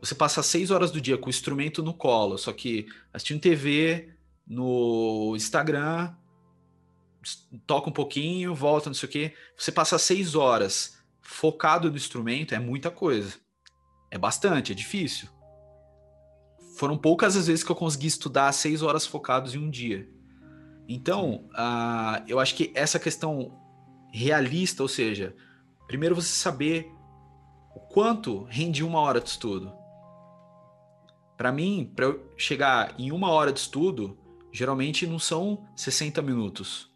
Você 0.00 0.14
passar 0.14 0.42
seis 0.42 0.70
horas 0.70 0.90
do 0.90 1.00
dia 1.00 1.16
com 1.16 1.26
o 1.26 1.30
instrumento 1.30 1.82
no 1.82 1.94
colo, 1.94 2.36
só 2.36 2.52
que 2.52 2.86
assistindo 3.12 3.40
TV, 3.40 4.12
no 4.46 5.34
Instagram, 5.34 6.14
toca 7.66 7.90
um 7.90 7.92
pouquinho, 7.92 8.54
volta, 8.54 8.88
não 8.88 8.94
sei 8.94 9.08
o 9.08 9.12
quê. 9.12 9.34
Você 9.56 9.72
passar 9.72 9.98
seis 9.98 10.34
horas 10.34 10.98
focado 11.20 11.90
no 11.90 11.96
instrumento 11.96 12.54
é 12.54 12.58
muita 12.58 12.90
coisa. 12.90 13.34
É 14.10 14.18
bastante, 14.18 14.72
é 14.72 14.74
difícil. 14.74 15.28
Foram 16.76 16.96
poucas 16.96 17.36
as 17.36 17.46
vezes 17.46 17.64
que 17.64 17.70
eu 17.70 17.76
consegui 17.76 18.06
estudar 18.06 18.52
seis 18.52 18.82
horas 18.82 19.06
focados 19.06 19.54
em 19.54 19.58
um 19.58 19.68
dia. 19.68 20.08
Então, 20.88 21.48
uh, 21.52 22.24
eu 22.26 22.40
acho 22.40 22.54
que 22.54 22.72
essa 22.74 22.98
questão 22.98 23.52
realista, 24.10 24.82
ou 24.82 24.88
seja, 24.88 25.36
primeiro 25.86 26.14
você 26.14 26.28
saber 26.28 26.90
o 27.74 27.80
quanto 27.80 28.44
rende 28.44 28.82
uma 28.82 29.00
hora 29.00 29.20
de 29.20 29.28
estudo. 29.28 29.72
Para 31.36 31.52
mim, 31.52 31.92
para 31.94 32.06
eu 32.06 32.32
chegar 32.36 32.94
em 32.98 33.12
uma 33.12 33.30
hora 33.30 33.52
de 33.52 33.60
estudo, 33.60 34.18
geralmente 34.52 35.06
não 35.06 35.18
são 35.18 35.68
60 35.76 36.22
minutos, 36.22 36.90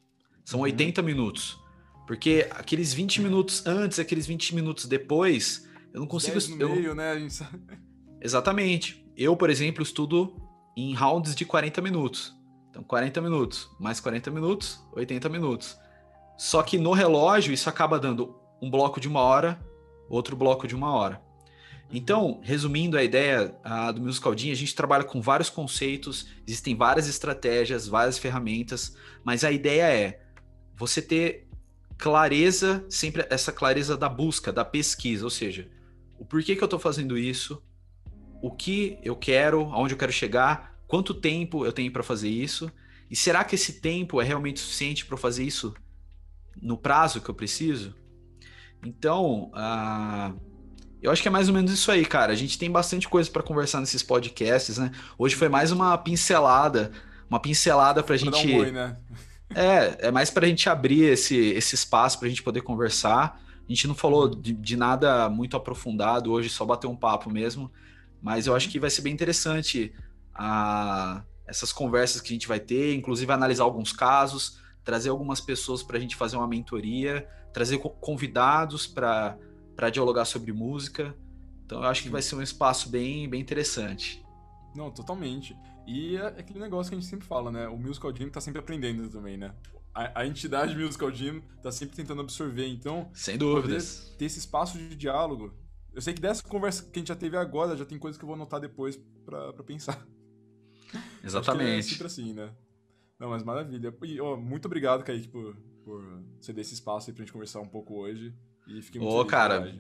são 0.52 0.60
uhum. 0.60 0.64
80 0.64 1.02
minutos. 1.02 1.58
Porque 2.06 2.46
aqueles 2.50 2.92
20 2.92 3.22
minutos 3.22 3.66
antes, 3.66 3.98
aqueles 3.98 4.26
20 4.26 4.54
minutos 4.54 4.84
depois, 4.86 5.66
eu 5.92 6.00
não 6.00 6.06
consigo. 6.06 6.38
No 6.56 6.62
eu... 6.62 6.68
meio, 6.68 6.94
né? 6.94 7.26
Exatamente. 8.20 9.04
Eu, 9.16 9.36
por 9.36 9.50
exemplo, 9.50 9.82
estudo 9.82 10.36
em 10.76 10.94
rounds 10.94 11.34
de 11.34 11.44
40 11.44 11.80
minutos. 11.80 12.34
Então, 12.70 12.82
40 12.82 13.20
minutos, 13.20 13.68
mais 13.78 14.00
40 14.00 14.30
minutos, 14.30 14.80
80 14.94 15.28
minutos. 15.28 15.76
Só 16.38 16.62
que 16.62 16.78
no 16.78 16.92
relógio, 16.92 17.52
isso 17.52 17.68
acaba 17.68 17.98
dando 17.98 18.34
um 18.60 18.70
bloco 18.70 18.98
de 18.98 19.08
uma 19.08 19.20
hora, 19.20 19.60
outro 20.08 20.34
bloco 20.34 20.66
de 20.66 20.74
uma 20.74 20.92
hora. 20.94 21.20
Então, 21.90 22.40
resumindo 22.42 22.96
a 22.96 23.04
ideia 23.04 23.54
do 23.94 24.00
Musical 24.00 24.36
Jean, 24.36 24.52
a 24.52 24.56
gente 24.56 24.74
trabalha 24.74 25.04
com 25.04 25.20
vários 25.20 25.50
conceitos, 25.50 26.26
existem 26.46 26.74
várias 26.74 27.06
estratégias, 27.06 27.86
várias 27.86 28.18
ferramentas, 28.18 28.96
mas 29.22 29.44
a 29.44 29.52
ideia 29.52 29.92
é 29.92 30.21
você 30.86 31.02
ter 31.02 31.48
clareza, 31.98 32.84
sempre 32.88 33.26
essa 33.30 33.52
clareza 33.52 33.96
da 33.96 34.08
busca, 34.08 34.52
da 34.52 34.64
pesquisa, 34.64 35.24
ou 35.24 35.30
seja, 35.30 35.68
o 36.18 36.24
porquê 36.24 36.56
que 36.56 36.62
eu 36.62 36.66
estou 36.66 36.78
fazendo 36.78 37.16
isso, 37.16 37.62
o 38.42 38.50
que 38.50 38.98
eu 39.02 39.16
quero, 39.16 39.62
aonde 39.72 39.94
eu 39.94 39.98
quero 39.98 40.12
chegar, 40.12 40.72
Quanto 40.92 41.14
tempo 41.14 41.64
eu 41.64 41.72
tenho 41.72 41.90
para 41.90 42.02
fazer 42.02 42.28
isso? 42.28 42.70
E 43.10 43.16
será 43.16 43.42
que 43.44 43.54
esse 43.54 43.80
tempo 43.80 44.20
é 44.20 44.24
realmente 44.24 44.60
suficiente 44.60 45.06
para 45.06 45.16
fazer 45.16 45.42
isso 45.42 45.74
no 46.60 46.76
prazo 46.76 47.18
que 47.18 47.30
eu 47.30 47.34
preciso? 47.34 47.94
Então, 48.84 49.50
uh, 49.54 50.38
eu 51.00 51.10
acho 51.10 51.22
que 51.22 51.28
é 51.28 51.30
mais 51.30 51.48
ou 51.48 51.54
menos 51.54 51.72
isso 51.72 51.90
aí, 51.90 52.04
cara. 52.04 52.30
A 52.30 52.36
gente 52.36 52.58
tem 52.58 52.70
bastante 52.70 53.08
coisa 53.08 53.30
para 53.30 53.42
conversar 53.42 53.80
nesses 53.80 54.02
podcasts, 54.02 54.76
né? 54.76 54.92
Hoje 55.16 55.34
foi 55.34 55.48
mais 55.48 55.72
uma 55.72 55.96
pincelada, 55.96 56.92
uma 57.26 57.40
pincelada 57.40 58.02
para 58.02 58.14
a 58.14 58.18
gente. 58.18 58.52
Um 58.52 58.58
oi, 58.58 58.70
né? 58.70 58.94
É, 59.54 60.08
é 60.08 60.10
mais 60.10 60.30
para 60.30 60.46
a 60.46 60.48
gente 60.48 60.68
abrir 60.68 61.04
esse, 61.04 61.36
esse 61.36 61.74
espaço 61.74 62.18
para 62.18 62.26
a 62.26 62.28
gente 62.28 62.42
poder 62.42 62.62
conversar. 62.62 63.40
A 63.68 63.72
gente 63.72 63.86
não 63.86 63.94
falou 63.94 64.28
de, 64.28 64.52
de, 64.52 64.76
nada 64.76 65.28
muito 65.28 65.56
aprofundado 65.56 66.32
hoje, 66.32 66.48
só 66.48 66.64
bater 66.64 66.86
um 66.86 66.96
papo 66.96 67.30
mesmo. 67.30 67.70
Mas 68.20 68.46
eu 68.46 68.54
acho 68.54 68.68
que 68.68 68.78
vai 68.78 68.90
ser 68.90 69.02
bem 69.02 69.12
interessante 69.12 69.92
a 70.34 71.22
essas 71.46 71.72
conversas 71.72 72.20
que 72.20 72.28
a 72.28 72.32
gente 72.32 72.48
vai 72.48 72.60
ter, 72.60 72.94
inclusive 72.94 73.30
analisar 73.32 73.64
alguns 73.64 73.92
casos, 73.92 74.58
trazer 74.84 75.10
algumas 75.10 75.40
pessoas 75.40 75.82
para 75.82 75.96
a 75.96 76.00
gente 76.00 76.16
fazer 76.16 76.36
uma 76.36 76.46
mentoria, 76.46 77.28
trazer 77.52 77.78
convidados 77.78 78.86
para 78.86 79.36
dialogar 79.90 80.24
sobre 80.24 80.52
música. 80.52 81.14
Então 81.66 81.82
eu 81.82 81.88
acho 81.88 82.02
que 82.02 82.08
vai 82.08 82.22
ser 82.22 82.36
um 82.36 82.42
espaço 82.42 82.88
bem, 82.88 83.28
bem 83.28 83.40
interessante. 83.40 84.24
Não, 84.74 84.90
totalmente. 84.90 85.56
E 85.86 86.16
é 86.16 86.26
aquele 86.26 86.58
negócio 86.58 86.90
que 86.90 86.96
a 86.96 87.00
gente 87.00 87.08
sempre 87.08 87.26
fala, 87.26 87.50
né? 87.50 87.68
O 87.68 87.76
Musical 87.76 88.14
Gym 88.14 88.30
tá 88.30 88.40
sempre 88.40 88.60
aprendendo 88.60 89.08
também, 89.10 89.36
né? 89.36 89.54
A, 89.94 90.20
a 90.20 90.26
entidade 90.26 90.76
Musical 90.76 91.10
Gym 91.10 91.42
tá 91.62 91.70
sempre 91.70 91.96
tentando 91.96 92.20
absorver, 92.20 92.66
então... 92.66 93.10
Sem 93.12 93.36
dúvidas. 93.36 94.14
Ter 94.18 94.26
esse 94.26 94.38
espaço 94.38 94.78
de 94.78 94.94
diálogo... 94.96 95.52
Eu 95.94 96.00
sei 96.00 96.14
que 96.14 96.22
dessa 96.22 96.42
conversa 96.42 96.84
que 96.84 96.98
a 96.98 97.00
gente 97.00 97.08
já 97.08 97.16
teve 97.16 97.36
agora, 97.36 97.76
já 97.76 97.84
tem 97.84 97.98
coisas 97.98 98.16
que 98.16 98.24
eu 98.24 98.26
vou 98.26 98.34
anotar 98.34 98.58
depois 98.58 98.98
para 99.26 99.52
pensar. 99.62 100.06
Exatamente. 101.22 101.78
é 101.78 101.82
sempre 101.82 102.06
assim, 102.06 102.32
né? 102.32 102.50
Não, 103.18 103.28
mas 103.28 103.42
maravilha. 103.42 103.94
E, 104.02 104.20
ó, 104.20 104.36
muito 104.36 104.66
obrigado, 104.66 105.04
Kaique, 105.04 105.28
por, 105.28 105.54
por 105.84 106.22
ceder 106.40 106.62
esse 106.62 106.74
espaço 106.74 107.10
aí 107.10 107.14
pra 107.14 107.22
gente 107.22 107.32
conversar 107.32 107.60
um 107.60 107.68
pouco 107.68 107.94
hoje. 107.94 108.34
E 108.66 108.80
fiquei 108.80 109.00
muito 109.00 109.14
Ô, 109.14 109.24
cara, 109.24 109.78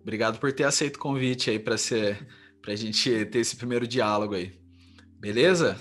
obrigado 0.00 0.38
por 0.38 0.52
ter 0.52 0.64
aceito 0.64 0.96
o 0.96 1.00
convite 1.00 1.50
aí 1.50 1.58
pra, 1.58 1.78
ser, 1.78 2.26
pra 2.60 2.76
gente 2.76 3.24
ter 3.26 3.38
esse 3.38 3.56
primeiro 3.56 3.88
diálogo 3.88 4.34
aí. 4.34 4.63
Beleza? 5.24 5.76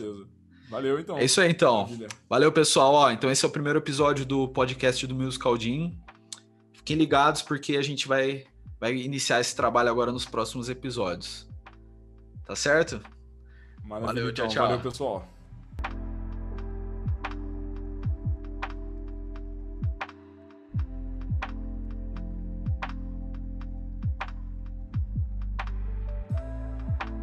Valeu, 0.70 1.00
então. 1.00 1.18
É 1.18 1.26
isso 1.26 1.40
aí, 1.42 1.52
então. 1.52 1.84
Maravilha. 1.84 2.08
Valeu, 2.30 2.52
pessoal. 2.52 2.94
Ó, 2.94 3.12
então 3.12 3.30
esse 3.30 3.46
é 3.46 3.48
o 3.48 3.52
primeiro 3.52 3.80
episódio 3.80 4.26
do 4.26 4.48
podcast 4.48 5.06
do 5.06 5.14
Musical 5.14 5.58
Jean. 5.58 5.92
Fiquem 6.74 6.98
ligados 6.98 7.42
porque 7.42 7.78
a 7.78 7.82
gente 7.82 8.08
vai, 8.08 8.46
vai 8.80 8.96
iniciar 8.96 9.40
esse 9.40 9.56
trabalho 9.56 9.90
agora 9.90 10.12
nos 10.12 10.26
próximos 10.26 10.70
episódios. 10.70 11.48
Tá 12.46 12.56
certo? 12.56 13.02
Maravilha, 13.84 14.14
Valeu, 14.14 14.30
então. 14.30 14.48
tchau, 14.48 14.56
tchau. 14.56 14.68
Valeu, 14.68 14.80
pessoal. 14.82 15.33